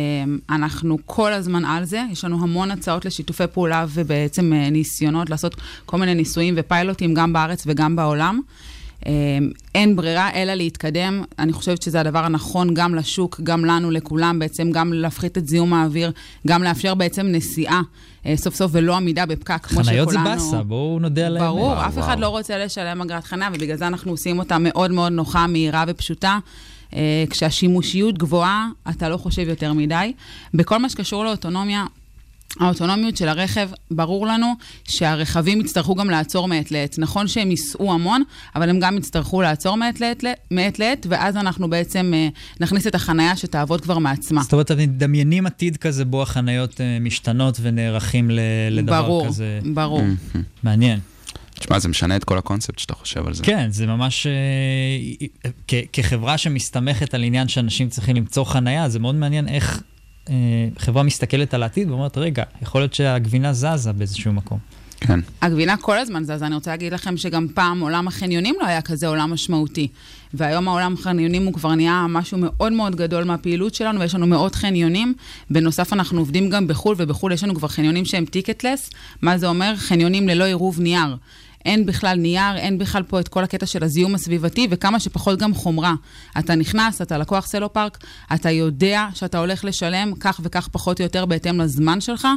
אנחנו 0.50 0.98
כל 1.07 1.32
הזמן 1.32 1.64
על 1.64 1.84
זה, 1.84 2.03
יש 2.12 2.24
לנו 2.24 2.42
המון 2.42 2.70
הצעות 2.70 3.05
לשיתופי 3.05 3.44
פעולה 3.53 3.86
ובעצם 3.88 4.53
אה, 4.53 4.70
ניסיונות 4.70 5.30
לעשות 5.30 5.55
כל 5.86 5.96
מיני 5.98 6.14
ניסויים 6.14 6.55
ופיילוטים 6.57 7.14
גם 7.14 7.32
בארץ 7.32 7.64
וגם 7.66 7.96
בעולם. 7.96 8.40
אמ, 9.07 9.50
אין 9.74 9.96
ברירה 9.96 10.30
אלא 10.34 10.55
להתקדם. 10.55 11.24
אני 11.38 11.53
חושבת 11.53 11.82
שזה 11.82 12.00
הדבר 12.00 12.24
הנכון 12.24 12.74
גם 12.74 12.94
לשוק, 12.94 13.40
גם 13.42 13.64
לנו, 13.64 13.90
לכולם, 13.90 14.38
בעצם 14.38 14.70
גם 14.72 14.92
להפחית 14.92 15.38
את 15.38 15.48
זיהום 15.48 15.74
האוויר, 15.74 16.12
גם 16.46 16.62
לאפשר 16.62 16.94
בעצם 16.94 17.26
נסיעה 17.26 17.82
אה, 18.26 18.36
סוף 18.36 18.55
סוף 18.55 18.70
ולא 18.74 18.96
עמידה 18.96 19.26
בפקק, 19.26 19.66
כמו 19.66 19.84
שכולנו... 19.84 19.88
חניות 19.88 20.09
זה 20.11 20.18
באסה, 20.24 20.62
בואו 20.62 20.98
נודה 20.98 21.26
על 21.26 21.36
האמת. 21.36 21.48
ברור, 21.48 21.66
וואו, 21.66 21.86
אף 21.86 21.98
אחד 21.98 22.09
וואו. 22.09 22.20
לא 22.20 22.28
רוצה 22.28 22.59
לשלם 22.59 23.03
אגרת 23.03 23.24
חניה, 23.24 23.48
ובגלל 23.55 23.76
זה 23.76 23.86
אנחנו 23.86 24.11
עושים 24.11 24.38
אותה 24.38 24.57
מאוד 24.61 24.90
מאוד 24.90 25.12
נוחה, 25.12 25.46
מהירה 25.46 25.84
ופשוטה. 25.88 26.38
אה, 26.94 27.24
כשהשימושיות 27.30 28.18
גבוהה, 28.18 28.68
אתה 28.90 29.09
לא 29.09 29.16
חושב 29.16 29.48
יותר 29.48 29.72
מדי. 29.72 30.12
בכל 30.55 30.78
מה 30.78 30.88
שקשור 30.88 31.24
לאוטונומיה, 31.24 31.84
האוטונומיות 32.61 33.16
של 33.16 33.28
הרכב, 33.28 33.70
ברור 33.90 34.26
לנו 34.26 34.46
שהרכבים 34.84 35.61
יצטרכו 35.61 35.94
גם 35.94 36.11
לעצור 36.11 36.48
מעת 36.48 36.70
לעת. 36.70 36.94
נכון 36.98 37.28
שהם 37.28 37.50
ייסעו 37.50 37.92
המון, 37.92 38.22
אבל 38.57 38.70
הם 38.70 38.80
גם 38.80 38.98
יצטרכו 38.98 39.42
לעצור 39.42 39.76
מעת 39.76 40.00
לעת, 40.00 40.24
מעת 40.50 40.78
לעת 40.78 41.07
ואז 41.11 41.36
אנחנו 41.36 41.70
בעצם 41.70 42.12
אה, 42.14 42.28
נכניס 42.61 42.86
את 42.86 42.94
החנייה 42.94 43.36
שתעבוד 43.36 43.80
כבר 43.80 43.98
מעצמה. 43.98 44.42
זאת 44.42 44.53
אומרת, 44.53 44.70
אתם 44.70 44.78
מדמיינים 44.80 45.46
עתיד 45.46 45.76
כזה 45.76 46.05
בו 46.05 46.22
החניות 46.22 46.80
אה, 46.80 46.98
משתנות 47.00 47.59
ונערכים 47.62 48.30
ל- 48.30 48.40
לדבר 48.70 49.03
ברור, 49.03 49.26
כזה. 49.26 49.59
ברור. 49.74 50.03
מעניין. 50.62 50.98
תשמע, 51.55 51.78
זה 51.78 51.88
משנה 51.88 52.16
את 52.16 52.24
כל 52.24 52.38
הקונספט 52.38 52.78
שאתה 52.78 52.94
חושב 52.94 53.26
על 53.26 53.34
זה. 53.34 53.42
כן, 53.44 53.70
זה 53.70 53.86
ממש... 53.86 54.26
אה, 54.26 55.26
כ- 55.68 55.84
כחברה 55.92 56.38
שמסתמכת 56.38 57.14
על 57.14 57.22
עניין 57.22 57.48
שאנשים 57.48 57.88
צריכים 57.88 58.16
למצוא 58.16 58.44
חנייה, 58.44 58.88
זה 58.88 58.98
מאוד 58.98 59.14
מעניין 59.14 59.48
איך 59.48 59.76
אה, 59.76 59.82
חברה 60.79 61.03
מסתכלת 61.03 61.55
על 61.55 61.62
העתיד 61.62 61.91
ואומרת, 61.91 62.18
רגע, 62.18 62.43
יכול 62.62 62.81
להיות 62.81 62.95
שהגבינה 62.95 63.53
זזה 63.53 63.93
באיזשהו 63.93 64.33
מקום. 64.33 64.59
כן. 65.01 65.20
הגבינה 65.43 65.77
כל 65.77 65.99
הזמן 65.99 66.25
זזה, 66.25 66.47
אני 66.47 66.55
רוצה 66.55 66.70
להגיד 66.70 66.93
לכם 66.93 67.16
שגם 67.16 67.47
פעם 67.55 67.81
עולם 67.81 68.09
החניונים 68.09 68.55
לא 68.61 68.66
היה 68.66 68.83
כזה 68.83 69.07
עולם 69.07 69.33
משמעותי. 69.33 69.89
והיום 70.35 70.68
העולם 70.68 70.95
החניונים 70.95 71.47
הוא 71.47 71.55
כבר 71.55 71.75
נהיה 71.75 72.07
משהו 72.09 72.39
מאוד 72.41 72.73
מאוד 72.73 72.97
גדול 72.97 73.25
מהפעילות 73.25 73.75
שלנו, 73.75 74.01
ויש 74.01 74.14
לנו 74.14 74.27
מאות 74.27 74.55
חניונים. 74.55 75.14
בנוסף, 75.51 75.93
אנחנו 75.93 76.18
עובדים 76.18 76.51
גם 76.51 76.66
בחו"ל, 76.66 76.95
ובחו"ל 76.99 77.33
יש 77.33 77.45
לנו 77.45 77.55
כבר 77.55 77.68
חניונים 77.68 78.05
שהם 78.05 78.25
ticketless. 78.24 78.90
מה 79.23 79.39
זה 79.39 79.49
אומר? 79.49 79.75
חניונים 79.77 80.29
ללא 80.29 80.45
עירוב 80.45 80.81
נייר. 80.81 81.16
אין 81.64 81.86
בכלל 81.86 82.16
נייר, 82.18 82.56
אין 82.56 82.78
בכלל 82.78 83.02
פה 83.02 83.20
את 83.20 83.28
כל 83.28 83.44
הקטע 83.44 83.66
של 83.66 83.84
הזיהום 83.84 84.14
הסביבתי, 84.14 84.66
וכמה 84.70 85.00
שפחות 85.00 85.38
גם 85.38 85.54
חומרה. 85.54 85.94
אתה 86.38 86.54
נכנס, 86.54 87.02
אתה 87.02 87.18
לקוח 87.18 87.46
סלו 87.46 87.72
פארק, 87.72 87.98
אתה 88.34 88.50
יודע 88.50 89.08
שאתה 89.14 89.38
הולך 89.38 89.64
לשלם 89.64 90.12
כך 90.20 90.40
וכך 90.42 90.68
פחות 90.72 91.00
או 91.00 91.04
יותר 91.04 91.26
בהתאם 91.26 91.60
לזמן 91.60 92.00
שלך, 92.00 92.28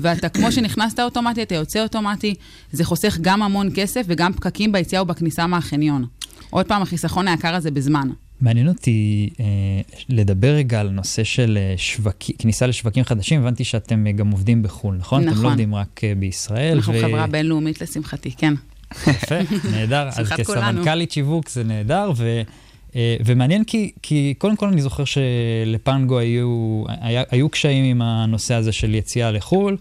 ואתה 0.00 0.28
כמו 0.28 0.52
שנכנסת 0.52 1.00
אוטומטי, 1.00 1.42
אתה 1.42 1.54
יוצא 1.54 1.82
אוטומטי, 1.82 2.34
זה 2.72 2.84
חוסך 2.84 3.18
גם 3.20 3.42
המון 3.42 3.68
כסף 3.74 4.02
וגם 4.06 4.32
פקקים 4.32 4.72
ביציאה 4.72 5.02
ובכניסה 5.02 5.46
מהחניון. 5.46 6.04
עוד 6.50 6.66
פעם, 6.66 6.82
החיסכון 6.82 7.28
היקר 7.28 7.54
הזה 7.54 7.70
בזמן. 7.70 8.08
מעניין 8.40 8.68
אותי 8.68 9.28
אה, 9.40 9.44
לדבר 10.08 10.48
רגע 10.48 10.80
על 10.80 10.90
נושא 10.90 11.24
של 11.24 11.58
אה, 11.60 11.74
שווק, 11.76 12.16
כניסה 12.38 12.66
לשווקים 12.66 13.04
חדשים. 13.04 13.40
הבנתי 13.40 13.64
שאתם 13.64 14.06
אה, 14.06 14.12
גם 14.12 14.30
עובדים 14.30 14.62
בחו"ל, 14.62 14.96
נכון? 14.96 15.22
אתם 15.22 15.30
נכון. 15.30 15.42
לא 15.44 15.48
עובדים 15.48 15.74
רק 15.74 16.00
אה, 16.04 16.14
בישראל. 16.14 16.76
אנחנו 16.76 16.92
חברה 17.00 17.26
בינלאומית 17.26 17.80
לשמחתי, 17.80 18.30
כן. 18.30 18.54
יפה, 19.06 19.34
נהדר. 19.70 20.08
אז. 20.08 20.32
כסמנכ"לית 20.32 21.12
שיווק 21.12 21.48
זה 21.48 21.64
נהדר, 21.64 22.12
ו, 22.16 22.42
אה, 22.96 23.16
ומעניין 23.24 23.64
כי, 23.64 23.92
כי 24.02 24.34
קודם 24.38 24.56
כל 24.56 24.68
אני 24.68 24.82
זוכר 24.82 25.04
שלפנגו 25.04 26.18
היו, 26.18 26.84
היה, 27.00 27.22
היו 27.30 27.48
קשיים 27.48 27.84
עם 27.84 28.02
הנושא 28.02 28.54
הזה 28.54 28.72
של 28.72 28.94
יציאה 28.94 29.30
לחו"ל, 29.30 29.76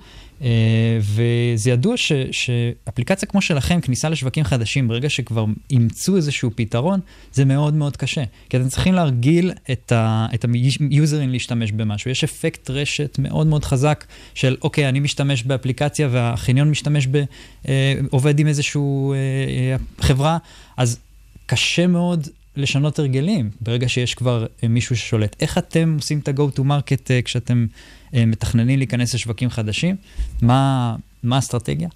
וזה 0.99 1.71
ידוע 1.71 1.97
ש, 1.97 2.11
שאפליקציה 2.31 3.27
כמו 3.27 3.41
שלכם, 3.41 3.81
כניסה 3.81 4.09
לשווקים 4.09 4.43
חדשים, 4.43 4.87
ברגע 4.87 5.09
שכבר 5.09 5.45
אימצו 5.69 6.15
איזשהו 6.15 6.51
פתרון, 6.55 6.99
זה 7.33 7.45
מאוד 7.45 7.73
מאוד 7.73 7.97
קשה. 7.97 8.23
כי 8.49 8.57
אתם 8.57 8.67
צריכים 8.67 8.93
להרגיל 8.93 9.51
את, 9.71 9.91
ה, 9.91 10.27
היוזרים 10.89 11.29
להשתמש 11.29 11.71
במשהו. 11.71 12.11
יש 12.11 12.23
אפקט 12.23 12.69
רשת 12.69 13.19
מאוד 13.19 13.47
מאוד 13.47 13.65
חזק 13.65 14.05
של, 14.33 14.57
אוקיי, 14.61 14.89
אני 14.89 14.99
משתמש 14.99 15.43
באפליקציה 15.43 16.07
והחניון 16.11 16.69
משתמש 16.69 17.07
ב... 17.11 17.23
אה, 17.67 17.93
עובד 18.09 18.39
עם 18.39 18.47
איזושהי 18.47 18.81
אה, 18.81 19.15
אה, 19.15 19.75
חברה, 19.99 20.37
אז 20.77 20.99
קשה 21.45 21.87
מאוד 21.87 22.27
לשנות 22.57 22.99
הרגלים 22.99 23.49
ברגע 23.61 23.89
שיש 23.89 24.15
כבר 24.15 24.45
אה, 24.63 24.67
מישהו 24.67 24.95
ששולט. 24.95 25.35
איך 25.39 25.57
אתם 25.57 25.95
עושים 25.99 26.19
את 26.19 26.27
ה-go 26.27 26.57
to 26.57 26.61
market 26.61 27.11
אה, 27.11 27.21
כשאתם 27.21 27.65
אה, 27.71 28.00
מתכננים 28.13 28.77
להיכנס 28.79 29.13
לשווקים 29.13 29.49
חדשים? 29.49 29.95
מה, 30.41 30.95
מה 31.23 31.35
האסטרטגיה? 31.35 31.89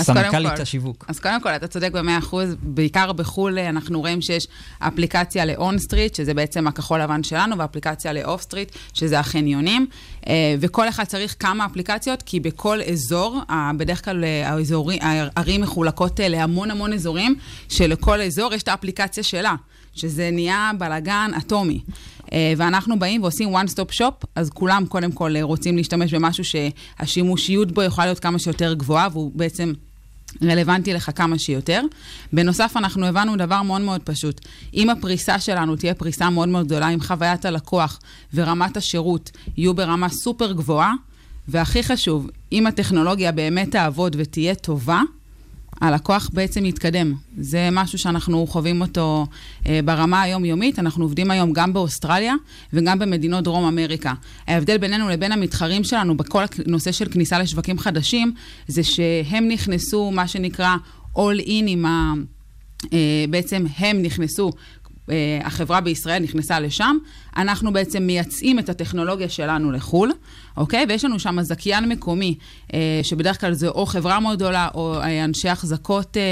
סמנכ"לית 0.00 0.52
כל- 0.56 0.62
השיווק. 0.62 1.04
אז 1.08 1.20
קודם 1.20 1.40
כל, 1.42 1.48
אתה 1.48 1.66
צודק 1.66 1.90
במאה 1.92 2.18
אחוז, 2.18 2.54
בעיקר 2.62 3.12
בחו"ל 3.12 3.58
אנחנו 3.58 4.00
רואים 4.00 4.22
שיש 4.22 4.46
אפליקציה 4.78 5.44
ל-on 5.44 5.58
street, 5.88 6.16
שזה 6.16 6.34
בעצם 6.34 6.66
הכחול 6.66 7.02
לבן 7.02 7.22
שלנו, 7.22 7.58
ואפליקציה 7.58 8.12
ל-off 8.12 8.40
street, 8.50 8.78
שזה 8.94 9.18
החניונים, 9.20 9.86
אה, 10.26 10.54
וכל 10.60 10.88
אחד 10.88 11.04
צריך 11.04 11.36
כמה 11.38 11.66
אפליקציות, 11.66 12.22
כי 12.22 12.40
בכל 12.40 12.78
אזור, 12.92 13.40
אה, 13.50 13.70
בדרך 13.76 14.04
כלל 14.04 14.24
אה, 14.24 14.50
האזורי- 14.50 14.98
הערים 15.00 15.60
מחולקות 15.60 16.20
אה, 16.20 16.28
להמון 16.28 16.70
המון 16.70 16.92
אזורים, 16.92 17.34
שלכל 17.68 18.20
אזור 18.20 18.54
יש 18.54 18.62
את 18.62 18.68
האפליקציה 18.68 19.22
שלה. 19.22 19.54
שזה 19.94 20.30
נהיה 20.32 20.70
בלאגן 20.78 21.30
אטומי. 21.38 21.80
אה, 22.32 22.52
ואנחנו 22.56 22.98
באים 22.98 23.22
ועושים 23.22 23.56
one 23.56 23.68
stop 23.68 23.98
shop, 23.98 24.26
אז 24.34 24.50
כולם 24.50 24.86
קודם 24.88 25.12
כל 25.12 25.36
אה, 25.36 25.42
רוצים 25.42 25.76
להשתמש 25.76 26.14
במשהו 26.14 26.44
שהשימושיות 26.44 27.72
בו 27.72 27.82
יכולה 27.82 28.06
להיות 28.06 28.18
כמה 28.18 28.38
שיותר 28.38 28.74
גבוהה, 28.74 29.08
והוא 29.12 29.32
בעצם 29.34 29.72
רלוונטי 30.42 30.92
לך 30.92 31.10
כמה 31.14 31.38
שיותר. 31.38 31.82
בנוסף, 32.32 32.72
אנחנו 32.76 33.06
הבנו 33.06 33.36
דבר 33.36 33.62
מאוד 33.62 33.80
מאוד 33.80 34.00
פשוט. 34.04 34.40
אם 34.74 34.90
הפריסה 34.90 35.38
שלנו 35.38 35.76
תהיה 35.76 35.94
פריסה 35.94 36.30
מאוד 36.30 36.48
מאוד 36.48 36.66
גדולה, 36.66 36.88
אם 36.88 37.00
חוויית 37.00 37.44
הלקוח 37.44 38.00
ורמת 38.34 38.76
השירות 38.76 39.30
יהיו 39.56 39.74
ברמה 39.74 40.08
סופר 40.08 40.52
גבוהה, 40.52 40.92
והכי 41.48 41.82
חשוב, 41.82 42.30
אם 42.52 42.66
הטכנולוגיה 42.66 43.32
באמת 43.32 43.70
תעבוד 43.70 44.16
ותהיה 44.18 44.54
טובה, 44.54 45.00
הלקוח 45.80 46.30
בעצם 46.32 46.64
יתקדם. 46.64 47.14
זה 47.38 47.68
משהו 47.72 47.98
שאנחנו 47.98 48.46
חווים 48.46 48.80
אותו 48.80 49.26
אה, 49.66 49.80
ברמה 49.84 50.22
היומיומית. 50.22 50.78
אנחנו 50.78 51.04
עובדים 51.04 51.30
היום 51.30 51.52
גם 51.52 51.72
באוסטרליה 51.72 52.34
וגם 52.72 52.98
במדינות 52.98 53.44
דרום 53.44 53.64
אמריקה. 53.64 54.12
ההבדל 54.46 54.78
בינינו 54.78 55.08
לבין 55.08 55.32
המתחרים 55.32 55.84
שלנו 55.84 56.16
בכל 56.16 56.42
הנושא 56.66 56.92
של 56.92 57.08
כניסה 57.08 57.38
לשווקים 57.38 57.78
חדשים, 57.78 58.34
זה 58.68 58.82
שהם 58.82 59.48
נכנסו, 59.48 60.10
מה 60.10 60.28
שנקרא, 60.28 60.76
all 61.16 61.46
in 61.46 61.64
עם 61.66 61.86
ה... 61.86 62.12
אה, 62.92 63.24
בעצם 63.30 63.64
הם 63.78 64.02
נכנסו, 64.02 64.52
החברה 65.44 65.80
בישראל 65.80 66.22
נכנסה 66.22 66.60
לשם, 66.60 66.96
אנחנו 67.36 67.72
בעצם 67.72 68.02
מייצאים 68.02 68.58
את 68.58 68.68
הטכנולוגיה 68.68 69.28
שלנו 69.28 69.72
לחו"ל, 69.72 70.12
אוקיי? 70.56 70.84
ויש 70.88 71.04
לנו 71.04 71.18
שם 71.18 71.42
זכיין 71.42 71.88
מקומי, 71.88 72.34
אה, 72.74 73.00
שבדרך 73.02 73.40
כלל 73.40 73.52
זה 73.52 73.68
או 73.68 73.86
חברה 73.86 74.20
מאוד 74.20 74.36
גדולה, 74.36 74.68
או 74.74 74.94
אה, 75.00 75.24
אנשי 75.24 75.48
החזקות 75.48 76.16
אה, 76.16 76.22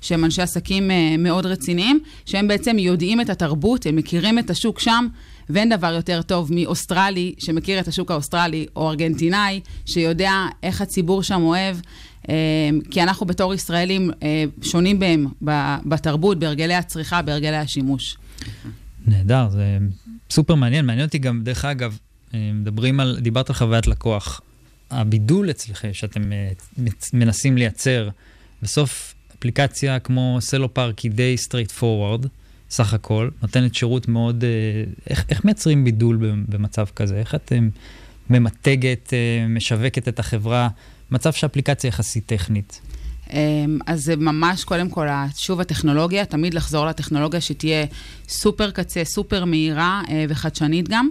שהם 0.00 0.24
אנשי 0.24 0.42
עסקים 0.42 0.90
אה, 0.90 1.16
מאוד 1.18 1.46
רציניים, 1.46 2.00
שהם 2.26 2.48
בעצם 2.48 2.78
יודעים 2.78 3.20
את 3.20 3.30
התרבות, 3.30 3.86
הם 3.86 3.96
מכירים 3.96 4.38
את 4.38 4.50
השוק 4.50 4.80
שם. 4.80 5.06
ואין 5.50 5.68
דבר 5.68 5.92
יותר 5.92 6.22
טוב 6.22 6.50
מאוסטרלי, 6.52 7.34
שמכיר 7.38 7.80
את 7.80 7.88
השוק 7.88 8.10
האוסטרלי, 8.10 8.66
או 8.76 8.90
ארגנטינאי, 8.90 9.60
שיודע 9.86 10.32
איך 10.62 10.80
הציבור 10.80 11.22
שם 11.22 11.42
אוהב. 11.42 11.76
אה, 12.28 12.34
כי 12.90 13.02
אנחנו 13.02 13.26
בתור 13.26 13.54
ישראלים 13.54 14.10
אה, 14.22 14.44
שונים 14.62 14.98
בהם 14.98 15.26
בתרבות, 15.86 16.38
בהרגלי 16.38 16.74
הצריכה, 16.74 17.22
בהרגלי 17.22 17.56
השימוש. 17.56 18.16
נהדר, 19.06 19.48
זה 19.50 19.78
סופר 20.30 20.54
מעניין. 20.54 20.86
מעניין 20.86 21.06
אותי 21.06 21.18
גם, 21.18 21.42
דרך 21.44 21.64
אגב, 21.64 21.98
אה, 22.34 22.50
מדברים 22.54 23.00
על, 23.00 23.18
דיברת 23.20 23.48
על 23.48 23.54
חוויית 23.54 23.86
לקוח. 23.86 24.40
הבידול 24.90 25.50
אצלכם, 25.50 25.92
שאתם 25.92 26.32
אה, 26.32 26.50
מנסים 27.12 27.56
לייצר, 27.58 28.08
בסוף 28.62 29.14
אפליקציה 29.38 29.98
כמו 29.98 30.38
סלופארק 30.40 30.98
היא 30.98 31.10
די 31.10 31.36
straightforward, 31.36 32.26
סך 32.70 32.94
הכל, 32.94 33.28
נותנת 33.42 33.74
שירות 33.74 34.08
מאוד... 34.08 34.44
אה, 34.44 34.48
איך, 35.10 35.24
איך 35.28 35.44
מייצרים 35.44 35.84
בידול 35.84 36.16
במ- 36.16 36.44
במצב 36.48 36.86
כזה? 36.96 37.16
איך 37.16 37.34
את 37.34 37.52
אה, 37.52 37.58
ממתגת, 38.30 39.12
אה, 39.14 39.48
משווקת 39.48 40.08
את 40.08 40.18
החברה? 40.18 40.68
מצב 41.10 41.32
שאפליקציה 41.32 41.88
יחסית 41.88 42.26
טכנית. 42.26 42.80
אמ, 43.32 43.78
אז 43.86 44.04
זה 44.04 44.16
ממש, 44.16 44.64
קודם 44.64 44.90
כל, 44.90 45.06
שוב 45.36 45.60
הטכנולוגיה, 45.60 46.24
תמיד 46.24 46.54
לחזור 46.54 46.86
לטכנולוגיה 46.86 47.40
שתהיה 47.40 47.86
סופר 48.28 48.70
קצה, 48.70 49.04
סופר 49.04 49.44
מהירה 49.44 50.02
וחדשנית 50.28 50.88
גם. 50.88 51.08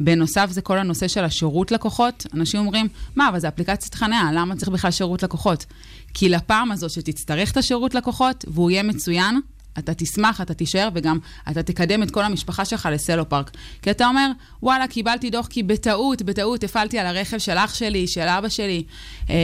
בנוסף, 0.00 0.50
זה 0.50 0.60
כל 0.60 0.78
הנושא 0.78 1.08
של 1.08 1.24
השירות 1.24 1.72
לקוחות. 1.72 2.26
אנשים 2.34 2.60
אומרים, 2.60 2.88
מה, 3.16 3.28
אבל 3.28 3.38
זה 3.38 3.48
אפליקציית 3.48 3.94
חניה, 3.94 4.30
למה 4.34 4.56
צריך 4.56 4.68
בכלל 4.68 4.90
שירות 4.90 5.22
לקוחות? 5.22 5.66
כי 6.14 6.28
לפעם 6.28 6.72
הזאת 6.72 6.90
שתצטרך 6.90 7.52
את 7.52 7.56
השירות 7.56 7.94
לקוחות, 7.94 8.44
והוא 8.48 8.70
יהיה 8.70 8.82
מצוין, 8.82 9.40
אתה 9.80 9.94
תשמח, 9.94 10.40
אתה 10.40 10.54
תישאר, 10.54 10.88
וגם 10.94 11.18
אתה 11.50 11.62
תקדם 11.62 12.02
את 12.02 12.10
כל 12.10 12.24
המשפחה 12.24 12.64
שלך 12.64 12.88
לסלו 12.92 13.28
פארק. 13.28 13.50
כי 13.82 13.90
אתה 13.90 14.06
אומר, 14.06 14.30
וואלה, 14.62 14.86
קיבלתי 14.86 15.30
דוח 15.30 15.46
כי 15.46 15.62
בטעות, 15.62 16.22
בטעות 16.22 16.64
הפעלתי 16.64 16.98
על 16.98 17.06
הרכב 17.06 17.38
של 17.38 17.56
אח 17.56 17.74
שלי, 17.74 18.06
של 18.06 18.20
אבא 18.20 18.48
שלי. 18.48 18.82
אמ, 19.28 19.34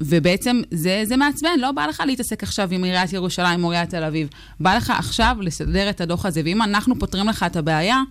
ובעצם 0.00 0.60
זה, 0.70 1.02
זה 1.04 1.16
מעצבן, 1.16 1.58
לא 1.58 1.72
בא 1.72 1.86
לך 1.86 2.02
להתעסק 2.06 2.42
עכשיו 2.42 2.68
עם 2.72 2.84
עיריית 2.84 3.12
ירושלים 3.12 3.64
או 3.64 3.70
עיריית 3.70 3.90
תל 3.90 4.04
אביב. 4.04 4.28
בא 4.60 4.76
לך 4.76 4.92
עכשיו 4.98 5.36
לסדר 5.40 5.90
את 5.90 6.00
הדוח 6.00 6.26
הזה, 6.26 6.40
ואם 6.44 6.62
אנחנו 6.62 6.98
פותרים 6.98 7.28
לך 7.28 7.42
את 7.42 7.56
הבעיה, 7.56 8.02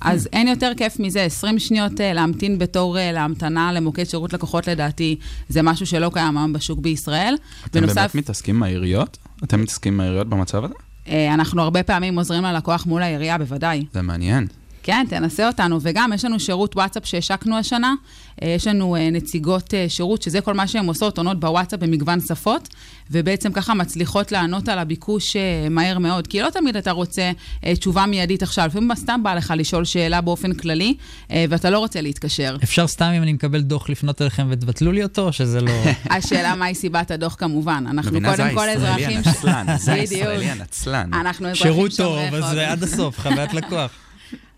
אז 0.00 0.28
אין 0.32 0.48
יותר 0.48 0.72
כיף 0.76 1.00
מזה, 1.00 1.22
20 1.22 1.58
שניות 1.58 2.00
אה, 2.00 2.12
להמתין 2.12 2.58
בתור 2.58 2.98
אה, 2.98 3.12
להמתנה 3.12 3.72
למוקד 3.72 4.04
שירות 4.04 4.32
לקוחות, 4.32 4.66
לדעתי, 4.66 5.16
זה 5.48 5.62
משהו 5.62 5.86
שלא 5.86 6.10
קיים 6.14 6.38
היום 6.38 6.52
בשוק 6.52 6.78
בישראל. 6.78 7.34
אתם 7.66 7.86
באמת 7.86 8.14
מתעסקים 8.14 8.56
עם 8.56 8.62
העיריות? 8.62 9.18
אתם 9.44 9.60
מתעסקים 9.60 9.94
עם 9.94 10.00
העיריות 10.00 10.28
במצב 10.28 10.64
הזה? 10.64 10.74
אה, 11.08 11.34
אנחנו 11.34 11.62
הרבה 11.62 11.82
פעמים 11.82 12.18
עוזרים 12.18 12.42
ללקוח 12.44 12.86
מול 12.86 13.02
העירייה, 13.02 13.38
בוודאי. 13.38 13.84
זה 13.92 14.02
מעניין. 14.02 14.46
כן, 14.82 15.06
תנסה 15.08 15.46
אותנו. 15.46 15.78
וגם 15.82 16.12
יש 16.12 16.24
לנו 16.24 16.40
שירות 16.40 16.76
וואטסאפ 16.76 17.06
שהשקנו 17.06 17.58
השנה. 17.58 17.94
אה, 18.42 18.48
יש 18.48 18.66
לנו 18.66 18.96
אה, 18.96 19.10
נציגות 19.10 19.74
אה, 19.74 19.84
שירות, 19.88 20.22
שזה 20.22 20.40
כל 20.40 20.54
מה 20.54 20.66
שהן 20.66 20.86
עושות, 20.86 21.18
עונות 21.18 21.40
בוואטסאפ 21.40 21.80
במגוון 21.80 22.20
שפות, 22.20 22.68
ובעצם 23.10 23.52
ככה 23.52 23.74
מצליחות 23.74 24.32
לענות 24.32 24.68
על 24.68 24.78
הביקוש 24.78 25.36
מהר 25.70 25.98
מאוד. 25.98 26.26
כי 26.26 26.40
לא 26.40 26.50
תמיד 26.50 26.76
אתה 26.76 26.90
רוצה 26.90 27.32
תשובה 27.74 28.06
מיידית 28.06 28.42
עכשיו. 28.42 28.66
לפעמים 28.66 28.94
סתם 28.94 29.20
בא 29.22 29.34
לך 29.34 29.54
לשאול 29.56 29.84
שאלה 29.84 30.20
באופן 30.20 30.52
כללי, 30.52 30.94
ואתה 31.30 31.70
לא 31.70 31.78
רוצה 31.78 32.00
להתקשר. 32.00 32.56
אפשר 32.62 32.86
סתם, 32.86 33.12
אם 33.16 33.22
אני 33.22 33.32
מקבל 33.32 33.60
דוח, 33.60 33.90
לפנות 33.90 34.22
אליכם 34.22 34.46
ותבטלו 34.50 34.92
לי 34.92 35.02
אותו, 35.02 35.26
או 35.26 35.32
שזה 35.32 35.60
לא... 35.60 35.72
השאלה 36.16 36.54
מהי 36.54 36.74
סיבת 36.74 37.10
הדוח 37.10 37.34
כמובן. 37.38 37.84
אנחנו 37.90 38.12
זה 38.12 38.18
קודם 38.20 38.54
כל 38.54 38.68
הישראלי 38.68 38.72
אזרחים... 38.72 39.16
הנצלן, 39.24 39.66
זה. 39.78 39.92
הישראלי 39.92 40.50
הנצלן. 40.50 41.10
אנחנו 41.14 41.48
אזרחים 41.48 41.72
שומרי 41.72 42.30
חוק, 42.30 42.34
אז. 42.42 42.50
זה 42.50 42.70
עד 42.70 42.82
הסוף, 42.82 43.20
חוויית 43.20 43.54
לקוח. 43.54 44.01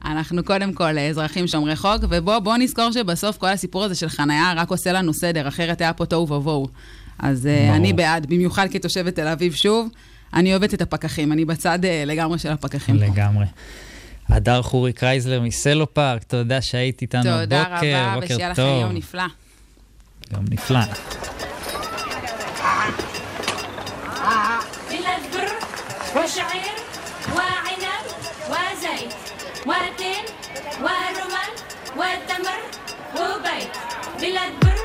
אנחנו 0.05 0.43
קודם 0.43 0.73
כל 0.73 0.99
אזרחים 0.99 1.47
שומרי 1.47 1.75
חוק, 1.75 2.03
ובואו 2.09 2.57
נזכור 2.57 2.91
שבסוף 2.91 3.37
כל 3.37 3.47
הסיפור 3.47 3.83
הזה 3.83 3.95
של 3.95 4.09
חנייה 4.09 4.53
רק 4.57 4.69
עושה 4.69 4.91
לנו 4.91 5.13
סדר, 5.13 5.47
אחרת 5.47 5.81
היה 5.81 5.93
פה 5.93 6.05
תוהו 6.05 6.31
ובוהו. 6.31 6.67
אז 7.19 7.47
אה, 7.47 7.61
ברור. 7.63 7.75
אני 7.75 7.93
בעד, 7.93 8.25
במיוחד 8.25 8.67
כתושבת 8.71 9.15
תל 9.15 9.27
אביב 9.27 9.53
שוב, 9.53 9.89
אני 10.33 10.51
אוהבת 10.51 10.73
את 10.73 10.81
הפקחים, 10.81 11.31
אני 11.31 11.45
בצד 11.45 11.85
אה, 11.85 12.03
לגמרי 12.05 12.39
של 12.39 12.51
הפקחים. 12.51 12.95
לגמרי. 12.95 13.45
הדר 14.29 14.61
חורי 14.61 14.93
קרייזלר 14.93 15.41
מסלו 15.41 15.93
פארק, 15.93 16.23
תודה 16.23 16.61
שהיית 16.61 17.01
איתנו 17.01 17.23
תודה 17.23 17.61
הבוקר, 17.61 17.75
רבה, 17.75 18.15
בוקר 18.15 18.25
ושיהיה 18.25 18.49
לכם 18.49 18.61
טוב. 18.61 18.81
יום 18.81 18.91
נפלא. 18.91 19.23
יום 20.33 20.45
נפלא. 20.49 20.79
بلا 24.89 25.17
البر 25.17 25.49
وشعير 26.15 26.82
وعنب 26.82 26.82
وزيت 26.82 26.82
واتين 29.66 30.24
ورومان 30.80 31.52
والتمر 31.96 32.60
وبيت 33.16 33.70
بلاد 34.20 34.52
بر 34.60 34.83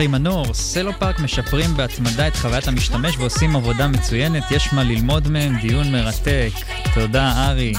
ארי 0.00 0.06
מנור, 0.06 0.54
סלו 0.54 0.92
פארק 0.98 1.20
משפרים 1.20 1.76
בהתמדה 1.76 2.28
את 2.28 2.36
חוויית 2.36 2.68
המשתמש 2.68 3.16
ועושים 3.16 3.56
עבודה 3.56 3.88
מצוינת, 3.88 4.50
יש 4.50 4.72
מה 4.72 4.84
ללמוד 4.84 5.28
מהם, 5.28 5.56
דיון 5.60 5.92
מרתק. 5.92 6.50
תודה, 6.94 7.48
ארי. 7.48 7.72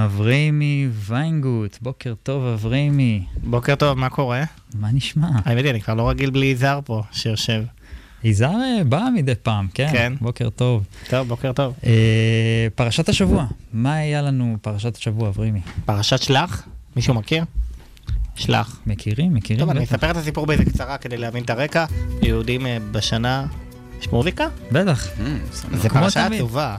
עם 0.00 0.04
אברימי 0.04 0.88
ויינגוט, 0.92 1.78
בוקר 1.82 2.14
טוב 2.22 2.44
אברימי. 2.44 3.24
בוקר 3.42 3.74
טוב, 3.74 3.98
מה 3.98 4.08
קורה? 4.08 4.42
מה 4.74 4.92
נשמע? 4.92 5.28
האמת 5.44 5.64
היא, 5.64 5.70
אני 5.70 5.80
כבר 5.80 5.94
לא 5.94 6.08
רגיל 6.08 6.30
בלי 6.30 6.46
יזהר 6.46 6.80
פה, 6.84 7.02
שיושב. 7.12 7.62
יזהר 8.24 8.54
אה, 8.54 8.84
בא 8.84 9.08
מדי 9.14 9.34
פעם, 9.42 9.68
כן? 9.74 9.88
כן. 9.92 10.12
בוקר 10.20 10.50
טוב. 10.50 10.84
טוב, 11.10 11.28
בוקר 11.28 11.52
טוב. 11.52 11.74
אה, 11.86 12.66
פרשת 12.74 13.08
השבוע, 13.08 13.46
מה 13.72 13.94
היה 13.94 14.22
לנו 14.22 14.56
פרשת 14.62 14.96
השבוע, 14.96 15.28
אברימי? 15.28 15.60
פרשת 15.84 16.22
שלח? 16.22 16.68
מישהו 16.96 17.14
מכיר? 17.14 17.44
שלח. 18.34 18.80
מכירים, 18.86 19.34
מכירים. 19.34 19.60
טוב, 19.60 19.70
אני. 19.70 19.84
אספר 19.84 20.10
את 20.10 20.16
הסיפור 20.16 20.46
באיזה 20.46 20.64
קצרה 20.64 20.98
כדי 20.98 21.16
להבין 21.16 21.44
את 21.44 21.50
הרקע. 21.50 21.84
יהודים 22.22 22.66
אה, 22.66 22.78
בשנה... 22.92 23.46
יש 24.00 24.08
מוזיקה? 24.08 24.46
בטח. 24.72 25.08
זה 25.72 25.88
כמו 25.88 26.00
פרשה. 26.00 26.26
עצובה. 26.26 26.76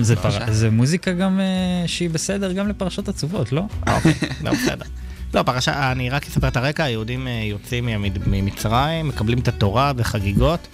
זה. 0.00 0.16
פר... 0.16 0.52
זה 0.52 0.70
מוזיקה 0.70 1.12
גם 1.12 1.40
אה, 1.40 1.88
שהיא 1.88 2.10
בסדר 2.10 2.52
גם 2.52 2.68
לפרשות 2.68 3.08
עצובות, 3.08 3.52
לא? 3.52 3.62
לא, 4.44 4.52
בסדר. 4.52 4.84
לא, 5.34 5.42
פרשה, 5.42 5.92
אני 5.92 6.10
רק 6.10 6.26
אספר 6.26 6.48
את 6.48 6.56
הרקע, 6.56 6.84
היהודים 6.84 7.26
אה, 7.26 7.32
יוצאים 7.32 7.88
ממצרים, 8.26 9.08
מקבלים 9.08 9.38
את 9.38 9.48
התורה 9.48 9.92
וחגיגות, 9.96 10.68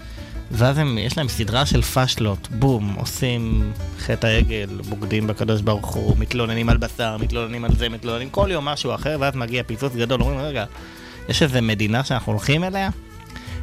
ואז 0.51 0.79
הם, 0.79 0.99
יש 0.99 1.19
להם 1.19 1.29
סדרה 1.29 1.67
של 1.67 1.83
פאשלות, 1.83 2.49
בום, 2.51 2.95
עושים 2.99 3.73
חטא 3.99 4.27
העגל, 4.27 4.69
בוגדים 4.89 5.27
בקדוש 5.27 5.61
ברוך 5.61 5.95
הוא, 5.95 6.17
מתלוננים 6.19 6.69
על 6.69 6.77
בשר, 6.77 7.17
מתלוננים 7.17 7.65
על 7.65 7.75
זה, 7.75 7.89
מתלוננים 7.89 8.31
כל 8.31 8.49
יום 8.53 8.65
משהו 8.65 8.95
אחר, 8.95 9.17
ואז 9.21 9.37
מגיע 9.37 9.63
פיצוץ 9.63 9.97
גדול, 9.97 10.21
אומרים, 10.21 10.41
רגע, 10.41 10.65
יש 11.29 11.43
איזה 11.43 11.61
מדינה 11.61 12.05
שאנחנו 12.05 12.33
הולכים 12.33 12.65
אליה? 12.65 12.91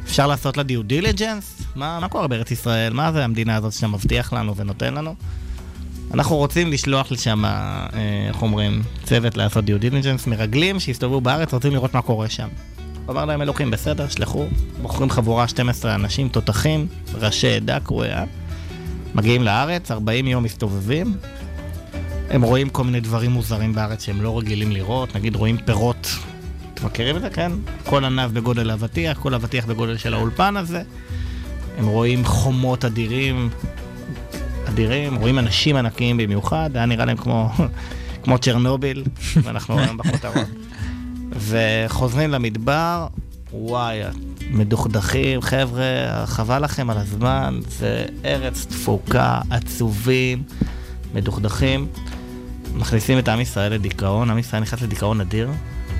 אפשר 0.04 0.26
לעשות 0.26 0.56
לה 0.56 0.62
due 0.62 0.82
diligence? 0.82 1.57
מה, 1.76 1.98
מה 2.00 2.08
קורה 2.08 2.28
בארץ 2.28 2.50
ישראל? 2.50 2.92
מה 2.92 3.12
זה 3.12 3.24
המדינה 3.24 3.56
הזאת 3.56 3.72
שאתה 3.72 3.86
מבטיח 3.86 4.32
לנו 4.32 4.56
ונותן 4.56 4.94
לנו? 4.94 5.14
אנחנו 6.14 6.36
רוצים 6.36 6.72
לשלוח 6.72 7.12
לשם, 7.12 7.44
אה, 7.44 7.88
איך 8.28 8.42
אומרים, 8.42 8.82
צוות 9.04 9.36
לעשות 9.36 9.64
due 9.64 9.80
diligence, 9.80 10.26
מרגלים 10.26 10.80
שיסתובבו 10.80 11.20
בארץ, 11.20 11.54
רוצים 11.54 11.72
לראות 11.72 11.94
מה 11.94 12.02
קורה 12.02 12.28
שם. 12.28 12.48
אמר 13.10 13.24
להם 13.24 13.42
אלוקים, 13.42 13.70
בסדר, 13.70 14.08
שלחו. 14.08 14.46
בוחרים 14.82 15.10
חבורה 15.10 15.48
12 15.48 15.94
אנשים, 15.94 16.28
תותחים, 16.28 16.86
ראשי 17.14 17.56
עדה, 17.56 17.80
קרואי 17.80 18.12
עם. 18.12 18.28
מגיעים 19.14 19.42
לארץ, 19.42 19.90
40 19.90 20.26
יום 20.26 20.44
מסתובבים. 20.44 21.16
הם 22.30 22.42
רואים 22.42 22.68
כל 22.68 22.84
מיני 22.84 23.00
דברים 23.00 23.30
מוזרים 23.30 23.74
בארץ 23.74 24.04
שהם 24.04 24.22
לא 24.22 24.38
רגילים 24.38 24.72
לראות, 24.72 25.16
נגיד 25.16 25.36
רואים 25.36 25.56
פירות. 25.64 26.08
אתם 26.74 26.86
מכירים 26.86 27.16
את 27.16 27.20
זה, 27.20 27.30
כן? 27.30 27.52
כל 27.86 28.04
ענב 28.04 28.32
בגודל 28.32 28.70
אבטיח, 28.70 29.18
כל 29.18 29.34
אבטיח 29.34 29.66
בגודל 29.66 29.96
של 29.96 30.14
האולפן 30.14 30.56
הזה. 30.56 30.82
הם 31.78 31.86
רואים 31.86 32.24
חומות 32.24 32.84
אדירים, 32.84 33.50
אדירים, 34.68 35.14
רואים 35.14 35.38
אנשים 35.38 35.76
ענקיים 35.76 36.16
במיוחד, 36.16 36.70
היה 36.74 36.86
נראה 36.86 37.04
להם 37.04 37.16
כמו, 37.16 37.50
כמו 38.22 38.38
צ'רנוביל, 38.38 39.04
ואנחנו 39.42 39.78
היום 39.78 39.96
בכותרות. 39.96 40.48
וחוזרים 41.32 42.30
למדבר, 42.30 43.06
וואי, 43.52 44.00
מדוכדכים, 44.50 45.42
חבר'ה, 45.42 46.26
חבל 46.26 46.64
לכם 46.64 46.90
על 46.90 46.98
הזמן, 46.98 47.60
זה 47.68 48.06
ארץ 48.24 48.66
תפוקה, 48.66 49.40
עצובים, 49.50 50.42
מדוכדכים. 51.14 51.86
מכניסים 52.74 53.18
את 53.18 53.28
עם 53.28 53.40
ישראל 53.40 53.72
לדיכאון, 53.72 54.30
עם 54.30 54.38
ישראל 54.38 54.62
נכנס 54.62 54.82
לדיכאון 54.82 55.20
אדיר. 55.20 55.50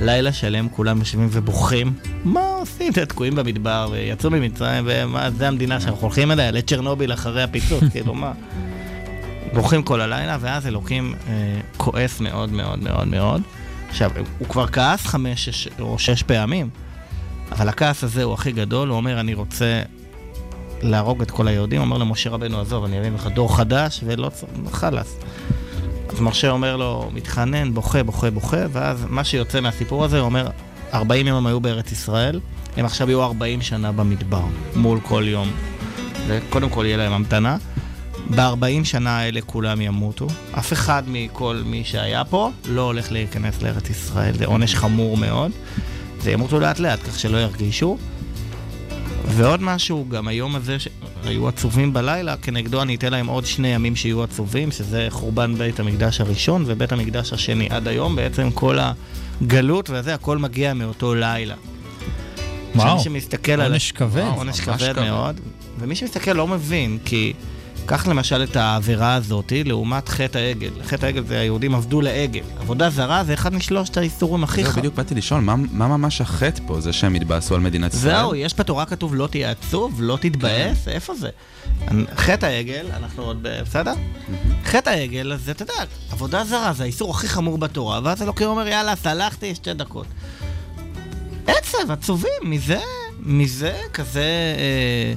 לילה 0.00 0.32
שלם 0.32 0.68
כולם 0.68 0.98
יושבים 0.98 1.28
ובוכים. 1.32 1.92
מה 2.24 2.40
עושים? 2.40 2.92
אתם 2.92 3.04
תקועים 3.04 3.34
במדבר, 3.34 3.88
ויצאו 3.92 4.30
ממצרים, 4.30 4.84
ומה, 4.86 5.30
זה 5.30 5.48
המדינה 5.48 5.80
שאנחנו 5.80 6.02
הולכים 6.02 6.30
אליה, 6.30 6.50
לצ'רנוביל 6.50 7.12
אחרי 7.12 7.42
הפיצוץ, 7.42 7.82
כאילו 7.92 8.14
מה? 8.14 8.32
בוכים 9.54 9.82
כל 9.82 10.00
הלילה, 10.00 10.36
ואז 10.40 10.66
אלוקים 10.66 11.14
אה, 11.28 11.60
כועס 11.76 12.20
מאוד 12.20 12.52
מאוד 12.52 12.78
מאוד 12.78 13.08
מאוד. 13.08 13.42
עכשיו, 13.88 14.10
הוא 14.38 14.48
כבר 14.48 14.66
כעס 14.66 15.06
חמש 15.06 15.44
שש, 15.44 15.68
או 15.80 15.98
שש 15.98 16.22
פעמים, 16.22 16.70
אבל 17.52 17.68
הכעס 17.68 18.04
הזה 18.04 18.22
הוא 18.22 18.34
הכי 18.34 18.52
גדול, 18.52 18.88
הוא 18.88 18.96
אומר, 18.96 19.20
אני 19.20 19.34
רוצה 19.34 19.82
להרוג 20.82 21.22
את 21.22 21.30
כל 21.30 21.48
היהודים, 21.48 21.80
הוא 21.80 21.86
אומר 21.86 21.98
למשה 21.98 22.30
רבנו, 22.30 22.60
עזוב, 22.60 22.84
אני 22.84 23.00
אביא 23.00 23.10
לך 23.10 23.26
דור 23.26 23.56
חדש, 23.56 24.00
ולא 24.06 24.28
צריך, 24.28 24.52
חלאס. 24.72 25.18
אז 26.08 26.20
משה 26.20 26.50
אומר 26.50 26.76
לו, 26.76 27.10
מתחנן, 27.14 27.74
בוכה, 27.74 28.02
בוכה, 28.02 28.30
בוכה, 28.30 28.64
ואז 28.72 29.06
מה 29.08 29.24
שיוצא 29.24 29.60
מהסיפור 29.60 30.04
הזה, 30.04 30.18
הוא 30.18 30.24
אומר, 30.24 30.48
40 30.94 31.26
יום 31.26 31.36
הם 31.36 31.46
היו 31.46 31.60
בארץ 31.60 31.92
ישראל, 31.92 32.40
הם 32.76 32.84
עכשיו 32.84 33.08
יהיו 33.08 33.22
40 33.22 33.62
שנה 33.62 33.92
במדבר, 33.92 34.44
מול 34.76 35.00
כל 35.00 35.24
יום. 35.26 35.50
וקודם 36.26 36.70
כל 36.70 36.84
יהיה 36.86 36.96
להם 36.96 37.12
המתנה. 37.12 37.56
ב-40 38.30 38.84
שנה 38.84 39.18
האלה 39.18 39.40
כולם 39.46 39.80
ימותו. 39.80 40.26
אף 40.58 40.72
אחד 40.72 41.02
מכל 41.06 41.62
מי 41.66 41.84
שהיה 41.84 42.24
פה 42.24 42.50
לא 42.64 42.82
הולך 42.82 43.12
להיכנס 43.12 43.62
לארץ 43.62 43.90
ישראל, 43.90 44.34
זה 44.34 44.46
עונש 44.46 44.74
חמור 44.74 45.16
מאוד. 45.16 45.52
זה 46.20 46.30
ימותו 46.30 46.60
לאט 46.60 46.78
לאט, 46.78 46.98
כך 46.98 47.18
שלא 47.18 47.38
ירגישו. 47.38 47.98
ועוד 49.26 49.62
משהו, 49.62 50.06
גם 50.08 50.28
היום 50.28 50.56
הזה 50.56 50.76
שהיו 50.78 51.48
עצובים 51.48 51.92
בלילה, 51.92 52.36
כנגדו 52.36 52.82
אני 52.82 52.94
אתן 52.94 53.10
להם 53.12 53.26
עוד 53.26 53.46
שני 53.46 53.68
ימים 53.68 53.96
שיהיו 53.96 54.22
עצובים, 54.22 54.70
שזה 54.70 55.06
חורבן 55.10 55.54
בית 55.54 55.80
המקדש 55.80 56.20
הראשון 56.20 56.64
ובית 56.66 56.92
המקדש 56.92 57.32
השני. 57.32 57.68
עד 57.70 57.88
היום 57.88 58.16
בעצם 58.16 58.50
כל 58.50 58.78
הגלות 59.40 59.90
וזה, 59.90 60.14
הכל 60.14 60.38
מגיע 60.38 60.74
מאותו 60.74 61.14
לילה. 61.14 61.54
וואו, 62.74 63.00
שמסתכל 63.00 63.52
על... 63.52 63.60
עונש 63.60 63.92
כבד. 63.92 64.24
עונש 64.36 64.60
כבד. 64.60 64.98
מאוד. 64.98 65.40
ומי 65.78 65.94
שמסתכל 65.94 66.32
לא 66.32 66.46
מבין, 66.46 66.98
כי 67.04 67.32
קח 67.86 68.06
למשל 68.06 68.42
את 68.42 68.56
העבירה 68.56 69.14
הזאת 69.14 69.52
לעומת 69.64 70.08
חטא 70.08 70.38
העגל. 70.38 70.70
חטא 70.84 71.06
העגל 71.06 71.24
זה 71.24 71.40
היהודים 71.40 71.74
עבדו 71.74 72.00
לעגל. 72.00 72.42
עבודה 72.60 72.90
זרה 72.90 73.24
זה 73.24 73.34
אחד 73.34 73.54
משלושת 73.54 73.96
האיסורים 73.96 74.44
הכי 74.44 74.54
זהו, 74.56 74.64
חמורים. 74.64 74.78
בדיוק 74.80 74.94
באתי 74.94 75.14
לשאול, 75.14 75.40
מה- 75.40 75.56
מה 75.56 75.88
ממש 75.88 76.20
החטא 76.20 76.60
פה? 76.66 76.80
זה 76.80 76.92
שהם 76.92 77.14
התבאסו 77.14 77.54
על 77.54 77.60
מדינת 77.60 77.94
ישראל? 77.94 78.14
זהו, 78.16 78.34
יש 78.34 78.54
בתורה 78.58 78.84
כתוב 78.86 79.14
לא 79.14 79.26
תהיה 79.26 79.50
עצוב, 79.50 80.02
לא 80.02 80.18
תתבאס, 80.20 80.88
איפה 80.88 81.14
זה? 81.14 81.28
חטא 82.16 82.46
העגל, 82.46 82.86
אנחנו 82.96 83.22
עוד 83.22 83.38
ב... 83.42 83.60
בסדר? 83.62 83.92
חטא 84.64 84.90
העגל, 84.90 85.32
אז 85.32 85.50
אתה 85.50 85.62
יודע, 85.62 85.74
עבודה 86.12 86.44
זרה 86.44 86.72
זה 86.72 86.82
האיסור 86.82 87.10
הכי 87.10 87.28
חמור 87.28 87.58
בתורה, 87.58 88.00
ואז 88.04 88.22
אלוקים 88.22 88.46
אומר, 88.46 88.66
יאללה, 88.68 88.96
סלחתי, 88.96 89.54
שתי 89.54 89.74
דקות. 89.74 90.06
עצב, 91.46 91.90
עצובים, 91.90 92.30
מזה, 92.42 92.78
מזה 93.20 93.72
כזה 93.92 94.24
אה, 94.58 95.12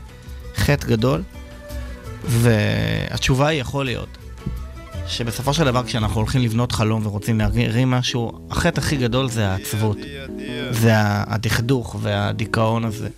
חטא 0.64 0.88
גדול. 0.88 1.22
והתשובה 2.24 3.47
היא 3.47 3.61
יכול 3.61 3.86
להיות 3.86 4.17
שבסופו 5.07 5.53
של 5.53 5.65
דבר 5.65 5.84
כשאנחנו 5.84 6.15
הולכים 6.15 6.41
לבנות 6.41 6.72
חלום 6.72 7.05
ורוצים 7.05 7.39
להרים 7.39 7.91
משהו, 7.91 8.32
החטא 8.51 8.80
הכי 8.80 8.97
גדול 8.97 9.30
זה 9.30 9.47
העצבות. 9.47 9.97
זה 10.72 10.91
הדכדוך 11.28 11.95
והדיכאון 12.01 12.86
הזה. 12.86 13.09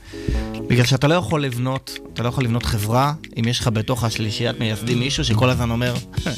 בגלל 0.67 0.85
שאתה 0.85 1.07
לא 1.07 1.13
יכול 1.13 1.43
לבנות, 1.43 1.99
אתה 2.13 2.23
לא 2.23 2.27
יכול 2.27 2.43
לבנות 2.43 2.63
חברה 2.63 3.13
אם 3.39 3.47
יש 3.47 3.59
לך 3.59 3.67
בתוך 3.67 4.03
השלישיית 4.03 4.59
מייסדים 4.59 4.99
מישהו 4.99 5.25
שכל 5.25 5.49
הזמן 5.49 5.71
אומר, 5.71 5.93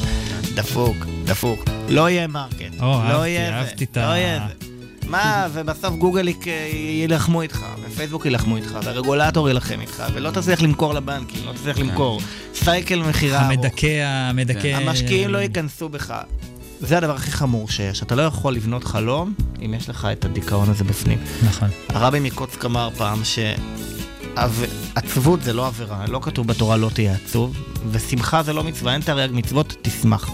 דפוק, 0.56 0.96
דפוק, 1.24 1.66
לא 1.90 2.10
יהיה 2.10 2.28
market, 2.28 2.80
לא 2.80 3.28
יהיה 3.28 3.66
זה, 3.76 3.86
לא 3.96 4.02
יהיה 4.02 4.48
זה. 4.48 4.75
מה, 5.08 5.48
ובסוף 5.54 5.96
גוגל 5.96 6.28
יילחמו 6.74 7.42
איתך, 7.42 7.66
ופייסבוק 7.82 8.26
יילחמו 8.26 8.58
איתך, 8.58 8.78
והרגולטור 8.84 9.48
יילחם 9.48 9.82
איתך, 9.82 10.04
ולא 10.14 10.32
תצליח 10.32 10.62
למכור 10.62 10.94
לבנקים, 10.94 11.46
לא 11.46 11.52
תצליח 11.52 11.80
למכור. 11.80 12.22
cycle 12.54 13.00
מכירה 13.00 13.40
ארוך. 13.40 13.52
המדכא, 13.52 14.04
המדכא... 14.06 14.68
המשקיעים 14.68 15.30
לא 15.30 15.38
ייכנסו 15.38 15.90
בך. 15.90 16.14
זה 16.80 16.98
הדבר 16.98 17.16
הכי 17.16 17.32
חמור 17.32 17.70
שיש. 17.70 18.04
אתה 18.04 18.16
לא 18.16 18.22
יכול 18.22 18.54
לבנות 18.56 18.84
חלום 18.84 19.34
אם 19.66 19.74
יש 19.74 19.90
לך 19.90 20.08
את 20.12 20.26
הדיכאון 20.26 20.70
הזה 20.70 20.84
בפנים. 20.84 21.18
נכון. 21.48 21.70
הרבי 21.90 22.20
מקוצק 22.20 22.66
אמר 22.66 22.90
פעם 22.98 23.22
שעצבות 24.36 25.44
זה 25.44 25.54
לא 25.54 25.68
עבירה, 25.68 26.06
לא 26.08 26.20
כתוב 26.24 26.48
בתורה 26.48 26.78
לא 26.78 26.90
תהיה 26.94 27.16
עצוב, 27.16 27.58
ושמחה 27.92 28.44
זה 28.44 28.54
לא 28.54 28.64
מצווה, 28.64 28.94
אין 28.94 29.02
תרי"ג 29.02 29.30
מצוות, 29.34 29.76
תשמח. 29.82 30.30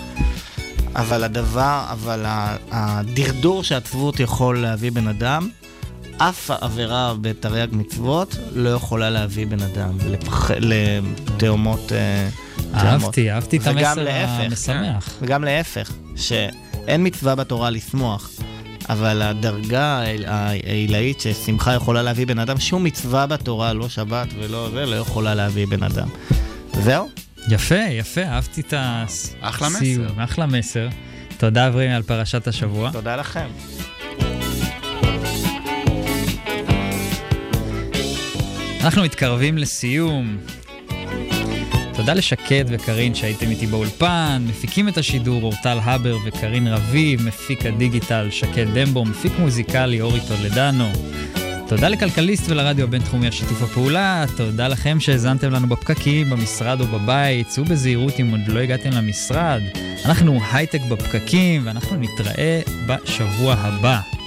אבל 0.96 1.24
הדבר, 1.24 1.84
אבל 1.92 2.26
הדרדור 2.72 3.64
שעצבות 3.64 4.20
יכול 4.20 4.60
להביא 4.60 4.92
בן 4.92 5.08
אדם, 5.08 5.50
אף 6.18 6.52
עבירה 6.52 7.14
בתרי"ג 7.22 7.68
מצוות 7.72 8.36
לא 8.54 8.70
יכולה 8.70 9.10
להביא 9.10 9.48
בן 9.48 9.62
אדם 9.62 9.98
לפח... 10.06 10.52
לתאומות... 10.52 11.92
אה, 11.92 12.30
תאומות. 12.72 13.04
אהבתי, 13.04 13.32
אהבתי 13.32 13.58
את 13.58 13.68
המסר 13.68 14.06
המשמח. 14.10 15.10
כן. 15.10 15.26
וגם 15.26 15.44
להפך, 15.44 15.92
שאין 16.16 17.08
מצווה 17.08 17.36
בתורה 17.36 17.70
לשמוח, 17.70 18.30
אבל 18.90 19.22
הדרגה 19.22 19.84
העיל- 19.86 20.26
העילאית 20.28 21.20
ששמחה 21.22 21.74
יכולה 21.74 22.02
להביא 22.04 22.28
בן 22.28 22.40
אדם, 22.40 22.60
שום 22.60 22.84
מצווה 22.84 23.28
בתורה, 23.28 23.74
לא 23.74 23.90
שבת 23.90 24.28
ולא 24.40 24.70
זה, 24.74 24.86
לא 24.86 24.96
יכולה 24.96 25.36
להביא 25.36 25.68
בן 25.68 25.84
אדם. 25.84 26.08
זהו? 26.74 27.10
יפה, 27.50 27.76
יפה, 27.76 28.22
אהבתי 28.24 28.62
את 28.62 28.74
הסיום. 28.78 29.40
אחלה 29.42 29.70
מסר. 29.70 30.24
אחלה 30.24 30.46
מסר. 30.46 30.88
תודה 31.38 31.68
אברהים 31.68 31.92
על 31.92 32.04
פרשת 32.04 32.48
השבוע. 32.48 32.92
תודה 32.92 33.16
לכם. 33.16 33.48
אנחנו 38.84 39.04
מתקרבים 39.04 39.58
לסיום. 39.58 40.38
תודה 41.94 42.14
לשקד 42.14 42.66
וקרין 42.68 43.16
שהייתם 43.16 43.50
איתי 43.50 43.68
באולפן, 43.68 44.46
מפיקים 44.50 44.88
את 44.88 44.98
השידור 44.98 45.44
אורטל 45.44 45.78
הבר 45.84 46.18
וקרין 46.26 46.68
רביב, 46.68 47.22
מפיק 47.28 47.66
הדיגיטל 47.66 48.28
שקד 48.32 48.66
דמבו, 48.74 49.06
מפיק 49.06 49.32
מוזיקלי 49.40 50.02
אורי 50.02 50.20
טולדנו. 50.28 51.11
תודה 51.72 51.90
לכלכליסט 51.90 52.50
ולרדיו 52.50 52.84
הבינתחומי 52.84 53.26
על 53.26 53.32
שיתוף 53.32 53.62
הפעולה, 53.62 54.26
תודה 54.38 54.68
לכם 54.68 55.00
שהאזנתם 55.00 55.52
לנו 55.52 55.68
בפקקים, 55.68 56.30
במשרד 56.30 56.82
או 56.82 56.86
בבית, 56.86 57.48
צאו 57.48 57.66
בזהירות 57.66 58.14
אם 58.20 58.32
עוד 58.32 58.40
לא 58.48 58.60
הגעתם 58.60 58.90
למשרד. 58.92 59.62
אנחנו 60.06 60.40
הייטק 60.52 60.82
בפקקים, 60.90 61.62
ואנחנו 61.66 61.98
נתראה 61.98 62.62
בשבוע 62.88 63.54
הבא. 63.54 64.21